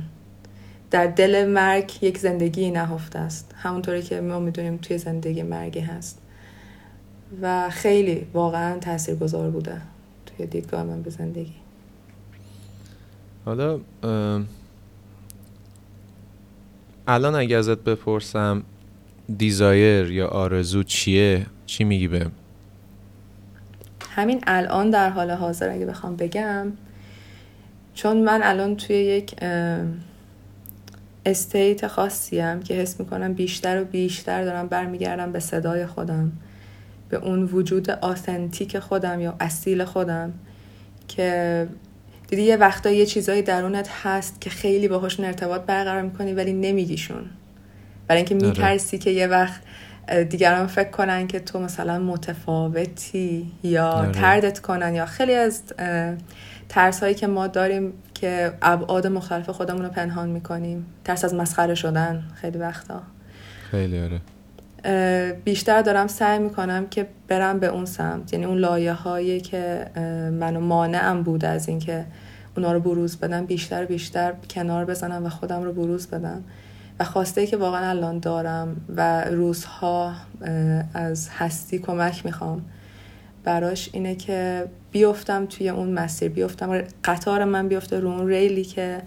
در 0.91 1.07
دل 1.07 1.49
مرگ 1.49 1.99
یک 2.03 2.19
زندگی 2.19 2.71
نهفته 2.71 3.19
است. 3.19 3.55
همونطوری 3.57 4.03
که 4.03 4.21
ما 4.21 4.39
می‌دونیم 4.39 4.77
توی 4.77 4.99
زندگی 4.99 5.43
مرگی 5.43 5.81
هست. 5.81 6.19
و 7.43 7.71
خیلی 7.71 8.27
واقعا 8.35 8.79
تاثیرگذار 8.79 9.51
بوده 9.51 9.81
توی 10.27 10.47
دیدگاه 10.47 10.83
من 10.83 11.03
به 11.03 11.11
زندگی. 11.11 11.60
حالا 13.51 13.81
الان 17.07 17.35
اگه 17.35 17.57
ازت 17.57 17.79
بپرسم 17.79 18.63
دیزایر 19.39 20.11
یا 20.11 20.29
آرزو 20.29 20.83
چیه؟ 20.83 21.47
چی 21.67 21.85
میگی 21.85 22.09
بهم 22.09 22.33
همین 24.11 24.45
الان 24.47 24.91
در 24.91 25.11
حال 25.11 25.31
حاضر 25.31 25.69
اگه 25.71 25.87
بخوام 25.87 26.17
بگم 26.17 26.73
چون 27.95 28.23
من 28.23 28.41
الان 28.43 28.77
توی 28.77 28.97
یک 28.97 29.35
استیت 31.27 31.87
خاصیم 31.87 32.61
که 32.61 32.75
حس 32.75 33.01
می‌کنم 33.01 33.35
بیشتر 33.35 33.83
و 33.83 33.85
بیشتر 33.85 34.45
دارم 34.45 34.67
برمیگردم 34.67 35.33
به 35.33 35.41
صدای 35.41 35.87
خودم 35.87 36.33
به 37.09 37.17
اون 37.17 37.43
وجود 37.43 37.91
آثنتیک 37.91 38.79
خودم 38.79 39.21
یا 39.21 39.37
اصیل 39.41 39.85
خودم 39.85 40.33
که 41.09 41.69
دیدی 42.31 42.43
یه 42.43 42.57
وقتا 42.57 42.91
یه 42.91 43.07
چیزایی 43.07 43.43
درونت 43.43 43.89
هست 44.03 44.41
که 44.41 44.51
خیلی 44.51 44.89
باهاشون 44.89 45.25
ارتباط 45.25 45.61
برقرار 45.61 46.03
می‌کنی 46.03 46.33
ولی 46.33 46.53
نمیگیشون. 46.53 47.23
برای 48.09 48.23
اینکه 48.23 48.35
آره. 48.35 48.47
میترسی 48.47 48.99
که 48.99 49.11
یه 49.11 49.27
وقت 49.27 49.61
دیگران 50.29 50.67
فکر 50.67 50.91
کنن 50.91 51.27
که 51.27 51.41
تو 51.41 51.61
مثلا 51.61 51.99
متفاوتی 51.99 53.53
یا 53.63 53.89
آره. 53.91 54.13
تردت 54.13 54.59
کنن 54.59 54.95
یا 54.95 55.07
خیلی 55.07 55.35
از 55.35 55.63
ترس 56.69 57.01
هایی 57.03 57.15
که 57.15 57.27
ما 57.27 57.47
داریم 57.47 57.93
که 58.15 58.53
ابعاد 58.63 59.07
مختلف 59.07 59.51
خودمون 59.51 59.83
رو 59.83 59.89
پنهان 59.89 60.29
می‌کنیم. 60.29 60.87
ترس 61.05 61.25
از 61.25 61.35
مسخره 61.35 61.75
شدن 61.75 62.23
خیلی 62.35 62.59
وقتا. 62.59 63.03
خیلی 63.71 64.01
آره. 64.01 64.21
بیشتر 65.45 65.83
دارم 65.83 66.07
سعی 66.07 66.39
می‌کنم 66.39 66.87
که 66.89 67.07
برم 67.29 67.59
به 67.59 67.67
اون 67.67 67.85
سمت. 67.85 68.33
یعنی 68.33 68.45
اون 68.45 68.59
لایه 68.59 68.93
هایی 68.93 69.41
که 69.41 69.87
منو 70.41 70.61
مانعم 70.61 71.23
بود 71.23 71.45
از 71.45 71.69
اینکه 71.69 72.05
اونا 72.57 72.73
رو 72.73 72.81
بروز 72.81 73.17
بدم 73.17 73.47
بیشتر 73.47 73.85
بیشتر 73.85 74.33
کنار 74.51 74.85
بزنم 74.85 75.27
و 75.27 75.29
خودم 75.29 75.63
رو 75.63 75.73
بروز 75.73 76.07
بدم. 76.07 76.45
و 77.01 77.05
خواسته 77.05 77.41
ای 77.41 77.47
که 77.47 77.57
واقعا 77.57 77.91
الان 77.91 78.19
دارم 78.19 78.77
و 78.97 79.25
روزها 79.25 80.15
از 80.95 81.29
هستی 81.29 81.79
کمک 81.79 82.27
می‌خوام 82.27 82.63
براش 83.45 83.91
اینه 83.93 84.15
که 84.15 84.67
بیفتم 84.93 85.47
توی 85.47 85.69
اون 85.69 85.93
مسیر 85.93 86.29
بیفتم. 86.29 86.83
قطار 87.05 87.45
من 87.45 87.69
بیفته 87.69 88.01
رو 88.01 88.09
اون 88.09 88.29
ریلی 88.29 88.65
که 88.65 89.03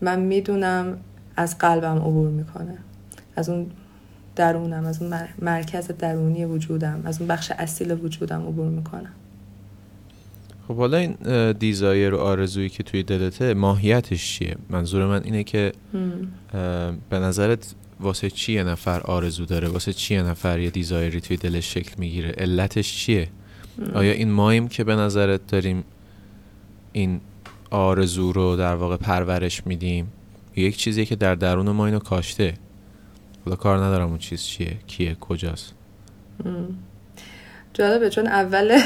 من 0.00 0.20
می‌دونم 0.20 0.98
از 1.36 1.58
قلبم 1.58 1.96
عبور 1.96 2.28
می‌کنه. 2.28 2.78
از 3.36 3.48
اون 3.48 3.70
درونم 4.36 4.86
از 4.86 5.02
اون 5.02 5.10
مر- 5.10 5.28
مرکز 5.38 5.88
درونی 5.98 6.44
وجودم 6.44 7.02
از 7.04 7.18
اون 7.18 7.28
بخش 7.28 7.52
اصیل 7.58 7.92
وجودم 7.92 8.42
عبور 8.42 8.68
می‌کنم 8.68 9.12
خب 10.68 10.76
حالا 10.76 10.96
این 10.96 11.16
دیزایر 11.52 12.14
و 12.14 12.18
آرزویی 12.18 12.68
که 12.68 12.82
توی 12.82 13.02
دلته 13.02 13.54
ماهیتش 13.54 14.32
چیه؟ 14.32 14.56
منظور 14.70 15.06
من 15.06 15.24
اینه 15.24 15.44
که 15.44 15.72
به 17.10 17.18
نظرت 17.18 17.74
واسه 18.00 18.30
چی 18.30 18.52
یه 18.52 18.62
نفر 18.62 19.00
آرزو 19.00 19.44
داره؟ 19.44 19.68
واسه 19.68 19.92
چی 19.92 20.14
یه 20.14 20.22
نفر 20.22 20.58
یه 20.58 20.70
دیزایری 20.70 21.20
توی 21.20 21.36
دلش 21.36 21.74
شکل 21.74 21.94
می‌گیره؟ 21.98 22.30
علتش 22.30 22.96
چیه؟ 22.96 23.28
آیا 23.94 24.12
این 24.12 24.30
ماییم 24.30 24.68
که 24.68 24.84
به 24.84 24.96
نظرت 24.96 25.46
داریم 25.46 25.84
این 26.92 27.20
آرزو 27.70 28.32
رو 28.32 28.56
در 28.56 28.74
واقع 28.74 28.96
پرورش 28.96 29.66
میدیم؟ 29.66 30.12
یک 30.56 30.76
چیزی 30.76 31.06
که 31.06 31.16
در 31.16 31.34
درون 31.34 31.70
ما 31.70 31.86
اینو 31.86 31.98
کاشته. 31.98 32.54
حالا 33.44 33.56
کار 33.56 33.78
ندارم 33.78 34.08
اون 34.08 34.18
چیز 34.18 34.42
چیه 34.42 34.76
کیه 34.86 35.16
کجاست. 35.20 35.74
جالبه 37.74 38.10
چون 38.10 38.26
اول 38.26 38.78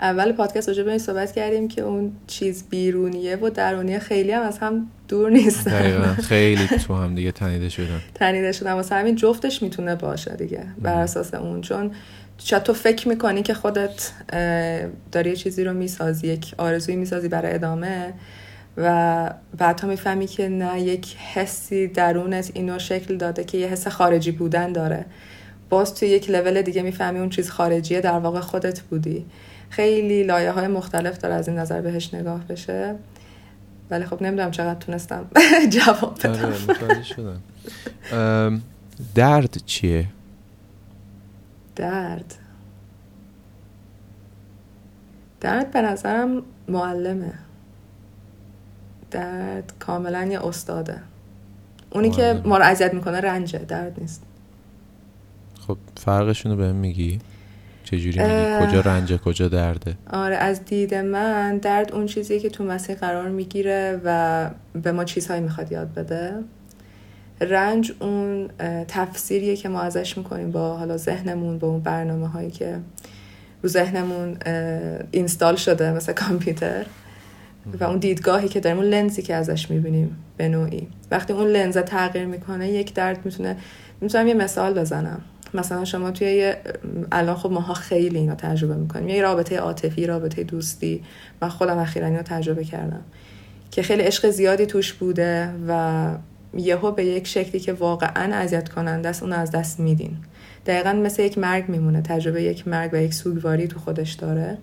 اول 0.00 0.32
پادکست 0.32 0.68
راجع 0.68 0.82
به 0.82 0.90
این 0.90 0.98
صحبت 0.98 1.32
کردیم 1.32 1.68
که 1.68 1.82
اون 1.82 2.12
چیز 2.26 2.64
بیرونیه 2.70 3.36
و 3.36 3.50
درونیه 3.50 3.98
خیلی 3.98 4.32
هم 4.32 4.42
از 4.42 4.58
هم 4.58 4.86
دور 5.08 5.30
نیستن 5.30 6.14
خیلی 6.28 6.66
تو 6.66 6.94
هم 6.94 7.14
دیگه 7.14 7.32
تنیده 7.32 7.68
شدن. 7.68 8.00
تنیده 8.14 8.52
شدن. 8.52 8.72
واسه 8.72 8.94
همین 8.94 9.16
جفتش 9.16 9.62
می‌تونه 9.62 9.94
باشه 9.94 10.36
دیگه 10.36 10.66
بر 10.82 10.94
اساس 10.94 11.34
اون. 11.34 11.60
چون 11.60 11.90
شاید 12.38 12.62
تو 12.62 12.72
فکر 12.72 13.08
می‌کنی 13.08 13.42
که 13.42 13.54
خودت 13.54 14.10
داری 15.12 15.30
یه 15.30 15.36
چیزی 15.36 15.64
رو 15.64 15.72
می‌سازی 15.72 16.26
یک 16.26 16.54
آرزویی 16.58 16.96
می‌سازی 16.96 17.28
برای 17.28 17.54
ادامه 17.54 18.12
و 18.76 19.30
بعد 19.58 19.76
تا 19.76 19.86
می‌فهمی 19.86 20.26
که 20.26 20.48
نه 20.48 20.80
یک 20.80 21.16
حسی 21.16 21.86
درونت 21.86 22.50
اینو 22.54 22.78
شکل 22.78 23.16
داده 23.16 23.44
که 23.44 23.58
یه 23.58 23.66
حس 23.66 23.88
خارجی 23.88 24.30
بودن 24.30 24.72
داره. 24.72 25.04
باز 25.72 25.94
توی 25.94 26.08
یک 26.08 26.30
لول 26.30 26.62
دیگه 26.62 26.82
می‌فهمی 26.82 27.18
اون 27.18 27.30
چیز 27.30 27.50
خارجیه 27.50 28.00
در 28.00 28.18
واقع 28.18 28.40
خودت 28.40 28.80
بودی. 28.80 29.26
خیلی 29.70 30.22
لایه 30.22 30.50
های 30.50 30.68
مختلف 30.68 31.18
داره 31.18 31.34
از 31.34 31.48
این 31.48 31.58
نظر 31.58 31.80
بهش 31.80 32.14
نگاه 32.14 32.44
بشه. 32.44 32.94
ولی 33.90 34.04
خب 34.04 34.22
نمی‌دونم 34.22 34.50
چقدر 34.50 34.80
تونستم 34.80 35.26
جواب 35.70 36.18
آره 36.24 36.46
بدم 36.68 37.40
ام، 38.12 38.62
درد 39.14 39.56
چیه؟ 39.66 40.08
درد. 41.76 42.34
درد 45.40 45.70
به 45.70 45.80
نظرم 45.82 46.42
معلمه. 46.68 47.32
درد 49.10 49.72
کاملا 49.78 50.24
یه 50.24 50.46
استاده. 50.46 50.98
اونی 51.90 52.10
که. 52.10 52.40
ما 52.44 52.58
رو 52.58 52.64
اذیت 52.64 52.94
می‌کنه 52.94 53.20
رنجه 53.20 53.58
درد 53.58 54.00
نیست. 54.00 54.22
خب 55.66 55.76
فرقشون 55.96 56.52
رو 56.52 56.58
بهم 56.58 56.74
میگی؟ 56.74 57.18
چجوری 57.84 58.18
میگی. 58.18 58.66
کجا 58.66 58.80
رنجه 58.80 59.18
کجا 59.18 59.48
درده؟ 59.48 59.94
آره 60.12 60.36
از 60.36 60.64
دید 60.64 60.94
من 60.94 61.58
درد 61.58 61.92
اون 61.92 62.06
چیزیه 62.06 62.40
که 62.40 62.50
تو 62.50 62.64
مسیر 62.64 62.96
قرار 62.96 63.28
می‌گیره 63.28 64.00
و 64.04 64.50
به 64.82 64.92
ما 64.92 65.04
چیزهایی 65.04 65.40
می‌خواد 65.40 65.72
یاد 65.72 65.94
بده. 65.94 66.34
رنج 67.40 67.92
اون 68.00 68.48
تفسیریه 68.88 69.56
که 69.56 69.68
ما 69.68 69.80
ازش 69.80 70.18
می‌کنیم 70.18 70.50
با 70.50 70.76
حالا 70.76 70.96
ذهنمون 70.96 71.58
با 71.58 71.68
اون 71.68 71.80
برنامه 71.80 72.28
هایی 72.28 72.50
که 72.50 72.78
رو 73.62 73.68
ذهنمون 73.68 74.36
اینستال 75.10 75.56
شده 75.56 75.92
مثل 75.92 76.12
کامپیوتر 76.12 76.86
و 77.80 77.84
اون 77.84 77.98
دیدگاهی 77.98 78.48
که 78.48 78.60
داریم 78.60 78.78
اون 78.78 78.88
لنزی 78.88 79.22
که 79.22 79.34
ازش 79.34 79.70
می‌بینیم 79.70 80.16
به 80.36 80.48
نوعی. 80.48 80.88
وقتی 81.10 81.32
اون 81.32 81.46
لنز 81.46 81.78
تغییر 81.78 82.26
می‌کنه 82.26 82.68
یک 82.68 82.94
درد 82.94 83.24
می‌تونه 83.24 83.56
می‌تونم 84.00 84.28
یه 84.28 84.34
مثال 84.34 84.74
بزنم. 84.74 85.20
مثلا 85.54 85.84
شما 85.84 86.10
توی 86.10 86.26
یه 86.26 86.60
الان 87.12 87.36
خب 87.36 87.50
ماها 87.50 87.74
خیلی 87.74 88.18
اینا 88.18 88.34
تجربه 88.34 88.74
می‌کنیم. 88.74 89.08
یه 89.08 89.22
رابطه 89.22 89.56
عاطفی 89.56 90.06
رابطه 90.06 90.44
دوستی. 90.44 91.02
من 91.42 91.48
خودم 91.48 91.78
اخیرا 91.78 92.06
اینو 92.06 92.22
تجربه 92.22 92.64
کردم. 92.64 93.02
که 93.70 93.82
خیلی 93.82 94.02
عشق 94.02 94.30
زیادی 94.30 94.66
توش 94.66 94.92
بوده 94.92 95.54
و 95.68 96.14
یهو 96.54 96.90
به 96.90 97.04
یک 97.04 97.26
شکلی 97.26 97.60
که 97.60 97.72
واقعا 97.72 98.34
اذیت 98.34 98.68
کننده 98.68 99.08
است 99.08 99.22
اون 99.22 99.32
از 99.32 99.50
دست 99.50 99.80
میدین. 99.80 100.16
دقیقا 100.66 100.92
مثل 100.92 101.22
یک 101.22 101.38
مرگ 101.38 101.68
میمونه. 101.68 102.02
تجربه 102.02 102.42
یک 102.42 102.68
مرگ 102.68 102.90
و 102.92 102.96
یک 102.96 103.14
سوگواری 103.14 103.68
تو 103.68 103.80
خودش 103.80 104.12
داره. 104.12 104.58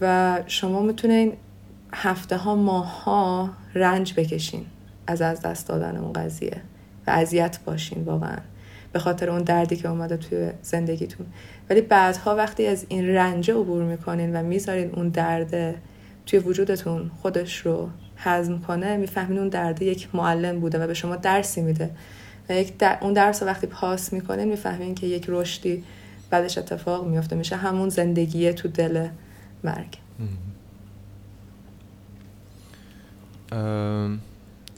و 0.00 0.38
شما 0.46 0.82
می‌تونین 0.82 1.32
هفته 1.92 2.36
ها 2.36 2.54
ماه 2.54 3.02
ها 3.02 3.50
رنج 3.74 4.14
بکشین 4.14 4.66
از 5.06 5.22
از 5.22 5.42
دست 5.42 5.68
دادن 5.68 5.96
اون 5.96 6.12
قضیه. 6.12 6.62
و 7.06 7.10
اذیت 7.10 7.58
باشین 7.64 8.04
واقعا. 8.04 8.38
به 8.92 8.98
خاطر 8.98 9.30
اون 9.30 9.42
دردی 9.42 9.76
که 9.76 9.88
اومده 9.88 10.16
توی 10.16 10.50
زندگیتون. 10.62 11.26
ولی 11.70 11.80
بعدها 11.80 12.36
وقتی 12.36 12.66
از 12.66 12.86
این 12.88 13.08
رنج 13.08 13.50
عبور 13.50 13.82
می‌کنین 13.82 14.36
و 14.36 14.42
می‌ذارین 14.42 14.90
اون 14.94 15.08
درد 15.08 15.74
توی 16.26 16.38
وجودتون 16.38 17.10
خودش 17.22 17.58
رو 17.58 17.88
هضم 18.16 18.58
کنه 18.58 18.96
می‌فهمین 18.96 19.38
اون 19.38 19.48
درد 19.48 19.82
یک 19.82 20.08
معلم 20.14 20.60
بوده 20.60 20.78
و 20.78 20.86
به 20.86 20.94
شما 20.94 21.16
درسی 21.16 21.62
میده. 21.62 21.90
و 22.48 22.52
یک 22.52 22.78
در... 22.78 22.98
اون 23.00 23.12
درس 23.12 23.42
رو 23.42 23.48
وقتی 23.48 23.66
پاس 23.66 24.12
می‌کنین 24.12 24.48
می‌فهمین 24.48 24.94
که 24.94 25.06
یک 25.06 25.24
رشدی 25.28 25.84
بعدش 26.30 26.58
اتفاق 26.58 27.06
میفته 27.06 27.36
میشه 27.36 27.56
همون 27.56 27.88
زندگی 27.88 28.52
تو 28.52 28.68
دل 28.68 29.08
مرگ. 29.64 29.98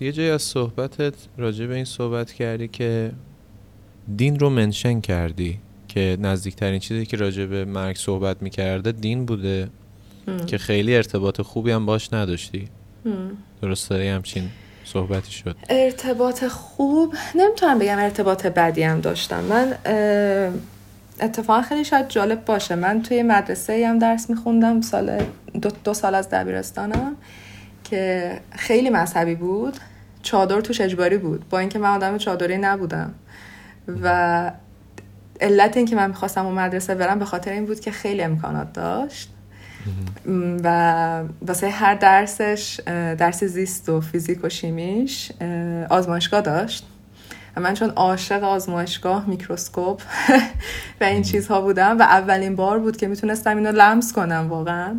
یه 0.00 0.12
جایی 0.12 0.30
از 0.30 0.42
صحبتت 0.42 1.14
راجع 1.38 1.66
به 1.66 1.74
این 1.74 1.84
صحبت 1.84 2.32
کردی 2.32 2.68
که 2.68 3.12
دین 4.16 4.38
رو 4.38 4.50
منشن 4.50 5.00
کردی 5.00 5.58
که 5.88 6.16
نزدیکترین 6.20 6.78
چیزی 6.78 7.06
که 7.06 7.16
راجع 7.16 7.46
به 7.46 7.64
مرگ 7.64 7.96
صحبت 7.96 8.42
می‌کرده 8.42 8.92
دین 8.92 9.26
بوده. 9.26 9.68
که 10.46 10.58
خیلی 10.58 10.96
ارتباط 10.96 11.40
خوبی 11.40 11.70
هم 11.70 11.86
باش 11.86 12.12
نداشتی. 12.12 12.68
هم. 13.04 13.30
درسته 13.62 14.04
یه 14.04 14.14
همچین 14.14 14.48
صحبتی 14.84 15.32
شد. 15.32 15.56
ارتباط 15.68 16.44
خوب؟ 16.44 17.14
نمی‌تونم 17.34 17.78
بگم 17.78 17.98
ارتباط 17.98 18.46
بدی 18.46 18.82
هم 18.82 19.00
داشتم. 19.00 19.44
من 19.44 19.74
اتفاقا 21.20 21.62
خیلی 21.62 21.84
شاید 21.84 22.08
جالب 22.08 22.44
باشه. 22.44 22.74
من 22.74 23.02
توی 23.02 23.22
مدرسه 23.22 23.86
هم 23.88 23.98
درس 23.98 24.30
میخوندم 24.30 24.80
سال 24.80 25.22
دو, 25.62 25.70
دو 25.84 25.94
سال 25.94 26.14
از 26.14 26.30
دبیرستانم 26.30 27.16
که 27.84 28.32
خیلی 28.50 28.90
مذهبی 28.90 29.34
بود. 29.34 29.74
چادر 30.22 30.60
توش 30.60 30.80
اجباری 30.80 31.18
بود. 31.18 31.48
با 31.48 31.58
اینکه 31.58 31.78
من 31.78 31.96
آدم 31.96 32.18
چادری 32.18 32.58
نبودم. 32.58 33.14
و 34.02 34.50
علت 35.40 35.76
اینکه 35.76 35.96
من 35.96 36.06
می‌خواستم 36.06 36.46
اون 36.46 36.54
مدرسه 36.54 36.94
برم 36.94 37.18
به 37.18 37.24
خاطر 37.24 37.52
این 37.52 37.66
بود 37.66 37.80
که 37.80 37.90
خیلی 37.90 38.22
امکانات 38.22 38.72
داشت. 38.72 39.30
و 40.64 41.22
واسه 41.42 41.68
هر 41.70 41.94
درسش 41.94 42.80
درس 43.18 43.44
زیست 43.44 43.88
و 43.88 44.00
فیزیک 44.00 44.44
و 44.44 44.48
شیمیش 44.48 45.32
اه، 45.40 45.84
آزمایشگاه 45.84 46.40
داشت. 46.40 46.86
و 47.56 47.60
من 47.60 47.74
چون 47.74 47.90
عاشق 47.90 48.44
آزمایشگاه 48.44 49.28
میکروسکوپ 49.28 50.02
و 51.00 51.04
این 51.04 51.22
چیزها 51.22 51.60
بودم 51.60 51.98
و 51.98 52.02
اولین 52.02 52.56
بار 52.56 52.78
بود 52.78 52.96
که 52.96 53.08
می‌تونستم 53.08 53.56
اینو 53.56 53.72
لمس 53.72 54.12
کنم 54.12 54.46
واقعا. 54.48 54.94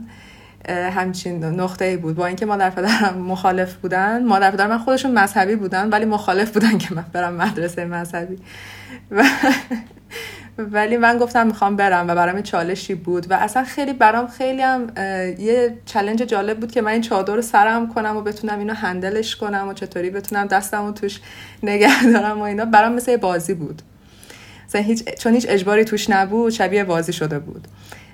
همچین 0.70 1.44
نقطه 1.44 1.86
ای 1.86 1.98
بود. 1.98 2.16
با 2.16 2.26
اینکه 2.26 2.46
مادر 2.46 2.70
پدرم 2.70 3.18
مخالف 3.18 3.74
بودن 3.74 4.26
مادر 4.26 4.52
پدر 4.52 4.68
من 4.68 4.78
خودشون 4.78 5.12
مذهبی 5.12 5.56
بودن 5.56 5.90
ولی 5.90 6.06
مخالف 6.06 6.52
بودن 6.52 6.78
که 6.78 6.94
من 6.94 7.06
برم 7.14 7.34
مدرسه 7.34 7.86
مذهبی. 7.86 8.38
و 9.12 9.24
ولی 10.72 10.98
من 10.98 11.18
گفتم 11.18 11.48
می‌خوام 11.48 11.76
برم 11.76 12.08
و 12.08 12.16
برام 12.16 12.42
چالشی 12.42 12.96
بود 12.96 13.32
و 13.32 13.34
اصلا 13.34 13.64
خیلی 13.64 13.94
برام 13.94 14.28
خیلی 14.28 14.62
هم 14.62 14.88
یه 15.40 15.78
چلنج 15.86 16.22
جالب 16.22 16.60
بود 16.60 16.72
که 16.72 16.82
من 16.82 16.92
این 16.92 17.02
چادر 17.02 17.36
رو 17.36 17.42
سرم 17.42 17.94
کنم 17.94 18.18
و 18.18 18.22
بتونم 18.22 18.60
اینو 18.60 18.74
هندلش 18.74 19.36
کنم 19.36 19.68
و 19.68 19.74
چطوری 19.74 20.10
بتونم 20.10 20.48
دستم 20.48 20.86
رو 20.86 20.92
توش 20.92 21.20
نگه 21.64 22.04
دارم 22.14 22.40
و 22.40 22.42
اینا. 22.42 22.66
برام 22.66 22.94
مثل 22.94 23.18
بازی 23.18 23.54
بود. 23.54 23.82
هیچ 24.76 25.04
چون 25.20 25.34
هیچ 25.34 25.46
اجباری 25.50 25.86
توش 25.86 26.10
نبود 26.10 26.52
شبیه 26.52 26.84
بازی 26.84 27.14
شده 27.14 27.40
بود. 27.40 27.68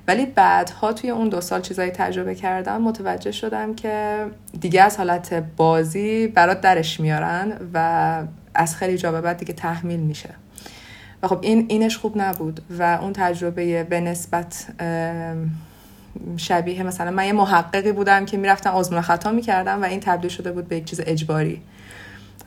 ولی 0.07 0.25
بعدها 0.25 0.93
توی 0.93 1.09
اون 1.09 1.29
دو 1.29 1.41
سال 1.41 1.61
چیزایی 1.61 1.91
تجربه 1.91 2.35
کردم 2.35 2.81
متوجه 2.81 3.31
شدم 3.31 3.75
که 3.75 4.25
دیگه 4.59 4.81
از 4.81 4.97
حالت 4.97 5.33
بازی 5.33 6.27
برات 6.27 6.61
درش 6.61 6.99
میارن 6.99 7.53
و 7.73 8.23
از 8.53 8.75
خیلی 8.75 8.97
جا 8.97 9.11
به 9.11 9.21
بعد 9.21 9.37
دیگه 9.37 9.53
تحمیل 9.53 9.99
میشه. 9.99 10.29
و 11.23 11.27
خب 11.27 11.39
این 11.41 11.65
اینش 11.69 11.97
خوب 11.97 12.21
نبود 12.21 12.61
و 12.79 12.99
اون 13.01 13.13
تجربه 13.13 13.83
به 13.83 13.99
نسبت 13.99 14.67
شبیه 16.37 16.83
مثلا 16.83 17.11
من 17.11 17.25
یه 17.25 17.33
محققی 17.33 17.91
بودم 17.91 18.25
که 18.25 18.37
می‌رفتم 18.37 18.69
آزمون 18.69 19.01
خطا 19.01 19.31
می‌کردم 19.31 19.81
و 19.81 19.85
این 19.85 19.99
تبدیل 19.99 20.29
شده 20.29 20.51
بود 20.51 20.67
به 20.67 20.77
یک 20.77 20.85
چیز 20.85 21.01
اجباری. 21.05 21.61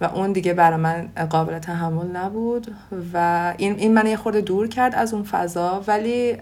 و 0.00 0.04
اون 0.04 0.32
دیگه 0.32 0.54
برای 0.54 0.76
من 0.76 1.08
قابل 1.30 1.58
تحمل 1.58 2.16
نبود 2.16 2.74
و 3.14 3.54
این, 3.56 3.78
این 3.78 3.94
من 3.94 4.06
یه 4.06 4.16
خورده 4.16 4.40
دور 4.40 4.68
کرد 4.68 4.94
از 4.94 5.14
اون 5.14 5.22
فضا 5.22 5.84
ولی 5.86 6.36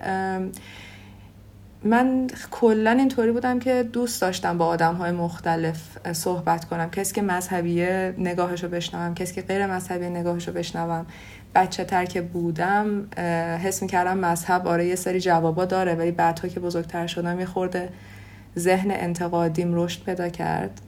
من 1.85 2.27
کلا 2.51 2.91
اینطوری 2.91 3.33
بودم 3.33 3.59
که 3.59 3.83
دوست 3.83 4.21
داشتم 4.21 4.59
با 4.59 4.67
آدم 4.67 4.95
های 4.95 5.13
مختلف 5.13 6.13
صحبت 6.13 6.65
کنم. 6.65 6.91
کسی 6.91 7.15
که 7.15 7.23
مذهبیه 7.23 8.15
نگاهش 8.19 8.63
رو 8.63 8.69
بشنوم 8.69 9.15
کسی 9.15 9.35
که 9.35 9.43
غیر 9.43 9.67
مذهبی 9.67 10.11
نگاهش 10.11 10.49
رو 10.49 10.55
بشنوم. 10.55 11.07
بچه 11.55 11.85
تر 11.85 12.05
که 12.05 12.23
بودم 12.23 13.09
حس 13.63 13.83
می‌کردم 13.83 14.19
مذهب 14.19 14.67
آره 14.67 14.87
یه 14.87 14.95
سری 14.95 15.21
جوابا 15.21 15.65
داره 15.65 15.95
ولی 15.95 16.11
بعدها 16.11 16.49
که 16.49 16.61
بزرگتر 16.61 17.07
شدم 17.07 17.41
یه 17.41 17.47
خورده 17.47 17.89
ذهن 18.59 18.91
انتقادیم 18.91 19.75
رشد 19.75 20.05
پیدا 20.05 20.29
کرد 20.29 20.81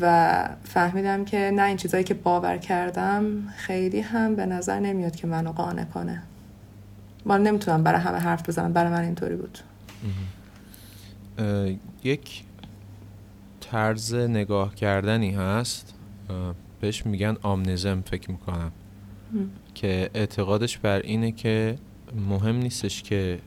و 0.00 0.48
فهمیدم 0.64 1.24
که 1.24 1.50
نه 1.54 1.62
این 1.62 1.76
چیزایی 1.76 2.04
که 2.04 2.14
باور 2.14 2.56
کردم 2.56 3.24
خیلی 3.56 4.00
هم 4.00 4.34
به 4.34 4.46
نظر 4.46 4.80
نمیاد 4.80 5.16
که 5.16 5.26
منو 5.26 5.52
قانع 5.52 5.84
کنه. 5.84 6.22
من 7.24 7.42
نمی‌تونم 7.42 7.82
برای 7.82 8.00
همه 8.00 8.18
حرف 8.18 8.48
بزنم 8.48 8.72
برای 8.72 8.90
من 8.90 9.02
اینطوری 9.02 9.36
بود. 9.36 9.58
یک 12.04 12.42
طرز 13.60 14.14
نگاه 14.14 14.74
کردنی 14.74 15.30
هست. 15.30 15.94
بهش 16.80 17.06
میگن 17.06 17.36
آمنزم 17.42 18.02
فکر 18.06 18.30
می‌کنم. 18.30 18.72
که 19.74 20.10
اعتقادش 20.14 20.78
بر 20.78 20.98
اینه 20.98 21.32
که 21.32 21.78
مهم 22.28 22.56
نیستش 22.56 23.02
که 23.02 23.38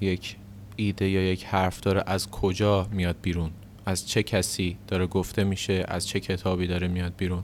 یک 0.00 0.36
ایده 0.76 1.08
یا 1.08 1.22
یک 1.32 1.44
حرف 1.44 1.80
داره 1.80 2.02
از 2.06 2.30
کجا 2.30 2.88
میاد 2.90 3.16
بیرون 3.22 3.50
از 3.86 4.08
چه 4.08 4.22
کسی 4.22 4.76
داره 4.86 5.06
گفته 5.06 5.44
میشه 5.44 5.84
از 5.88 6.08
چه 6.08 6.20
کتابی 6.20 6.66
داره 6.66 6.88
میاد 6.88 7.12
بیرون. 7.16 7.42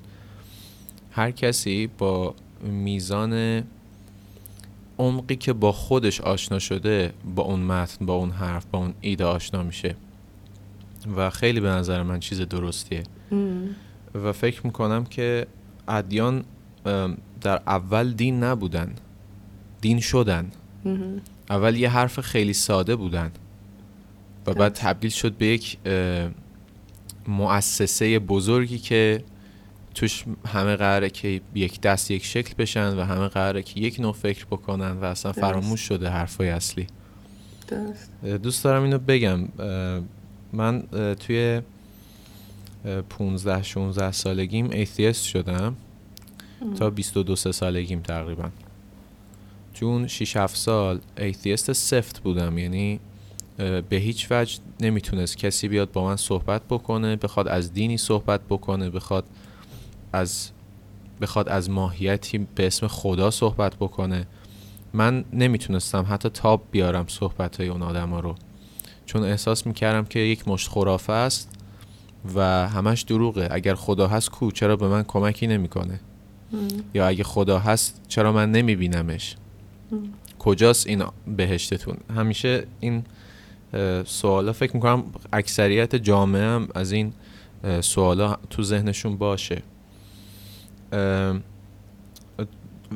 هر 1.10 1.30
کسی 1.30 1.86
با 1.98 2.34
میزان 2.62 3.62
عمقی 4.98 5.36
که 5.36 5.52
با 5.52 5.72
خودش 5.72 6.20
آشنا 6.20 6.58
شده 6.58 7.12
با 7.34 7.42
اون 7.42 7.60
متن 7.60 8.06
با 8.06 8.14
اون 8.14 8.30
حرف 8.30 8.66
با 8.72 8.78
اون 8.78 8.94
ایده 9.00 9.24
آشنا 9.24 9.62
میشه. 9.62 9.94
و 11.16 11.30
خیلی 11.30 11.60
به 11.60 11.68
نظر 11.68 12.02
من 12.02 12.20
چیز 12.20 12.40
درستیه. 12.40 13.02
و 14.14 14.32
فکر 14.32 14.60
می‌کنم 14.66 15.04
که 15.04 15.46
ادیان 15.88 16.44
در 17.40 17.60
اول 17.66 18.12
دین 18.12 18.44
نبودن. 18.44 18.94
دین 19.80 20.00
شدن. 20.00 20.50
اول 21.50 21.76
یه 21.76 21.88
حرف 21.90 22.20
خیلی 22.20 22.52
ساده 22.52 22.96
بودن. 22.96 23.30
و 24.46 24.54
بعد 24.54 24.72
تبدیل 24.72 25.10
شد 25.10 25.32
به 25.32 25.46
یک 25.46 25.78
مؤسسه 27.28 28.18
بزرگی 28.18 28.78
که 28.78 29.24
توش 29.98 30.24
همه 30.46 30.76
قراره 30.76 31.10
که 31.10 31.40
یک 31.54 31.80
دست 31.80 32.10
یک 32.10 32.24
شکل 32.24 32.54
بشن 32.58 32.98
و 32.98 33.04
همه 33.04 33.28
قراره 33.28 33.62
که 33.62 33.80
یک 33.80 34.00
نوع 34.00 34.12
فکر 34.12 34.44
بکنن 34.44 34.90
و 34.90 35.04
اصلا. 35.04 35.32
فراموش 35.32 35.80
شده 35.80 36.08
حرفای 36.08 36.48
اصلی. 36.48 36.86
دوست 38.42 38.64
دارم 38.64 38.82
اینو 38.82 38.98
بگم. 38.98 39.48
من 40.52 40.82
توی 41.14 41.62
اه، 42.84 43.00
15 43.00 43.62
16 43.62 44.12
سالگیم 44.12 44.70
ایتیست 44.70 45.24
شدم. 45.24 45.76
تا 46.78 46.90
22 46.90 47.36
3 47.36 47.52
سالگیم 47.52 48.00
تقریبا. 48.00 48.50
چون 49.72 50.06
6 50.06 50.36
7 50.36 50.56
سال 50.56 51.00
ایتیست 51.16 51.72
سفت 51.72 52.20
بودم. 52.22 52.58
یعنی 52.58 53.00
به 53.56 53.96
هیچ 53.96 54.26
وجه 54.30 54.58
نمی‌تونست 54.80 55.36
کسی 55.36 55.68
بیاد 55.68 55.92
با 55.92 56.04
من 56.04 56.16
صحبت 56.16 56.62
بکنه 56.70 57.16
بخواد 57.16 57.48
از 57.48 57.72
دینی 57.72 57.96
صحبت 57.96 58.40
بکنه 58.48 58.90
بخواد 58.90 59.24
از 60.12 60.50
بخواد 61.20 61.48
از 61.48 61.70
ماهیتی 61.70 62.38
به 62.54 62.66
اسم 62.66 62.86
خدا 62.86 63.30
صحبت 63.30 63.76
بکنه 63.76 64.26
من 64.92 65.24
نمی‌تونستم 65.32 66.06
حتی 66.10 66.28
تاب 66.28 66.62
بیارم 66.70 67.04
صحبت 67.08 67.56
های 67.56 67.68
اون 67.68 67.82
آدم 67.82 68.14
رو. 68.14 68.34
چون 69.06 69.22
احساس 69.22 69.66
می‌کردم 69.66 70.04
که 70.04 70.18
یک 70.18 70.48
مشت 70.48 70.68
خرافه 70.68 71.12
است 71.12 71.54
و 72.34 72.68
همش 72.68 73.02
دروغه. 73.02 73.48
اگر 73.50 73.74
خدا 73.74 74.08
هست 74.08 74.30
کو 74.30 74.50
چرا 74.50 74.76
به 74.76 74.88
من 74.88 75.02
کمکی 75.02 75.46
نمی‌کنه؟ 75.46 76.00
یا 76.94 77.08
اگه 77.08 77.24
خدا 77.24 77.58
هست 77.58 78.00
چرا 78.08 78.32
من 78.32 78.52
نمیبینمش؟ 78.52 79.36
کجاست 80.38 80.86
این 80.86 81.04
بهشتتون؟ 81.36 81.96
همیشه 82.16 82.66
این 82.80 83.04
سوالا 84.04 84.52
فکر 84.52 84.74
می‌کنم 84.74 85.04
اکثریت 85.32 85.96
جامعه 85.96 86.42
هم 86.42 86.68
از 86.74 86.92
این 86.92 87.12
سوالا 87.80 88.36
تو 88.50 88.62
ذهنشون 88.62 89.16
باشه. 89.16 89.62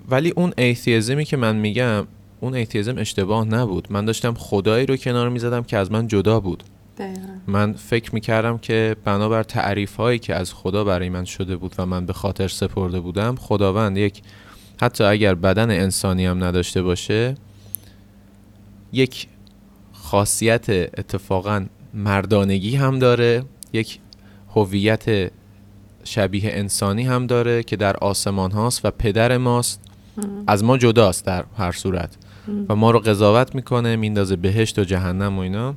ولی 0.08 0.30
اون 0.36 0.52
ایتیزمی 0.58 1.24
که 1.24 1.36
من 1.36 1.56
میگم 1.56 2.06
اون 2.40 2.54
ایتیزم 2.54 2.98
اشتباه 2.98 3.44
نبود. 3.44 3.88
من 3.90 4.04
داشتم 4.04 4.34
خدایی 4.34 4.86
رو 4.86 4.96
کنار 4.96 5.28
می‌زدم 5.28 5.62
که 5.62 5.76
از 5.76 5.92
من 5.92 6.08
جدا 6.08 6.40
بود. 6.40 6.62
دقیقا. 6.98 7.28
من 7.46 7.72
فکر 7.72 8.14
می‌کردم 8.14 8.58
که 8.58 8.96
بنابر 9.04 9.42
تعریف 9.42 9.96
هایی 9.96 10.18
که 10.18 10.34
از 10.34 10.54
خدا 10.54 10.84
برای 10.84 11.08
من 11.08 11.24
شده 11.24 11.56
بود 11.56 11.74
و 11.78 11.86
من 11.86 12.06
به 12.06 12.12
خاطر 12.12 12.48
سپرده 12.48 13.00
بودم 13.00 13.36
خداوند 13.36 13.96
یک 13.96 14.22
حتی 14.80 15.04
اگر 15.04 15.34
بدن 15.34 15.70
انسانی 15.70 16.26
هم 16.26 16.44
نداشته 16.44 16.82
باشه 16.82 17.34
یک 18.92 19.26
خاصیت 19.92 20.70
اتفاقا 20.70 21.66
مردانگی 21.94 22.76
هم 22.76 22.98
داره 22.98 23.44
یک 23.72 23.98
هویت 24.54 25.30
شبیه 26.04 26.50
انسانی 26.52 27.02
هم 27.02 27.26
داره 27.26 27.62
که 27.62 27.76
در 27.76 27.96
آسمان 27.96 28.50
هاست 28.50 28.84
و 28.84 28.90
پدر 28.90 29.36
ماست. 29.36 29.80
از 30.46 30.64
ما 30.64 30.78
جداست 30.78 31.26
در 31.26 31.44
هر 31.58 31.72
صورت. 31.72 32.16
و 32.68 32.76
ما 32.76 32.90
رو 32.90 32.98
قضاوت 32.98 33.54
می‌کنه 33.54 33.96
میندازه 33.96 34.36
بهشت 34.36 34.78
و 34.78 34.84
جهنم 34.84 35.38
و 35.38 35.40
اینا. 35.40 35.74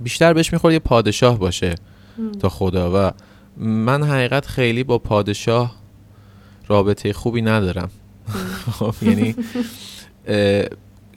بیشتر 0.00 0.32
بهش 0.32 0.52
می‌خوره 0.52 0.74
یه 0.74 0.78
پادشاه 0.78 1.38
باشه 1.38 1.74
تا 2.40 2.48
خدا. 2.48 2.92
و 2.94 3.12
من 3.64 4.02
حقیقت 4.02 4.46
خیلی 4.46 4.84
با 4.84 4.98
پادشاه 4.98 5.76
رابطه 6.68 7.12
خوبی 7.12 7.42
ندارم. 7.42 7.90
خب، 8.72 8.94
یعنی 9.02 9.34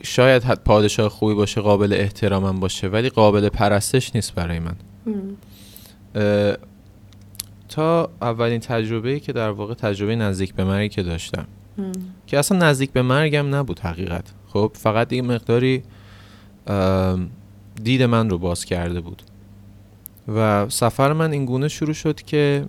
شاید 0.02 0.44
حد 0.44 0.64
پادشاه 0.64 1.08
خوبی 1.08 1.34
باشه 1.34 1.60
قابل 1.60 1.92
احترامم 1.92 2.60
باشه 2.60 2.88
ولی 2.88 3.08
قابل 3.10 3.48
پرستش 3.48 4.14
نیست 4.14 4.34
برای 4.34 4.58
من. 4.58 4.76
تا 7.72 8.10
اولین 8.22 8.60
تجربه 8.60 9.20
که 9.20 9.32
در 9.32 9.50
واقع 9.50 9.74
تجربه 9.74 10.16
نزدیک 10.16 10.54
به 10.54 10.64
مرگی 10.64 10.88
که 10.88 11.02
داشتم. 11.02 11.46
که 12.26 12.38
اصلا 12.38 12.58
نزدیک 12.58 12.90
به 12.90 13.02
مرگم 13.02 13.54
نبود 13.54 13.78
حقیقت. 13.78 14.32
خب 14.48 14.72
فقط 14.74 15.12
یه 15.12 15.22
مقداری 15.22 15.82
دید 17.82 18.02
من 18.02 18.30
رو 18.30 18.38
باز 18.38 18.64
کرده 18.64 19.00
بود. 19.00 19.22
و 20.28 20.68
سفر 20.68 21.12
من 21.12 21.32
این 21.32 21.44
گونه 21.44 21.68
شروع 21.68 21.92
شد 21.92 22.22
که 22.22 22.64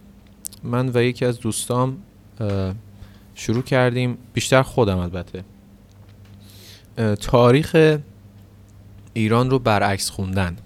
من 0.64 0.92
و 0.94 1.04
یکی 1.04 1.26
از 1.26 1.40
دوستام 1.40 1.98
شروع 3.36 3.64
کردیم. 3.64 4.18
بیشتر 4.34 4.62
خودم 4.62 4.98
البته. 4.98 5.44
تاریخ 7.22 7.98
ایران 9.14 9.50
رو 9.50 9.60
برعکس 9.60 10.10
خوندن. 10.10 10.58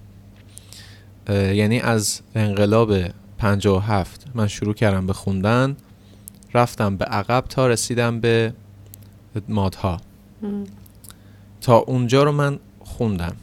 یعنی 1.30 1.80
از 1.80 2.20
انقلاب 2.34 2.92
57 3.38 4.24
من 4.34 4.48
شروع 4.48 4.74
کردم 4.74 5.06
به 5.06 5.12
خوندن 5.12 5.76
رفتم 6.54 6.96
به 6.96 7.04
عقب 7.04 7.44
تا 7.48 7.66
رسیدم 7.66 8.20
به 8.20 8.52
مادها. 9.48 10.00
تا 11.60 11.76
اونجا 11.76 12.22
رو 12.22 12.32
من 12.32 12.58
خوندم. 12.80 13.36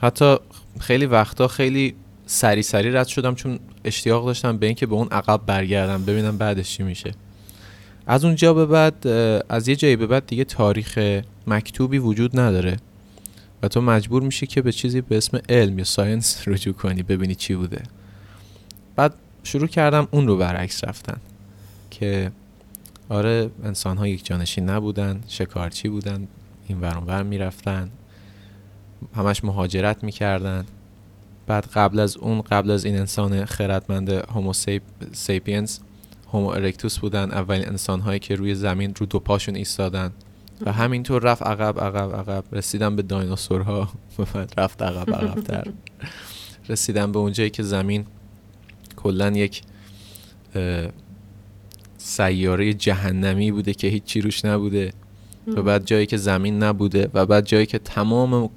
حتی 0.00 0.36
خیلی 0.80 1.06
وقتا 1.06 1.48
خیلی 1.48 1.94
سری 2.26 2.62
سری 2.62 2.90
رد 2.90 3.06
شدم 3.06 3.34
چون 3.34 3.58
اشتیاق 3.84 4.26
داشتم 4.26 4.56
به 4.56 4.66
اینکه 4.66 4.86
به 4.86 4.94
اون 4.94 5.08
عقب 5.10 5.40
برگردم 5.46 6.04
ببینم 6.04 6.38
بعدش 6.38 6.76
چی 6.76 6.82
میشه. 6.82 7.12
از 8.06 8.24
اونجا 8.24 8.54
به 8.54 8.66
بعد 8.66 9.06
از 9.48 9.68
یه 9.68 9.76
جایی 9.76 9.96
به 9.96 10.06
بعد 10.06 10.26
دیگه 10.26 10.44
تاریخ 10.44 11.22
مکتوبی 11.46 11.98
وجود 11.98 12.40
نداره 12.40 12.76
و 13.62 13.68
تو 13.68 13.80
مجبور 13.80 14.22
میشی 14.22 14.46
که 14.46 14.62
به 14.62 14.72
چیزی 14.72 15.00
به 15.00 15.16
اسم 15.16 15.40
علم 15.48 15.78
یا 15.78 15.84
ساینس 15.84 16.42
رجوع 16.48 16.74
کنی 16.74 17.02
ببینی 17.02 17.34
چی 17.34 17.54
بوده. 17.54 17.82
شروع 19.46 19.66
کردم 19.66 20.08
اون 20.10 20.26
رو 20.26 20.36
برعکس 20.36 20.84
رفتن 20.84 21.20
که 21.90 22.32
آره 23.08 23.50
انسان 23.64 23.96
ها 23.96 24.08
یک 24.08 24.24
جانشین 24.24 24.70
نبودن 24.70 25.20
شکارچی 25.28 25.88
بودن 25.88 26.28
این 26.68 26.80
ور 26.80 26.98
اون 26.98 27.06
ور 27.06 27.22
می‌رفتن 27.22 27.90
همش 29.16 29.44
مهاجرت 29.44 30.04
می‌کردن. 30.04 30.64
بعد 31.46 31.66
قبل 31.66 31.98
از 31.98 32.16
اون 32.16 32.42
قبل 32.42 32.70
از 32.70 32.84
این 32.84 32.98
انسان 32.98 33.44
خردمند 33.44 34.10
هومو 34.10 34.52
سیپینز 35.12 35.78
هومو 36.32 36.46
ارکتوس 36.46 36.98
بودن 36.98 37.30
اولین 37.30 37.68
انسان 37.68 38.00
هایی 38.00 38.18
که 38.18 38.34
روی 38.34 38.54
زمین 38.54 38.94
رو 38.94 39.06
دو 39.06 39.18
پاشون 39.18 39.56
ایستادن. 39.56 40.12
و 40.66 40.72
همینطور 40.72 41.22
رفت 41.22 41.42
عقب 41.42 41.80
عقب 41.80 42.16
عقب. 42.16 42.44
رسیدن 42.52 42.96
به 42.96 43.02
دایناسورها. 43.02 43.88
رفت 44.58 44.82
عقب 44.82 45.14
عقب 45.14 45.40
تر 45.40 45.64
رسیدن 46.68 47.12
به 47.12 47.18
اونجایی 47.18 47.50
که 47.50 47.62
زمین 47.62 48.06
کلا 49.06 49.30
یک 49.30 49.62
سیاره 51.98 52.74
جهنمی 52.74 53.52
بوده 53.52 53.74
که 53.74 53.88
هیچی 53.88 54.20
روش 54.20 54.44
نبوده 54.44 54.92
و 55.46 55.62
بعد 55.62 55.86
جایی 55.86 56.06
که 56.06 56.16
زمین 56.16 56.62
نبوده 56.62 57.10
و 57.14 57.26
بعد 57.26 57.46
جایی 57.46 57.66
که 57.66 57.78
تمام 57.78 58.50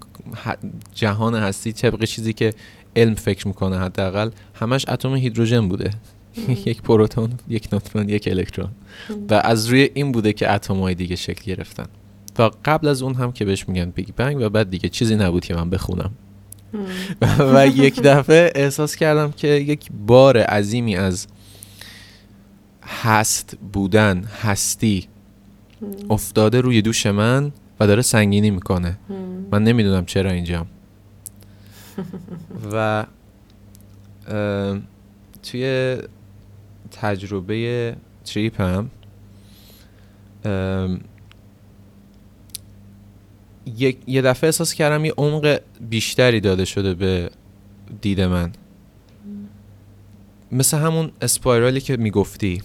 جهان 0.93 1.35
هستی 1.35 1.71
طبق 1.73 2.03
چیزی 2.03 2.33
که 2.33 2.53
علم 2.95 3.13
فکر 3.13 3.47
می‌کنه 3.47 3.77
حداقل 3.79 4.29
همش 4.53 4.85
اتم 4.87 5.15
هیدروژن 5.15 5.67
بوده. 5.67 5.91
یک 6.69 6.81
پروتون 6.81 7.29
یک 7.47 7.73
نوترون 7.73 8.09
یک 8.09 8.27
الکترون. 8.31 8.69
و 9.29 9.33
از 9.33 9.67
روی 9.67 9.89
این 9.93 10.11
بوده 10.11 10.33
که 10.33 10.53
اتم 10.53 10.79
های 10.79 10.95
دیگه 10.95 11.15
شکل 11.15 11.43
گرفتن. 11.45 11.85
و 12.39 12.49
قبل 12.65 12.87
از 12.87 13.01
اون 13.01 13.13
هم 13.13 13.31
که 13.31 13.45
بهش 13.45 13.69
میگن 13.69 13.89
Big 13.89 14.09
Bang 14.15 14.41
و 14.41 14.49
بعد 14.49 14.69
دیگه 14.69 14.89
چیزی 14.89 15.15
نبود 15.15 15.45
که 15.45 15.55
من 15.55 15.69
بخونم. 15.69 16.11
و 17.53 17.67
یک 17.67 18.01
دفعه 18.01 18.51
احساس 18.55 18.95
کردم 18.95 19.32
که 19.32 19.47
یک 19.47 19.89
بار 20.07 20.38
عظیمی 20.38 20.95
از 20.95 21.28
هست 22.84 23.57
بودن 23.74 24.24
هستی 24.24 25.07
افتاده 26.09 26.61
روی 26.61 26.82
دوش 26.82 27.05
من 27.05 27.51
و 27.80 27.88
داره 27.88 28.01
سنگینی 28.01 28.51
می‌کنه. 28.51 28.97
من 29.51 29.63
نمی‌دونم 29.63 30.05
چرا 30.05 30.32
اینجام. 30.32 30.67
و 32.74 33.05
توی 35.43 35.97
تجربه 36.91 37.95
تریپ 38.26 38.61
هم 38.61 38.89
یک- 43.78 43.97
یه 44.07 44.22
دفعه 44.22 44.47
احساس 44.47 44.74
کردم 44.74 45.05
یه 45.05 45.13
عمق 45.17 45.59
بیشتری 45.89 46.39
داده 46.39 46.65
شده 46.65 46.93
به 46.93 47.30
دید 48.01 48.22
من. 48.22 48.51
مثل 50.51 50.78
همون 50.78 51.11
اسپایرالی 51.22 51.82
که 51.82 51.97
می‌گفتی. 51.97 52.61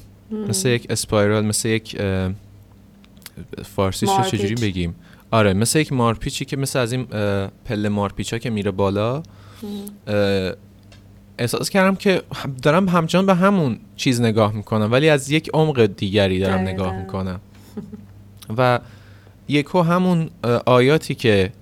مثل 0.48 0.68
یک 0.68 0.86
اسپایرال 0.90 1.46
مثل 1.46 1.68
یک 1.68 2.00
فارسیش 3.64 4.10
رو. 4.18 4.24
چجوری 4.24 4.54
بگیم؟ 4.54 4.94
آره 5.30 5.52
مثل 5.52 5.78
یک 5.78 5.92
مارپیچی 5.92 6.44
که 6.44 6.56
مثل 6.56 6.78
از 6.78 6.92
این 6.92 7.04
پله 7.64 7.88
مارپیچ 7.88 8.32
ها 8.32 8.38
که 8.38 8.50
میره 8.50 8.70
بالا. 8.70 9.22
احساس 11.38 11.70
کردم 11.70 11.96
که 11.96 12.22
دارم 12.62 12.88
همچنان 12.88 13.26
به 13.26 13.34
همون 13.34 13.78
چیز 13.96 14.20
نگاه 14.20 14.52
می‌کنم 14.52 14.92
ولی 14.92 15.08
از 15.08 15.30
یک 15.30 15.50
عمق 15.54 15.86
دیگری 15.86 16.38
دارم. 16.38 16.60
نگاه 16.60 16.96
می‌کنم. 17.00 17.40
و 18.58 18.80
یکو 19.48 19.82
همون 19.82 20.30
آیاتی 20.66 21.14
که 21.14 21.52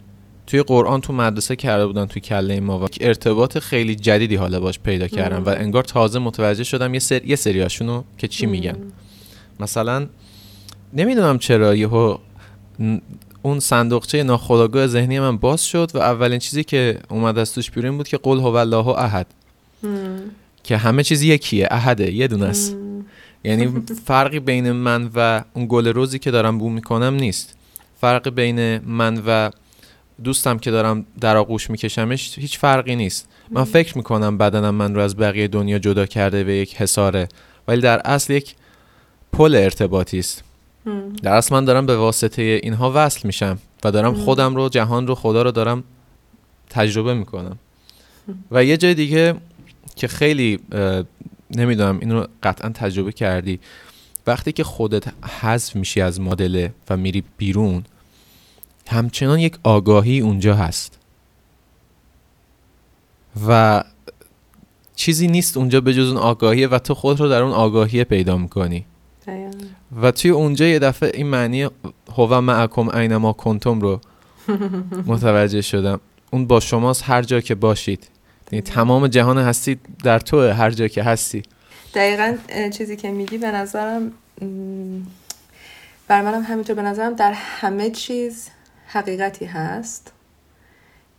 توی 0.47 0.62
قرآن 0.62 1.01
تو 1.01 1.12
مدرسه 1.12 1.57
کرده 1.57 1.87
بودن 1.87 2.07
توی 2.07 2.22
کله 2.22 2.61
ما 2.61 2.78
و 2.78 2.87
ارتباط 3.01 3.59
خیلی 3.59 3.95
جدیدی 3.95 4.37
حالا 4.37 4.61
باش 4.61 4.78
پیدا 4.78 5.09
کردم 5.09 5.45
و 5.45 5.49
انگار 5.49 5.85
تازه 5.85 6.18
متوجه 6.18 6.64
شدم 6.64 6.95
یه 6.95 7.01
سری 7.01 7.28
یه 7.28 7.37
سریاشونو 7.37 8.03
که 8.18 8.28
چی 8.28 8.47
میگن. 8.47 8.76
مثلا 9.61 10.07
نمی‌دونم 10.95 11.39
چرا 11.39 11.74
یهو 11.74 12.16
اون 13.43 13.61
صندوقچه 13.61 14.22
ناخودآگاه 14.22 14.87
ذهنی 14.87 15.20
من 15.20 15.37
باز 15.37 15.66
شد 15.66 15.91
و 15.95 15.99
اولین 15.99 16.39
چیزی 16.39 16.64
که 16.64 16.99
اومد 17.09 17.39
از 17.39 17.55
توش 17.55 17.70
بیرون 17.70 17.97
بود 17.97 18.09
که 18.09 18.16
قل 18.16 18.39
هو 18.39 18.55
الله 18.55 18.89
احد. 18.89 19.26
که 20.62 20.76
همه 20.76 21.03
چیز 21.03 21.22
یکیه 21.22 21.68
احده 21.70 22.12
یه 22.12 22.28
دونه 22.28 22.47
است. 22.47 22.76
یعنی 23.45 23.72
فرقی 24.07 24.41
بین 24.41 24.72
من 24.72 25.11
و 25.14 25.45
اون 25.55 25.66
گل 25.68 25.89
روزی 25.89 26.18
که 26.18 26.30
دارم 26.30 26.59
بو 26.59 26.68
می‌کنم 26.68 27.14
نیست. 27.14 27.57
فرق 28.03 28.28
بین 28.28 28.78
من 28.78 29.22
و 29.26 29.50
دوستم 30.24 30.59
که 30.59 30.70
دارم 30.70 31.07
در 31.20 31.36
آغوش 31.36 31.70
میکشمش 31.70 32.38
هیچ 32.38 32.59
فرقی 32.59 32.96
نیست. 32.96 33.28
من 33.50 33.64
فکر 33.64 33.96
می‌کنم 33.96 34.38
بدنم 34.38 34.74
من 34.74 34.94
رو 34.94 35.00
از 35.00 35.16
بقیه 35.16 35.48
دنیا 35.48 35.78
جدا 35.78 36.07
کرده 36.07 36.44
به 36.44 36.55
یک 36.55 36.76
حساره 36.76 37.28
ولی 37.68 37.80
در 37.80 38.00
اصل 38.05 38.32
یک 38.32 38.55
پل 39.32 39.55
ارتباطی 39.55 40.18
است. 40.18 40.44
در 41.22 41.32
اصل 41.32 41.55
من 41.55 41.64
دارم 41.64 41.86
به 41.86 41.96
واسطه 41.96 42.61
اینها 42.62 42.92
وصل 42.94 43.20
میشم 43.24 43.59
و 43.84 43.90
دارم 43.90 44.14
خودم 44.14 44.57
رو 44.57 44.68
جهان 44.68 45.07
رو 45.07 45.14
خدا 45.14 45.42
رو 45.42 45.50
دارم 45.50 45.84
تجربه 46.70 47.14
می‌کنم. 47.14 47.59
و 48.50 48.64
یه 48.64 48.76
جای 48.76 48.94
دیگه 48.94 49.34
که 49.96 50.09
خیلی 50.09 50.59
نمی‌دونم 51.50 51.98
اینو 52.00 52.26
قطعا 52.42 52.70
تجربه 52.70 53.12
کردی. 53.12 53.61
وقتی 54.26 54.53
که 54.53 54.64
خودت 54.64 55.05
حذف 55.40 55.76
میشی 55.76 56.00
از 56.00 56.20
مدل 56.20 56.68
و 56.90 56.96
میری 56.96 57.24
بیرون 57.36 57.84
همچنان 58.89 59.39
یک 59.39 59.59
آگاهی 59.62 60.20
اونجا 60.20 60.55
هست. 60.55 60.99
و 63.49 63.85
چیزی 64.97 65.28
نیست 65.28 65.57
اونجا 65.57 65.80
به 65.80 65.95
جز 65.95 66.09
اون 66.09 66.16
آگاهیه 66.16 66.68
و 66.68 66.78
تو 66.78 66.95
خود 66.95 67.20
رو 67.20 67.28
در 67.28 67.43
اون 67.43 67.53
آگاهی 67.53 68.05
پیدا 68.05 68.37
می‌کنی. 68.37 68.85
و 70.03 70.11
توی 70.11 70.30
اونجا 70.30 70.66
یه 70.66 70.78
دفعه 70.78 71.11
این 71.14 71.26
معنی 71.26 71.68
هو 72.16 72.41
معکم 72.41 72.89
اینما 72.89 73.33
کنتم 73.33 73.80
رو 73.80 74.01
متوجه 75.07 75.61
شدم. 75.61 76.01
اون 76.30 76.47
با 76.47 76.61
شماست 76.61 77.03
هر 77.07 77.22
جا 77.22 77.41
که 77.41 77.55
باشید. 77.55 78.09
یعنی 78.53 78.62
تمام 78.62 79.07
جهان 79.07 79.39
هستی 79.39 79.78
در 80.05 80.18
تو 80.18 80.49
هر 80.51 80.70
جا 80.70 80.89
که 80.89 81.03
هستی. 81.03 81.43
دقیقا 81.95 82.37
چیزی 82.70 82.97
که 82.97 83.11
میگی 83.11 83.39
به 83.39 83.51
نظرم 83.51 84.12
بر 86.09 86.22
منم 86.22 86.43
همینطور. 86.43 86.76
به 86.76 86.83
نظرم 86.83 87.14
در 87.14 87.33
همه 87.33 87.91
چیز 87.91 88.49
حقیقتی 88.93 89.45
هست 89.45 90.12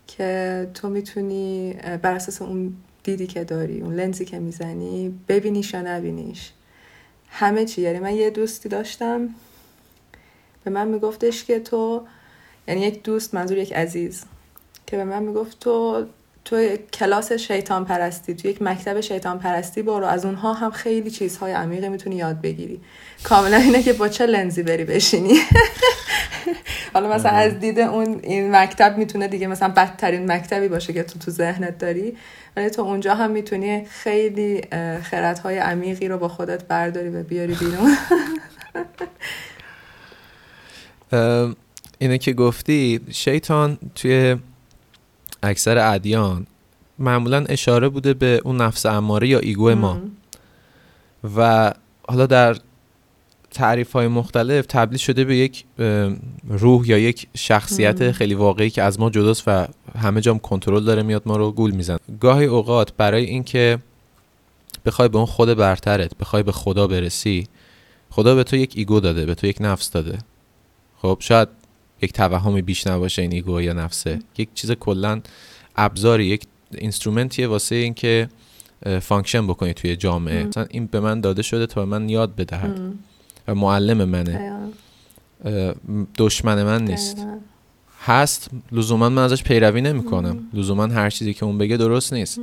که 0.08 0.70
تو 0.74 0.90
می‌تونی 0.90 1.74
بر 2.02 2.16
اساس 2.16 2.42
اون 2.42 2.76
دیدی 3.04 3.28
که 3.28 3.44
داری 3.44 3.82
اون 3.82 3.96
لنزی 3.96 4.26
که 4.26 4.40
می‌زنی 4.40 5.20
ببینیش 5.28 5.74
یا 5.74 5.82
نبینیش. 5.82 6.52
همه 7.30 7.66
چی. 7.66 7.82
یعنی 7.82 8.00
من 8.00 8.16
یه 8.16 8.30
دوستی 8.30 8.70
داشتم 8.70 9.30
به 10.64 10.72
من 10.72 10.88
میگفتش 10.88 11.44
که 11.44 11.60
تو 11.60 12.04
یعنی 12.68 12.82
یک 12.82 13.04
دوست 13.04 13.34
منظور 13.34 13.58
یک 13.58 13.74
عزیز 13.74 14.26
که 14.88 14.98
به 14.98 15.04
من 15.04 15.24
می‌گفت 15.24 15.60
تو 15.60 16.06
تو 16.46 16.78
کلاس 16.94 17.32
شیطان 17.32 17.86
پرستی 17.86 18.34
تو 18.34 18.48
یک 18.48 18.62
مکتب 18.62 19.02
شیطان 19.02 19.40
پرستی 19.40 19.82
برو. 19.82 20.06
از 20.06 20.26
اونها 20.26 20.54
هم 20.54 20.72
خیلی 20.72 21.12
چیزهای 21.12 21.52
عمیقی 21.52 21.90
می‌تونی 21.90 22.16
یاد 22.16 22.42
بگیری. 22.42 22.82
کاملا 23.24 23.58
اینه 23.58 23.84
که 23.84 23.94
با 23.94 24.08
چه 24.08 24.26
لنزی 24.26 24.64
بری 24.64 24.84
بشینی. 24.84 25.34
حالا 26.94 27.10
مثلا 27.16 27.32
از 27.32 27.60
دید 27.60 27.80
اون 27.80 28.20
این 28.24 28.56
مکتب 28.56 28.98
می‌تونه 28.98 29.28
دیگه 29.28 29.48
مثلا 29.48 29.70
بدترین 29.70 30.32
مکتبی 30.32 30.68
باشه 30.68 30.94
که 30.94 31.04
تو 31.04 31.20
تو 31.20 31.32
ذهنت 31.32 31.78
داری. 31.78 32.18
ولی 32.58 32.70
تو 32.70 32.82
اونجا 32.82 33.16
هم 33.16 33.32
می‌تونی 33.32 33.86
خیلی 33.86 34.62
خردهای 35.04 35.58
عمیقی 35.58 36.08
رو 36.08 36.18
با 36.18 36.28
خودت 36.28 36.64
برداری 36.68 37.10
و 37.10 37.24
بیاری 37.24 37.54
بیرون. 37.54 37.96
اینه 42.00 42.18
که 42.18 42.34
گفتی 42.34 43.00
شیطان 43.12 43.78
توی 43.96 44.36
اکثر 45.44 45.94
ادیان 45.94 46.48
معمولا 47.00 47.46
اشاره 47.50 47.90
بوده 47.90 48.14
به 48.14 48.42
اون 48.44 48.58
نفس 48.58 48.86
اماره 48.86 49.28
یا 49.28 49.40
ایگو 49.40 49.76
ما. 49.76 50.02
و 51.36 51.74
حالا 52.08 52.26
در 52.26 52.58
تعریف 53.52 53.92
های 53.92 54.08
مختلف 54.08 54.66
تبدیل 54.66 54.98
شده 54.98 55.24
به 55.24 55.36
یک 55.36 55.66
روح 56.50 56.90
یا 56.90 56.98
یک 56.98 57.28
شخصیت 57.38 58.12
خیلی 58.12 58.34
واقعی 58.34 58.70
که 58.70 58.84
از 58.84 59.00
ما 59.00 59.10
جداست 59.10 59.44
و 59.48 59.68
همه 59.98 60.22
جام 60.22 60.40
کنترل 60.40 60.84
داره 60.84 61.04
میاد 61.04 61.22
ما 61.26 61.38
رو 61.38 61.52
گول 61.52 61.72
میزن 61.72 61.98
گاهی 62.20 62.46
اوقات 62.46 62.94
برای 62.98 63.26
اینکه 63.26 63.80
بخوای 64.86 65.08
به 65.08 65.18
اون 65.18 65.26
خود 65.26 65.54
برترت 65.54 66.18
بخوای 66.18 66.44
به 66.44 66.52
خدا 66.52 66.88
برسی 66.88 67.48
خدا 68.10 68.36
به 68.36 68.44
تو 68.44 68.56
یک 68.56 68.74
ego 68.76 69.00
داده 69.00 69.26
به 69.26 69.36
تو 69.36 69.48
یک 69.48 69.58
نفس 69.60 69.92
داده. 69.92 70.18
خب 71.02 71.18
شاید 71.20 71.48
یک 72.04 72.14
توهمی 72.14 72.62
بیش 72.62 72.88
نباشه 72.88 73.22
این 73.22 73.32
ego 73.32 73.62
یا 73.62 73.74
نفسه. 73.74 74.20
یک 74.38 74.50
چیز 74.54 74.72
کلا 74.72 75.22
ابزاری 75.76 76.26
یک 76.26 76.44
instrument 76.72 77.35
یه 77.35 77.48
واسه 77.48 77.76
اینکه 77.76 78.30
اه، 78.86 79.00
function 79.00 79.48
بکنی 79.48 79.74
توی 79.74 79.96
جامعه. 79.96 80.44
مثلا 80.44 80.66
این 80.70 80.86
به 80.86 81.00
من 81.00 81.22
داده 81.22 81.42
شده 81.42 81.68
تا 81.68 81.86
به 81.86 81.88
من 81.88 82.10
یاد 82.10 82.36
بدهد. 82.36 82.94
و 83.48 83.56
معلم 83.56 84.04
منه. 84.04 84.60
دشمن 86.18 86.64
من 86.64 86.86
نیست. 86.86 87.18
هست 88.06 88.50
لزوما 88.72 89.10
من 89.10 89.24
ازش 89.24 89.44
پیروی 89.44 89.82
نمی 89.82 90.04
کنم 90.04 90.40
لزوما 90.54 90.84
هر 90.88 91.10
چیزی 91.10 91.34
که 91.34 91.46
اون 91.46 91.58
بگه 91.58 91.78
درست 91.78 92.14
نیست. 92.14 92.40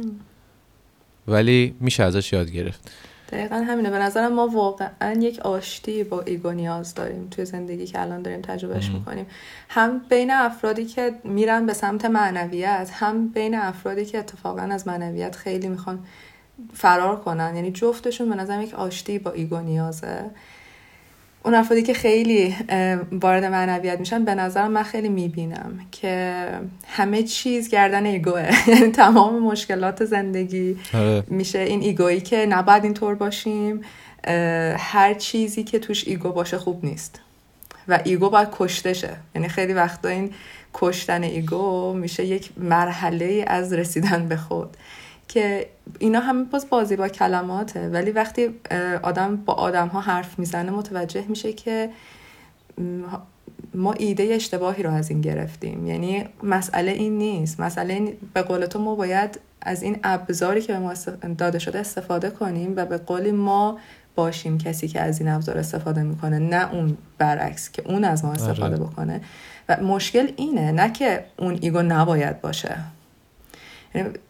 ولی 1.28 1.74
میشه 1.80 2.02
ازش 2.02 2.32
یاد 2.32 2.50
گرفت. 2.50 2.90
دقیقا 3.32 3.56
همینه. 3.56 3.90
به 3.90 3.98
نظرم 3.98 4.32
ما 4.32 4.48
واقعا 4.48 5.12
یک 5.12 5.38
آشتی 5.38 6.04
با 6.04 6.20
ego 6.20 6.50
نیاز 6.50 6.94
داریم 6.94 7.28
توی 7.30 7.44
زندگی 7.44 7.86
که 7.86 8.00
الان 8.00 8.22
داریم 8.22 8.40
تجربهش 8.40 8.90
می‌کنیم. 8.90 9.26
هم 9.68 9.98
بین 10.08 10.30
افرادی 10.30 10.84
که 10.84 11.14
میرن 11.24 11.66
به 11.66 11.72
سمت 11.72 12.04
معنویت 12.04 12.90
هم 12.92 13.28
بین 13.28 13.54
افرادی 13.54 14.04
که 14.04 14.18
اتفاقا 14.18 14.62
از 14.62 14.86
معنویت 14.86 15.36
خیلی 15.36 15.68
می‌خوان 15.68 16.04
فرار 16.72 17.20
کنن. 17.20 17.56
یعنی 17.56 17.70
جفتشون 17.72 18.28
به 18.28 18.34
نظرم 18.34 18.62
یک 18.62 18.74
آشتی 18.74 19.18
با 19.18 19.30
ego 19.30 19.60
نیازه. 19.60 20.30
اون 21.42 21.54
افرادی 21.54 21.82
که 21.82 21.94
خیلی 21.94 22.56
وارد 23.12 23.44
معنویت 23.44 23.98
میشن 23.98 24.24
به 24.24 24.34
نظرم 24.34 24.70
من 24.70 24.82
خیلی 24.82 25.08
می‌بینم 25.08 25.80
که 25.92 26.44
همه 26.86 27.22
چیز 27.22 27.68
گردن 27.68 28.06
ego 28.06 28.33
ه. 28.33 28.50
یعنی 28.68 28.92
تمام 28.92 29.42
مشکلات 29.42 30.04
زندگی 30.04 30.76
آره. 30.94 31.24
میشه. 31.26 31.58
این 31.58 31.82
ego 31.82 32.05
یی 32.05 32.20
که 32.20 32.46
نباید 32.46 32.84
اینطور 32.84 33.14
باشیم 33.14 33.80
هر 34.78 35.14
چیزی 35.14 35.64
که 35.64 35.78
توش 35.78 36.08
ego 36.08 36.28
باشه 36.32 36.58
خوب 36.58 36.84
نیست. 36.84 37.20
و 37.88 38.00
ego 38.04 38.30
باید 38.30 38.48
کشته 38.52 38.92
شه. 38.92 39.16
یعنی 39.34 39.48
خیلی 39.48 39.72
وقتا 39.72 40.08
این 40.08 40.30
کشتن 40.74 41.22
ego 41.22 41.92
میشه 41.92 42.24
یک 42.24 42.50
مرحله 42.56 43.44
از 43.46 43.72
رسیدن 43.72 44.28
به 44.28 44.36
خود. 44.36 44.76
که 45.30 45.66
اینا 45.98 46.20
همه 46.20 46.44
باز 46.44 46.66
بازی 46.70 46.96
با 46.96 47.08
کلماته 47.08 47.88
ولی 47.88 48.10
وقتی 48.10 48.60
آدم 49.02 49.36
با 49.36 49.52
آدم 49.52 49.88
ها 49.88 50.00
حرف 50.00 50.38
می‌زنه 50.38 50.70
متوجه 50.70 51.24
میشه 51.28 51.52
که 51.52 51.90
ما 53.74 53.92
ایده 53.92 54.22
اشتباهی 54.22 54.82
رو 54.82 54.90
از 54.90 55.10
این 55.10 55.20
گرفتیم. 55.20 55.86
یعنی 55.86 56.24
مسئله 56.42 56.90
این 56.90 57.18
نیست. 57.18 57.60
مسئله 57.60 57.94
این 57.94 58.12
به 58.34 58.42
قول 58.42 58.66
تو 58.66 58.78
ما 58.78 58.94
باید 58.94 59.40
از 59.62 59.82
این 59.82 59.98
ابزاری 60.04 60.60
که 60.60 60.72
به 60.72 60.78
ما 60.78 60.94
داده 61.38 61.58
شده 61.58 61.78
استفاده 61.78 62.30
کنیم 62.30 62.72
و 62.76 62.86
به 62.86 62.98
قولی 62.98 63.32
ما 63.32 63.78
باشیم 64.14 64.58
کسی 64.58 64.88
که 64.88 65.00
از 65.00 65.20
این 65.20 65.28
ابزار 65.28 65.58
استفاده 65.58 66.02
می‌کنه 66.02 66.38
نه 66.38 66.74
اون 66.74 66.96
برعکس 67.18 67.70
که 67.70 67.82
اون 67.86 68.04
از 68.04 68.24
ما 68.24 68.32
استفاده 68.32 68.64
آره. 68.64 68.84
بکنه. 68.84 69.20
و 69.68 69.76
مشکل 69.76 70.32
اینه 70.36 70.72
نه 70.72 70.92
که 70.92 71.24
اون 71.38 71.58
ایگو 71.60 71.82
نباید 71.82 72.40
باشه. 72.40 72.76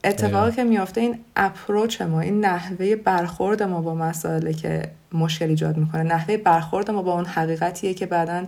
اتفاقی 0.04 0.32
دقیقا. 0.32 0.50
که 0.50 0.64
میافته 0.64 1.00
این 1.00 1.18
اپروچ 1.36 2.02
ما 2.02 2.20
این 2.20 2.44
نحوه 2.44 2.96
برخورد 2.96 3.62
ما 3.62 3.80
با 3.80 3.94
مسائلی 3.94 4.54
که 4.54 4.82
مشکل 5.12 5.48
ایجاد 5.48 5.76
می‌کنه. 5.76 6.02
نحوه 6.02 6.36
برخورد 6.36 6.90
ما 6.90 7.02
با 7.02 7.14
اون 7.14 7.24
حقیقتیه 7.24 7.94
که 7.94 8.06
بعدا 8.06 8.44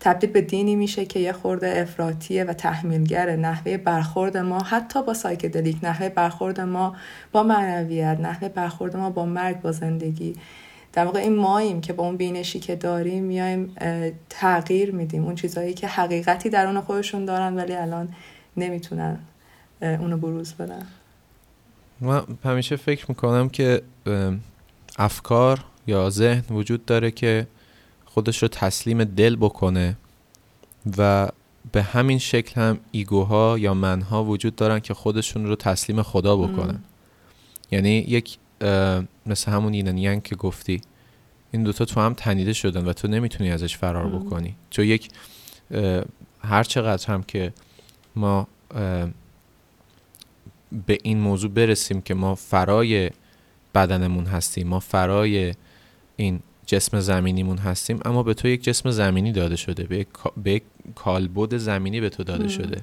تبدیل 0.00 0.30
به 0.30 0.40
دینی 0.40 0.76
میشه 0.76 1.04
که 1.04 1.20
یه 1.20 1.32
خورده 1.32 1.80
افراطیه 1.80 2.44
و 2.44 2.52
تحمیلگره. 2.52 3.36
نحوه 3.36 3.76
برخورد 3.76 4.36
ما 4.36 4.58
حتی 4.62 5.02
با 5.02 5.14
سایکدلیک 5.14 5.76
نحوه 5.82 6.08
برخورد 6.08 6.60
ما 6.60 6.96
با 7.32 7.42
معنویت 7.42 8.20
نحوه 8.20 8.48
برخورد 8.48 8.96
ما 8.96 9.10
با 9.10 9.26
مرگ 9.26 9.60
با 9.60 9.72
زندگی. 9.72 10.36
در 10.92 11.04
واقع 11.04 11.20
این 11.20 11.36
ماییم 11.36 11.80
که 11.80 11.92
با 11.92 12.04
اون 12.04 12.16
بینشی 12.16 12.60
که 12.60 12.76
داریم 12.76 13.24
میایم 13.24 13.76
تغییر 14.28 14.94
میدیم. 14.94 15.24
اون 15.24 15.34
چیزهایی 15.34 15.74
که 15.74 15.86
حقیقتی 15.86 16.50
درون 16.50 16.80
خودشون 16.80 17.24
دارن 17.24 17.56
ولی 17.56 17.74
الان 17.74 18.08
نمی‌تونن 18.56 19.18
اونو 19.82 20.16
بروز 20.16 20.54
بدن 20.54 20.86
من 22.00 22.22
همیشه 22.44 22.76
فکر 22.76 23.04
می‌کنم 23.08 23.48
که 23.48 23.82
ام، 24.06 24.40
افکار 24.98 25.64
یا 25.86 26.10
ذهن 26.10 26.44
وجود 26.50 26.84
داره 26.84 27.10
که 27.10 27.46
خودش 28.04 28.42
رو 28.42 28.48
تسلیم 28.48 29.04
دل 29.04 29.36
بکنه 29.36 29.96
و 30.98 31.28
به 31.72 31.82
همین 31.82 32.18
شکل 32.18 32.60
هم 32.60 32.78
ایگوها 32.90 33.58
یا 33.58 33.74
منها 33.74 34.24
وجود 34.24 34.56
دارن 34.56 34.80
که 34.80 34.94
خودشون 34.94 35.46
رو 35.46 35.56
تسلیم 35.56 36.02
خدا 36.02 36.36
بکنن 36.36 36.74
م. 36.74 36.82
یعنی 37.70 37.90
یک 37.90 38.38
مثل 39.26 39.52
همون 39.52 39.74
یین 39.74 39.98
ینگ 39.98 40.22
که 40.22 40.36
گفتی 40.36 40.80
این 41.52 41.62
دوتا 41.62 41.84
تو 41.84 42.00
هم 42.00 42.14
تنیده 42.14 42.52
شدن 42.52 42.84
و 42.84 42.92
تو 42.92 43.08
نمی‌تونی 43.08 43.50
ازش 43.50 43.76
فرار. 43.76 44.08
بکنی 44.08 44.56
تو 44.70 44.84
یک 44.84 45.08
هر 46.42 46.64
چقدر 46.64 47.06
هم 47.06 47.22
که 47.22 47.52
ما 48.16 48.46
به 50.86 50.98
این 51.02 51.20
موضوع 51.20 51.50
برسیم 51.50 52.00
که 52.00 52.14
ما 52.14 52.34
فرای 52.34 53.10
بدنمون 53.74 54.26
هستیم 54.26 54.68
ما 54.68 54.80
فرای 54.80 55.54
این 56.16 56.40
جسم 56.66 57.00
زمینیمون 57.00 57.58
هستیم 57.58 58.00
اما 58.04 58.22
به 58.22 58.34
تو 58.34 58.48
یک 58.48 58.64
جسم 58.64 58.90
زمینی 58.90 59.32
داده 59.32 59.56
شده 59.56 59.82
به 59.82 59.98
یک, 59.98 60.08
به 60.42 60.52
یک 60.52 60.62
کالبد 60.94 61.56
زمینی 61.56 62.00
به 62.00 62.08
تو 62.08 62.24
داده. 62.24 62.48
شده 62.48 62.80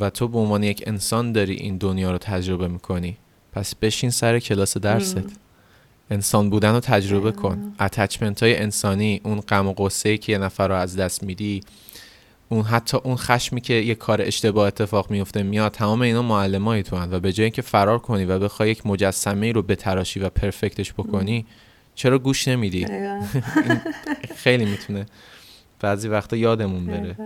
و 0.00 0.10
تو 0.10 0.28
به 0.28 0.38
عنوان 0.38 0.62
یک 0.62 0.84
انسان 0.86 1.32
داری 1.32 1.54
این 1.54 1.76
دنیا 1.76 2.10
رو 2.10 2.18
تجربه 2.18 2.68
می‌کنی 2.68 3.16
پس 3.52 3.74
بشین 3.74 4.10
سر 4.10 4.38
کلاس 4.38 4.76
درست. 4.76 5.18
انسان 6.10 6.50
بودن 6.50 6.72
رو 6.72 6.80
تجربه. 6.80 7.32
کن 7.32 7.72
اتچمنت 7.80 8.42
های 8.42 8.56
انسانی 8.56 9.20
اون 9.24 9.40
غم 9.40 9.68
و 9.68 9.72
غصه 9.72 10.18
که 10.18 10.32
یه 10.32 10.38
نفر 10.38 10.68
رو 10.68 10.74
از 10.74 10.96
دست 10.96 11.22
میدی 11.22 11.60
اون 12.52 12.62
حتی 12.62 12.96
اون 12.96 13.16
خشمی 13.16 13.60
که 13.60 13.74
یه 13.74 13.94
کار 13.94 14.22
اشتباه 14.22 14.66
اتفاق 14.66 15.10
میفته 15.10 15.42
میاد 15.42 15.72
تمام 15.72 16.02
اینا 16.02 16.22
معلمای 16.22 16.82
تو 16.82 16.96
و 16.96 17.20
به 17.20 17.32
جای 17.32 17.44
اینکه 17.44 17.62
فرار 17.62 17.98
کنی 17.98 18.24
و 18.24 18.38
بخوای 18.38 18.70
یک 18.70 18.86
مجسمه 18.86 19.46
ای 19.46 19.52
رو 19.52 19.62
بتراشی 19.62 20.20
و 20.20 20.28
پرفکتش 20.28 20.92
بکنی 20.92 21.46
چرا 21.94 22.18
گوش 22.18 22.48
نمیدی؟ 22.48 22.86
خیلی 24.36 24.64
می‌تونه 24.64 25.06
بعضی 25.80 26.08
وقتا 26.08 26.36
یادمون 26.36 26.86
بره. 26.86 27.16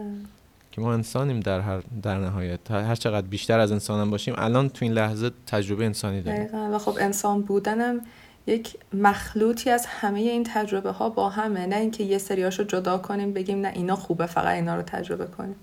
که 0.73 0.81
ما 0.81 0.95
انسانیم 0.95 1.41
در 1.41 1.61
هر 1.61 1.83
در 2.03 2.19
نهایت. 2.19 2.71
هر 2.71 2.95
چقدر 2.95 3.27
بیشتر 3.27 3.59
از 3.59 3.73
انسانم 3.73 4.11
باشیم 4.11 4.35
الان 4.39 4.69
تو 4.69 4.85
این 4.85 4.93
لحظه 4.93 5.31
تجربه 5.47 5.85
انسانی 5.85 6.23
داریم. 6.23 6.47
و 6.55 6.79
خب 6.79 6.97
انسان 7.01 7.43
بودنم 7.43 8.01
یک 8.47 8.77
مخلوطی 8.93 9.71
از 9.71 9.87
همه 9.87 10.21
این 10.21 10.45
تجربه 10.45 10.91
ها 10.91 11.09
با 11.09 11.29
همه. 11.29 11.67
نه 11.67 11.77
اینکه 11.77 12.05
یه 12.05 12.19
سریاشو 12.19 12.65
جدا 12.65 12.99
کنیم 12.99 13.33
بگیم 13.33 13.61
نه 13.61 13.73
اینا 13.75 13.97
خوبه 13.97 14.27
فقط 14.27 14.55
اینا 14.55 14.77
رو 14.77 14.83
تجربه 14.83 15.27
کنیم. 15.27 15.57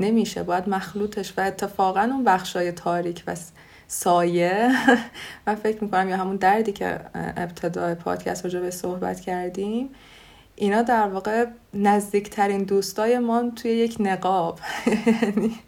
نمیشه. 0.00 0.42
باید 0.42 0.68
مخلوطش 0.68 1.32
و 1.36 1.40
اتفاقا 1.40 2.00
اون 2.00 2.24
بخشای 2.24 2.72
تاریک 2.72 3.22
و 3.26 3.36
سایه. 3.88 4.70
من 5.46 5.54
فکر 5.54 5.84
می‌کنم 5.84 6.08
یا 6.08 6.16
همون 6.16 6.36
دردی 6.36 6.72
که 6.72 7.00
ابتدای 7.14 7.94
پادکست 7.94 8.44
راجع 8.44 8.60
به 8.60 8.70
صحبت 8.70 9.20
کردیم 9.20 9.90
اینا 10.56 10.82
در 10.82 11.08
واقع 11.08 11.46
نزدیکترین 11.74 12.62
دوستای 12.62 13.18
ما 13.18 13.50
توی 13.56 13.70
یک 13.70 13.96
نقاب. 14.00 14.58
یعنی 15.22 15.58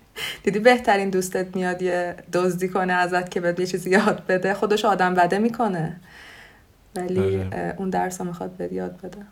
دیدی 0.43 0.59
بهترین 0.59 1.11
دوستت 1.11 1.57
میاد 1.57 1.83
یه 1.83 2.17
دزدی 2.33 2.69
کنه 2.69 2.93
ازت 2.93 3.31
که 3.31 3.41
بهت 3.41 3.61
یه 3.61 3.67
چیزی 3.67 3.91
یاد 3.91 4.27
بده 4.27 4.55
خودش 4.55 4.85
آدم 4.85 5.15
بده 5.15 5.39
می‌کنه. 5.39 6.01
ولی 6.99 7.43
آره. 7.43 7.75
اون 7.79 7.91
درس 7.91 8.21
رو 8.21 8.27
می‌خواد 8.27 8.51
بهت 8.51 8.73
یاد 8.73 9.01
بده 9.01 9.23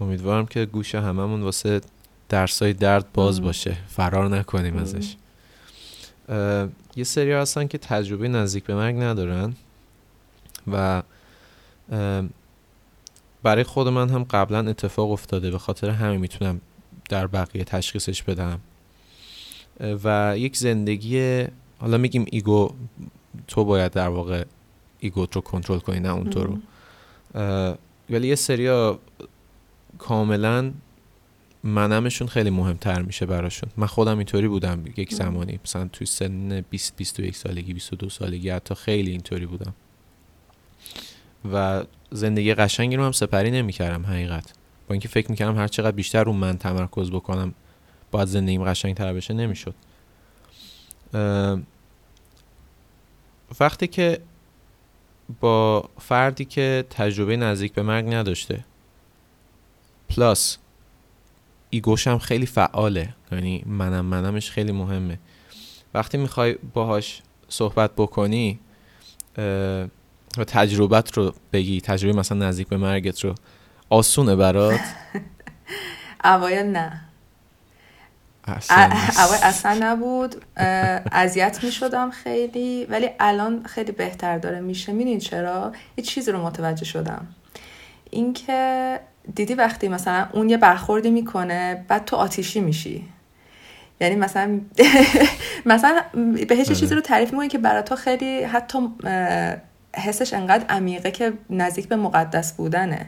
امیدوارم 0.00 0.46
که 0.46 0.66
گوش 0.66 0.94
هممون 0.94 1.42
واسه 1.42 1.80
درسای 2.28 2.72
درد 2.72 3.12
باز. 3.12 3.40
باشه 3.40 3.76
فرار 3.88 4.28
نکنیم. 4.28 4.76
ازش 4.76 5.16
یه 6.96 7.04
سری 7.04 7.32
هستن 7.32 7.66
که 7.66 7.78
تجربه 7.78 8.28
نزدیک 8.28 8.64
به 8.64 8.74
مرگ 8.74 8.96
ندارن 8.96 9.54
و 10.72 11.02
برای 13.42 13.64
خود 13.64 13.88
من 13.88 14.08
هم 14.08 14.24
قبلا 14.24 14.58
اتفاق 14.70 15.10
افتاده 15.10 15.50
به 15.50 15.58
خاطر 15.58 15.90
همین 15.90 16.20
می‌تونم 16.20 16.60
در 17.08 17.26
بقیه 17.26 17.64
تشخیصش 17.64 18.22
بدم 18.22 18.60
و 20.04 20.34
یک 20.38 20.56
زندگی 20.56 21.44
حالا 21.78 21.98
میگیم 21.98 22.24
ego 22.32 22.70
تو 23.48 23.64
باید 23.64 23.92
در 23.92 24.08
واقع 24.08 24.44
ego 25.00 25.27
ت 25.27 25.36
رو 25.36 25.42
کنترل 25.42 25.78
کنی 25.78 26.00
نه 26.00 26.08
اون 26.08 26.30
تو 26.30 26.44
رو. 26.44 26.58
ولی 28.10 28.28
یه 28.28 28.34
سریا 28.34 28.98
کاملا 29.98 30.72
منمشون 31.64 32.28
خیلی 32.28 32.50
مهمتر 32.50 33.02
میشه 33.02 33.26
براشون. 33.26 33.70
من 33.76 33.86
خودم 33.86 34.18
اینطوری 34.18 34.48
بودم 34.48 34.84
یک. 34.96 35.14
زمانی. 35.14 35.60
مثلا 35.64 35.88
توی 35.92 36.06
سن 36.06 36.60
20 36.60 36.96
21 36.96 37.36
سالگی 37.36 37.74
22 37.74 38.08
سالگی 38.08 38.50
حتی 38.50 38.74
خیلی 38.74 39.10
اینطوری 39.10 39.46
بودم. 39.46 39.74
و 41.52 41.84
زندگی 42.10 42.54
قشنگی 42.54 42.96
رو 42.96 43.04
هم 43.04 43.12
سپری 43.12 43.50
نمی‌کردم 43.50 44.06
حقیقت. 44.06 44.52
با 44.88 44.92
اینکه 44.92 45.08
فکر 45.08 45.30
می‌کردم 45.30 45.56
هر 45.56 45.68
چقدر 45.68 45.92
بیشتر 45.92 46.24
رو 46.24 46.32
من 46.32 46.58
تمرکز 46.58 47.10
بکنم 47.10 47.54
باید 48.10 48.28
زندگیم 48.28 48.64
قشنگ 48.64 48.94
تر 48.94 49.12
بشه 49.12 49.34
نمی‌شد. 49.34 49.74
وقتی 53.60 53.86
که 53.86 54.20
با 55.40 55.90
فردی 55.98 56.44
که 56.44 56.84
تجربه 56.90 57.36
نزدیک 57.36 57.72
به 57.72 57.82
مرگ 57.82 58.14
نداشته. 58.14 58.64
پلاس 60.08 60.58
ایگوش 61.70 62.06
هم 62.06 62.18
خیلی 62.18 62.46
فعاله. 62.46 63.14
یعنی 63.32 63.62
منم 63.66 64.04
منمش 64.04 64.50
خیلی 64.50 64.72
مهمه. 64.72 65.18
وقتی 65.94 66.18
می‌خوای 66.18 66.56
باهاش 66.74 67.22
صحبت 67.48 67.90
بکنی 67.96 68.58
و 70.38 70.44
تجربت 70.46 71.12
رو 71.12 71.34
بگی 71.52 71.80
تجربه 71.80 72.18
مثلا 72.18 72.38
نزدیک 72.38 72.68
به 72.68 72.76
مرگت 72.76 73.24
رو. 73.24 73.34
آسونه 73.90 74.36
برات. 74.36 74.80
اوایل 76.24 76.66
نه. 76.66 77.05
اول 78.48 79.36
اصلا 79.42 79.76
نبود. 79.80 80.44
اذیت 81.12 81.64
می 81.64 81.72
شدم 81.72 82.10
خیلی 82.10 82.84
ولی 82.84 83.10
الان 83.20 83.62
خیلی 83.62 83.92
بهتر 83.92 84.38
داره 84.38 84.60
میشه. 84.60 84.92
می‌دونی 84.92 85.20
چرا؟ 85.20 85.72
یه 85.96 86.04
چیزی 86.04 86.32
رو 86.32 86.46
متوجه 86.46 86.84
شدم. 86.84 87.26
اینکه 88.10 89.00
دیدی 89.34 89.54
وقتی 89.54 89.88
مثلا 89.88 90.28
اون 90.32 90.50
یه 90.50 90.56
برخوردی 90.56 91.10
می‌کنه 91.10 91.84
بعد 91.88 92.04
تو 92.04 92.16
آتیشی 92.16 92.60
میشی. 92.60 93.08
یعنی 94.00 94.16
مثلا 94.16 94.60
مثلا 95.66 96.02
به 96.48 96.54
هیچ 96.54 96.72
چیزی 96.72 96.94
رو 96.94 97.00
تعریف 97.00 97.32
می‌کنی 97.32 97.48
که 97.48 97.58
برای 97.58 97.82
تو 97.82 97.96
خیلی 97.96 98.42
حتی 98.42 98.78
حسش 99.96 100.34
انقدر 100.34 100.64
عمیقه 100.68 101.10
که 101.10 101.32
نزدیک 101.50 101.88
به 101.88 101.96
مقدس 101.96 102.52
بودنه. 102.52 103.06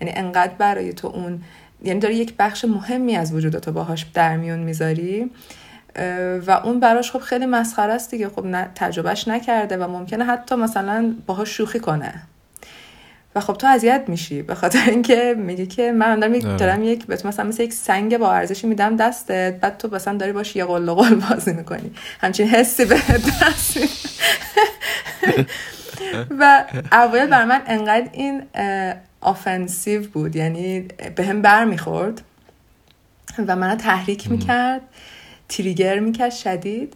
یعنی 0.00 0.14
انقدر 0.16 0.52
برای 0.52 0.92
تو 0.92 1.08
اون 1.08 1.42
یعنی 1.82 2.00
داری 2.00 2.14
یک 2.14 2.34
بخش 2.38 2.64
مهمی 2.64 3.16
از 3.16 3.34
وجودتو 3.34 3.72
باهاش 3.72 4.06
در 4.14 4.36
میون 4.36 4.58
می‌ذاری 4.58 5.30
و 6.46 6.60
اون 6.64 6.80
براش 6.80 7.10
خب 7.10 7.18
خیلی 7.18 7.46
مسخره 7.46 7.92
است 7.92 8.10
دیگه. 8.10 8.28
خب 8.28 8.64
تجربهش 8.74 9.28
نکرده 9.28 9.76
و 9.76 9.88
ممکنه 9.88 10.24
حتی 10.24 10.54
مثلا 10.54 11.14
باهاش 11.26 11.48
شوخی 11.48 11.80
کنه. 11.80 12.22
و 13.34 13.40
خب 13.40 13.54
تو 13.54 13.66
اذیت 13.66 14.04
میشی 14.08 14.42
به 14.42 14.54
خاطر 14.54 14.90
اینکه 14.90 15.34
میگی 15.38 15.66
که 15.66 15.92
من 15.92 16.20
دارم 16.20 16.34
یک 16.34 16.46
آره. 16.46 16.56
دارم 16.56 16.82
یک 16.82 17.06
به 17.06 17.16
تو 17.16 17.28
مثلا 17.28 17.44
مثل 17.44 17.62
یک 17.62 17.72
سنگ 17.72 18.18
با 18.18 18.32
ارزشی 18.32 18.66
میدم 18.66 18.96
دستت 18.96 19.60
بعد 19.60 19.78
تو 19.78 19.88
مثلا 19.92 20.16
داری 20.16 20.32
باش 20.32 20.56
یه 20.56 20.64
قل 20.64 20.92
قل 20.92 21.14
بازی 21.14 21.52
می‌کنی. 21.52 21.90
همچین 22.20 22.48
حسی 22.48 22.84
به 22.84 23.00
دست 23.42 23.78
و 26.38 26.64
اول 26.92 27.26
بر 27.26 27.44
من 27.44 27.62
انقدر 27.66 28.08
این 28.12 28.42
offensive 29.20 30.08
بود 30.08 30.36
یعنی 30.36 30.80
به 31.16 31.24
هم 31.24 31.42
بر 31.42 31.64
می‌خورد 31.64 32.22
و 33.46 33.56
منو 33.56 33.76
تحریک 33.76 34.30
می‌کرد 34.30 34.80
trigger 35.48 35.98
می‌کرد 35.98 36.32
شدید. 36.32 36.94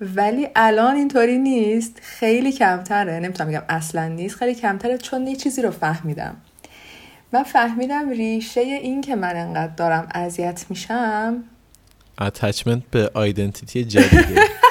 ولی 0.00 0.48
الان 0.56 0.96
اینطوری 0.96 1.38
نیست 1.38 2.00
خیلی 2.02 2.52
کمتره 2.52 3.20
نمی‌تونم 3.20 3.50
بگم 3.50 3.62
اصلا 3.68 4.08
نیست 4.08 4.36
خیلی 4.36 4.54
کمتره 4.54 4.98
چون 4.98 5.26
یه 5.26 5.36
چیزی 5.36 5.62
رو 5.62 5.70
فهمیدم. 5.70 6.36
من 7.32 7.42
فهمیدم 7.42 8.10
ریشه 8.10 8.60
این 8.60 9.00
که 9.00 9.16
من 9.16 9.36
انقدر 9.36 9.74
دارم 9.74 10.08
اذیت 10.14 10.64
میشم. 10.70 11.44
attachment 12.20 12.82
به 12.90 13.10
identity 13.14 13.84
جدیده. 13.84 14.40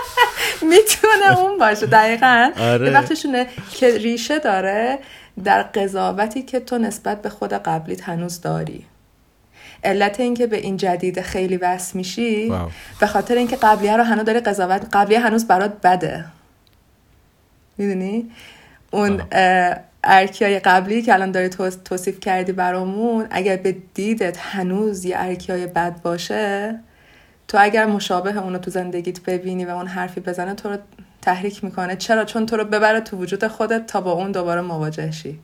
می‌تونه 0.69 1.39
اون 1.39 1.57
باشه 1.57 1.85
دقیقا. 1.85 2.51
آره. 2.59 2.91
وقتشونه 2.91 3.47
که 3.71 3.97
ریشه 3.97 4.39
داره 4.39 4.99
در 5.43 5.63
قضاوتی 5.63 6.41
که 6.41 6.59
تو 6.59 6.77
نسبت 6.77 7.21
به 7.21 7.29
خود 7.29 7.53
قبلیت 7.53 8.01
هنوز 8.09 8.41
داری. 8.41 8.85
علت 9.83 10.19
اینکه 10.19 10.47
به 10.47 10.57
این 10.57 10.77
جدید 10.77 11.21
خیلی 11.21 11.57
وصل 11.57 11.97
میشی 11.97 12.49
واو. 12.49 12.69
به 12.99 13.07
خاطر 13.07 13.35
اینکه 13.35 13.55
قبلیه 13.55 13.97
رو 13.97 14.03
هنوز 14.03 14.25
داری 14.25 14.39
قضاوت 14.39 14.85
قبلیه 14.93 15.19
هنوز 15.19 15.47
برات 15.47 15.73
بده. 15.83 16.25
می‌دونی؟ 17.77 18.31
اون 18.91 19.21
ارکیای 20.03 20.59
قبلی 20.59 21.01
که 21.01 21.13
الان 21.13 21.31
داری 21.31 21.49
توص- 21.49 21.77
توصیف 21.85 22.19
کردی 22.19 22.51
برامون 22.51 23.27
اگر 23.31 23.55
به 23.55 23.75
دیدت 23.93 24.37
هنوز 24.37 25.05
یه 25.05 25.15
ارکیای 25.19 25.67
بد 25.67 26.01
باشه 26.01 26.79
تو 27.53 27.59
اگر 27.61 27.85
مشابه 27.85 28.37
اونو 28.37 28.57
تو 28.57 28.71
زندگیت 28.71 29.23
ببینی 29.23 29.65
و 29.65 29.69
اون 29.69 29.87
حرفی 29.87 30.21
بزنه 30.21 30.53
تو 30.53 30.69
رو 30.69 30.77
تحریک 31.21 31.63
می‌کنه 31.63 31.95
چرا 31.95 32.25
چون 32.25 32.45
تو 32.45 32.57
رو 32.57 32.65
ببره 32.65 32.99
تو 32.99 33.17
وجود 33.17 33.47
خودت 33.47 33.87
تا 33.87 34.01
با 34.01 34.11
اون 34.11 34.31
دوباره 34.31 34.61
مواجه 34.61 35.11
شی 35.11 35.39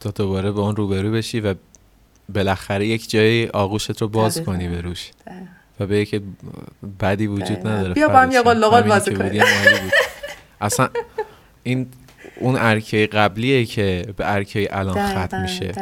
تا 0.00 0.10
دوباره 0.10 0.50
با 0.50 0.62
اون 0.62 0.76
روبرو 0.76 1.12
بشی 1.12 1.40
و 1.40 1.54
بالاخره 2.34 2.86
یک 2.86 3.10
جای 3.10 3.48
آغوشت 3.48 4.02
رو 4.02 4.08
باز 4.08 4.34
دقیقاً. 4.34 4.52
کنی 4.52 4.68
به 4.68 4.80
روش. 4.80 5.10
و 5.80 5.86
به 5.86 6.04
که 6.04 6.22
بدی 7.00 7.26
وجود 7.26 7.48
دقیقاً. 7.48 7.68
نداره 7.68 7.94
بیا 7.94 8.08
با 8.08 8.18
هم 8.18 8.30
یه 8.30 8.42
همینی 8.42 8.88
بازی 8.88 9.14
کنیم. 9.14 9.42
اصلا 10.60 10.88
این 11.62 11.86
اون 12.40 12.56
ارکه 12.58 13.06
قبلیه 13.06 13.64
که 13.64 14.06
به 14.16 14.32
ارکه 14.34 14.68
الان 14.70 15.26
ختم 15.26 15.42
میشه. 15.42 15.72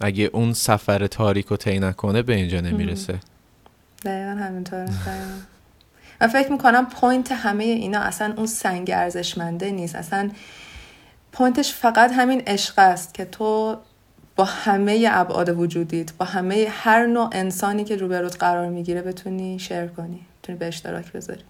اگه 0.00 0.30
اون 0.32 0.52
سفر 0.52 1.06
تاریک 1.06 1.46
رو 1.46 1.56
طی 1.56 1.78
نکنه 1.78 2.22
به 2.22 2.34
اینجا 2.34 2.60
نمی‌رسه 2.60 3.14
دقیقا 4.04 4.30
همینطوره 4.30 4.84
دقیقاً. 4.84 5.38
من 6.20 6.26
فکر 6.26 6.52
می‌کنم 6.52 6.86
point 6.86 7.32
همه 7.32 7.64
اینا 7.64 8.00
اصلا 8.00 8.34
اون 8.36 8.46
سنگ 8.46 8.90
ارزشمنده 8.90 9.70
نیست. 9.70 9.94
اصلا 9.94 10.30
point 11.32 11.61
ش 11.61 11.72
فقط 11.72 12.12
همین 12.12 12.42
عشق 12.46 12.78
است 12.78 13.14
که 13.14 13.24
تو 13.24 13.76
با 14.36 14.44
همه 14.44 15.08
ابعاد 15.10 15.48
وجودیت 15.58 16.12
با 16.12 16.26
همه 16.26 16.66
هر 16.70 17.06
نوع 17.06 17.28
انسانی 17.32 17.84
که 17.84 17.96
روبروت 17.96 18.36
قرار 18.40 18.68
می‌گیره 18.68 19.02
بتونی 19.02 19.58
share 19.58 19.86
کنی 19.86 20.26
بتونی 20.42 20.58
به 20.58 20.66
اشتراک 20.66 21.12
بذاری. 21.12 21.44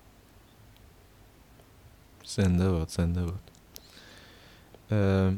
زنده 2.25 2.71
باد 2.71 2.89
زنده 2.89 3.21
باد. 3.23 3.35
اه، 4.93 5.33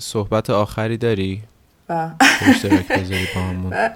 صحبت 0.00 0.50
آخری 0.50 0.96
داری؟ 0.96 1.42
که 1.88 2.14
اشتراک 2.42 2.88
بذاری 2.88 3.26
با 3.34 3.40
همون 3.40 3.90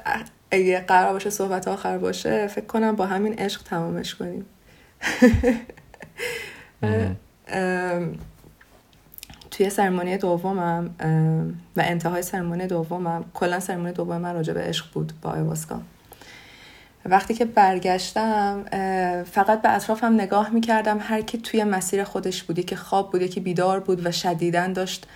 اگه 0.54 0.80
قرار 0.80 1.12
باشه 1.12 1.30
صحبت 1.30 1.68
آخر 1.68 1.98
باشه 1.98 2.46
فکر 2.46 2.66
کنم 2.66 2.96
با 2.96 3.06
همین 3.06 3.34
عشق 3.34 3.62
تمامش 3.62 4.14
کنیم. 4.14 4.46
توی 9.50 9.70
سرمانی 9.70 10.16
دومم 10.16 10.90
و 11.76 11.80
انتهای 11.80 12.22
سرمانی 12.22 12.66
دومم 12.66 13.24
کلا 13.34 13.60
سرمانی 13.60 13.92
دوم 13.92 14.16
من 14.16 14.34
راجع 14.34 14.52
به 14.52 14.60
عشق 14.60 14.92
بود 14.92 15.12
با 15.22 15.30
آیواسکا. 15.30 15.80
وقتی 17.04 17.34
که 17.34 17.44
برگشتم 17.44 18.64
فقط 19.32 19.62
به 19.62 19.74
اطرافم 19.74 20.14
نگاه 20.14 20.50
می‌کردم 20.50 20.98
هر 21.00 21.20
کی 21.20 21.38
توی 21.38 21.64
مسیر 21.64 22.04
خودش 22.04 22.42
بود 22.42 22.58
یکی 22.58 22.76
خواب 22.76 23.12
بود 23.12 23.22
یکی 23.22 23.40
بیدار 23.40 23.80
بود 23.80 24.06
و 24.06 24.12
شدیدن 24.12 24.72
داشت 24.72 25.06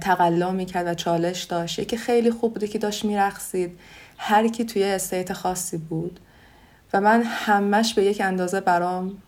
تقلا 0.00 0.50
می‌کرد 0.50 0.86
و 0.86 0.94
چالش 0.94 1.42
داشت. 1.42 1.78
یکی 1.78 1.96
خیلی 1.96 2.30
خوب 2.30 2.52
بود 2.52 2.62
یکی 2.62 2.78
داشت 2.78 3.04
میرقصید. 3.04 3.78
هر 4.16 4.48
کی 4.48 4.64
توی 4.64 4.84
استیت 4.84 5.32
خاصی 5.32 5.78
بود 5.78 6.20
و 6.92 7.00
من 7.00 7.22
همش 7.22 7.94
به 7.94 8.04
یک 8.04 8.20
اندازه 8.20 8.60
برام 8.60 9.18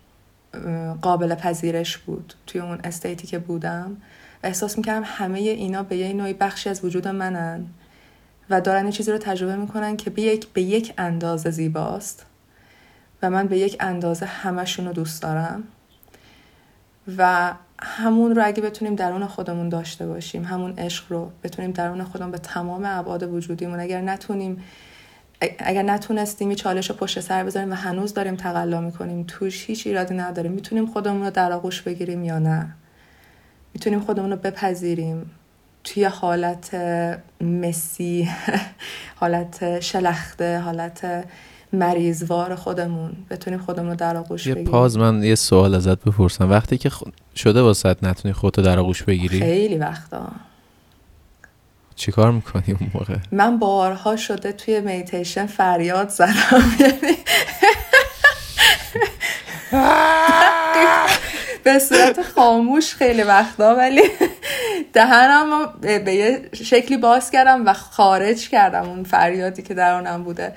قابل 1.03 1.34
پذیرش 1.34 1.99
بود 1.99 2.34
توی 2.47 2.61
اون 2.61 2.80
استیتی 2.84 3.26
که 3.26 3.39
بودم. 3.39 3.97
و 4.43 4.47
احساس 4.47 4.78
می‌کردم 4.78 5.03
همه 5.07 5.39
اینا 5.39 5.82
به 5.82 5.97
یه 5.97 6.12
نوعی 6.12 6.32
بخشی 6.32 6.70
از 6.70 6.84
وجود 6.84 7.09
منن 7.09 7.66
و 8.51 8.61
دارن 8.61 8.91
چیزی 8.91 9.12
رو 9.12 9.18
تجربه 9.18 9.57
می‌کنن 9.57 9.97
که 9.97 10.11
به 10.11 10.22
یک, 10.22 10.49
به 10.49 10.62
یک 10.62 10.95
اندازه 10.99 11.51
زیباست 11.51 12.26
و 13.22 13.30
من 13.30 13.47
به 13.47 13.59
یک 13.59 13.76
اندازه 13.80 14.26
همشون 14.26 14.87
رو 14.87 14.93
دوست 14.93 15.22
دارم. 15.22 15.62
و 17.18 17.53
همون 17.83 18.35
رو 18.35 18.47
اگه 18.47 18.62
بتونیم 18.62 18.95
درون 18.95 19.27
خودمون 19.27 19.68
داشته 19.68 20.07
باشیم 20.07 20.45
همون 20.45 20.79
عشق 20.79 21.05
رو 21.09 21.31
بتونیم 21.43 21.70
درون 21.70 22.05
خودمون 22.05 22.31
به 22.31 22.39
تمام 22.39 22.85
ابعاد 22.85 23.22
وجودیمون. 23.22 23.81
اگر 23.81 24.01
نتونیم 24.01 24.64
اگر 25.59 25.83
نتونستیم 25.83 26.49
این 26.49 26.57
چالش 26.57 26.91
رو 26.91 26.96
پشت 26.96 27.21
سر 27.21 27.45
بذاریم 27.45 27.71
و 27.71 27.75
هنوز 27.75 28.14
داریم 28.14 28.37
تقلا 28.37 28.80
می‌کنیم 28.80 29.25
توش 29.29 29.67
هیچ 29.67 29.87
ایرادی 29.87 30.14
نداریم. 30.14 30.53
می‌تونیم 30.53 30.87
خودمون 30.87 31.25
رو 31.25 31.30
در 31.30 31.53
آغوش 31.53 31.83
بگیریم 31.83 32.25
یا 32.25 32.38
نه؟ 32.38 32.75
می‌تونیم 33.75 34.01
خودمون 34.01 34.30
رو 34.30 34.37
بپذیریم. 34.37 35.30
توی 35.84 36.05
حالت 36.05 36.75
مسی 37.41 38.29
حالت 39.21 39.80
شلخته 39.80 40.59
حالت 40.59 41.25
مریضوار 41.77 42.55
خودمون 42.55 43.13
بتونیم 43.31 43.59
خودمون 43.61 43.89
رو 43.91 43.97
در 43.97 44.17
آغوش 44.17 44.47
یه 44.47 44.55
بگیریم. 44.55 44.73
پاز 44.73 44.99
من 44.99 45.23
یه 45.23 45.35
سوال 45.35 45.75
ازت 45.75 45.99
بپرسم. 46.05 46.51
وقتی 46.51 46.79
که 46.79 46.91
خ- 46.91 47.09
شده 47.37 47.63
واسط 47.63 47.97
نتونی 48.03 48.35
خودتو 48.35 48.63
در 48.63 48.79
آغوش 48.79 49.03
بگیری؟ 49.03 49.39
خیلی 49.41 49.79
وقتا. 49.79 50.29
چیکار 51.97 52.31
می‌کنی 52.33 52.65
اون 52.81 52.91
موقع؟ 52.95 53.17
من 53.33 53.59
بارها 53.59 54.17
شده 54.17 54.53
توی 54.53 54.81
میتیشن 54.81 55.47
فریاد 55.47 56.09
زدم. 56.09 56.73
یعنی 56.81 57.17
به 61.65 61.79
صورت 61.79 62.23
خاموش 62.23 62.95
خیلی 62.95 63.23
وقتا 63.23 63.75
ولی 63.75 64.03
دهنم 64.93 65.51
رو 65.51 65.67
به 65.81 65.99
به 65.99 66.15
یه 66.15 66.49
شکلی 66.53 66.97
باز 66.97 67.31
کردم 67.31 67.67
و 67.67 67.73
خارج 67.73 68.49
کردم 68.49 68.85
اون 68.89 69.05
فریادی 69.05 69.63
که 69.63 69.75
درونم 69.75 70.23
بوده. 70.25 70.53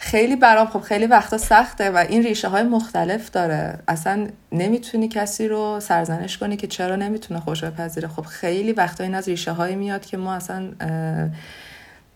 خیلی 0.00 0.36
برام 0.36 0.66
خب 0.66 0.80
خیلی 0.80 1.06
وقتا 1.06 1.38
سخته 1.38 1.90
و 1.90 1.96
این 1.96 2.22
ریشه 2.22 2.48
های 2.48 2.62
مختلف 2.62 3.30
داره. 3.30 3.78
اصلا 3.88 4.26
نمی‌تونی 4.52 5.08
کسی 5.08 5.48
رو 5.48 5.80
سرزنش 5.80 6.38
کنی 6.38 6.56
که 6.56 6.66
چرا 6.66 6.96
نمی‌تونه 6.96 7.40
خوش 7.40 7.64
بپذیره 7.64 8.08
خب 8.08 8.22
خیلی 8.22 8.72
وقتا 8.72 9.04
این 9.04 9.14
از 9.14 9.28
ریشه 9.28 9.52
های 9.52 9.76
میاد 9.76 10.06
که 10.06 10.16
ما 10.16 10.34
اصلا 10.34 10.70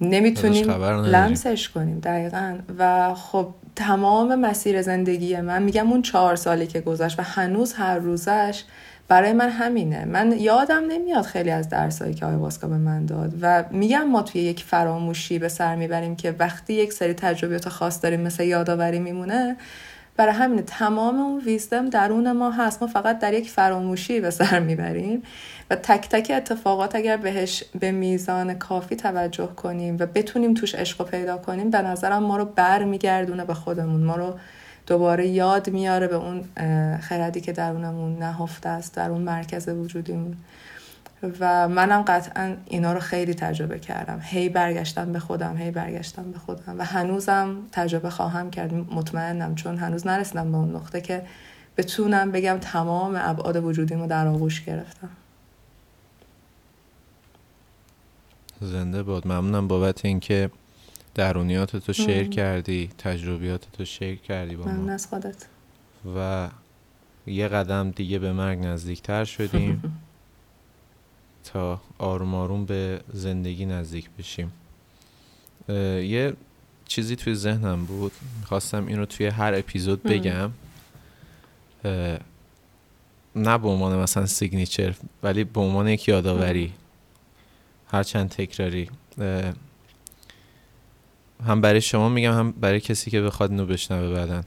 نمی‌تونیم. 0.00 0.70
لمسش 1.04 1.68
کنیم. 1.68 2.00
دقیقا. 2.00 2.58
و 2.78 3.14
خب 3.14 3.54
تمام 3.76 4.34
مسیر 4.34 4.82
زندگی 4.82 5.36
من 5.36 5.62
میگم 5.62 5.90
اون 5.90 6.02
چهار 6.02 6.36
سالی 6.36 6.66
که 6.66 6.80
گذشت 6.80 7.18
و 7.18 7.22
هنوز 7.22 7.72
هر 7.72 7.98
روزش 7.98 8.64
برای 9.12 9.32
من 9.32 9.48
همینه. 9.48 10.04
من 10.04 10.32
یادم 10.38 10.82
نمیاد 10.88 11.24
خیلی 11.24 11.50
از 11.50 11.68
درسایی 11.68 12.14
که 12.14 12.26
آیواسکا 12.26 12.68
به 12.68 12.76
من 12.76 13.06
داد 13.06 13.34
و 13.40 13.64
میگم 13.70 14.02
ما 14.02 14.22
توی 14.22 14.40
یک 14.40 14.64
فراموشی 14.64 15.38
به 15.38 15.48
سر 15.48 15.76
می‌بریم 15.76 16.16
که 16.16 16.34
وقتی 16.38 16.72
یک 16.72 16.92
سری 16.92 17.14
تجربیات 17.14 17.68
خاص 17.68 18.02
داریم 18.02 18.20
مثل 18.20 18.44
یادآوری 18.44 18.98
میمونه 18.98 19.56
برای 20.16 20.32
همین 20.32 20.62
تمام 20.62 21.20
اون 21.20 21.40
ویزدم 21.40 21.90
درون 21.90 22.32
ما 22.32 22.50
هست. 22.50 22.82
ما 22.82 22.88
فقط 22.88 23.18
در 23.18 23.34
یک 23.34 23.50
فراموشی 23.50 24.20
به 24.20 24.30
سر 24.30 24.60
می‌بریم 24.60 25.22
و 25.70 25.76
تک 25.76 26.08
تک 26.08 26.32
اتفاقات 26.36 26.94
اگر 26.94 27.16
بهش 27.16 27.64
به 27.80 27.92
میزان 27.92 28.54
کافی 28.54 28.96
توجه 28.96 29.46
کنیم 29.46 29.96
و 30.00 30.06
بتونیم 30.06 30.54
توش 30.54 30.74
عشق 30.74 31.10
پیدا 31.10 31.36
کنیم 31.36 31.70
به 31.70 31.82
نظرم 31.82 32.22
ما 32.22 32.36
رو 32.36 32.44
بر 32.44 32.84
میگردونه 32.84 33.44
به 33.44 33.54
خودمون. 33.54 34.02
ما 34.02 34.16
رو 34.16 34.34
دوباره 34.86 35.26
یاد 35.26 35.70
میاره 35.70 36.06
به 36.06 36.16
اون 36.16 36.44
خردی 36.98 37.40
که 37.40 37.52
درونمون 37.52 38.18
نهفته 38.18 38.68
است 38.68 38.94
در 38.94 39.10
اون 39.10 39.22
مرکز 39.22 39.68
وجودیمون. 39.68 40.36
و 41.40 41.68
منم 41.68 42.02
قطعا 42.02 42.56
اینا 42.66 42.92
رو 42.92 43.00
خیلی 43.00 43.34
تجربه 43.34 43.78
کردم. 43.78 44.20
هی 44.22 44.48
برگشتم 44.48 45.12
به 45.12 45.18
خودم 45.18 45.56
هی 45.56 45.70
برگشتم 45.70 46.30
به 46.30 46.38
خودم. 46.38 46.78
و 46.78 46.84
هنوزم 46.84 47.56
تجربه 47.72 48.10
خواهم 48.10 48.50
کرد. 48.50 48.74
مطمئنم 48.74 49.54
چون 49.54 49.78
هنوز 49.78 50.06
نرسیدم 50.06 50.52
به 50.52 50.58
اون 50.58 50.76
نقطه 50.76 51.00
که 51.00 51.22
بتونم 51.76 52.30
بگم 52.30 52.58
تمام 52.60 53.14
ابعاد 53.18 53.56
وجودیمو 53.64 54.06
در 54.06 54.26
آغوش 54.26 54.64
گرفتم. 54.64 55.10
زنده 58.60 59.02
باد. 59.02 59.26
ممنونم 59.26 59.68
بابت 59.68 60.04
اینکه 60.04 60.50
درونیات 61.14 61.76
تو 61.76 61.92
شیر 61.92 62.28
کردی 62.28 62.90
تجربیات 62.98 63.66
تو 63.72 63.84
شیر 63.84 64.16
کردی 64.16 64.56
با 64.56 64.64
ما. 64.64 64.92
از 64.92 65.06
خودت. 65.06 65.46
و 66.16 66.48
یه 67.26 67.48
قدم 67.48 67.90
دیگه 67.90 68.18
به 68.18 68.32
مرگ 68.32 68.58
نزدیکتر 68.58 69.24
شدیم 69.24 69.82
تا 71.52 71.80
آروم 71.98 72.34
آروم 72.34 72.64
به 72.64 73.00
زندگی 73.12 73.66
نزدیک 73.66 74.10
بشیم. 74.18 74.52
یه 75.68 76.32
چیزی 76.86 77.16
توی 77.16 77.34
ذهنم 77.34 77.84
بود. 77.84 78.12
خواستم 78.44 78.86
این 78.86 78.98
رو 78.98 79.06
توی 79.06 79.26
هر 79.26 79.54
اپیزود 79.54 80.02
بگم. 80.02 80.50
نه 83.36 83.58
به 83.58 83.68
عنوان 83.68 83.98
مثلا 83.98 84.26
سیگنیچر 84.26 84.94
ولی 85.22 85.44
به 85.44 85.60
عنوان 85.60 85.88
یک 85.88 86.08
یادآوری. 86.08 86.72
هرچند 87.86 88.28
تکراری. 88.28 88.90
هم 91.46 91.60
برای 91.60 91.80
شما 91.80 92.08
میگم 92.08 92.32
هم 92.32 92.54
برای 92.60 92.80
کسی 92.80 93.10
که 93.10 93.20
بخواد 93.20 93.50
اینو 93.50 93.66
بشنوه 93.66 94.14
بعدن 94.14 94.42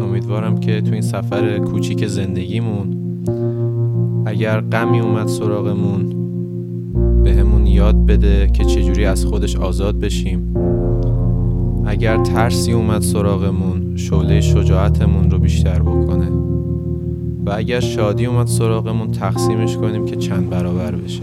امیدوارم 0.00 0.60
که 0.60 0.80
تو 0.80 0.92
این 0.92 1.02
سفر 1.02 1.58
کوچیک 1.58 2.06
زندگیمون 2.06 3.04
اگر 4.26 4.60
غمی 4.60 5.00
اومد 5.00 5.28
سراغمون 5.28 6.24
به 7.22 7.34
همون 7.34 7.66
یاد 7.66 8.06
بده 8.06 8.50
که 8.52 8.64
چجوری 8.64 9.04
از 9.04 9.24
خودش 9.24 9.56
آزاد 9.56 10.00
بشیم. 10.00 10.54
اگر 11.86 12.16
ترسی 12.16 12.72
اومد 12.72 13.02
سراغمون 13.02 13.96
شعله 13.96 14.40
شجاعتمون 14.40 15.30
رو 15.30 15.38
بیشتر 15.38 15.82
بکنه. 15.82 16.28
و 17.46 17.52
اگر 17.56 17.80
شادی 17.80 18.26
اومد 18.26 18.46
سراغمون 18.46 19.10
تقسیمش 19.10 19.76
کنیم 19.76 20.06
که 20.06 20.16
چند 20.16 20.50
برابر 20.50 20.94
بشه. 20.94 21.22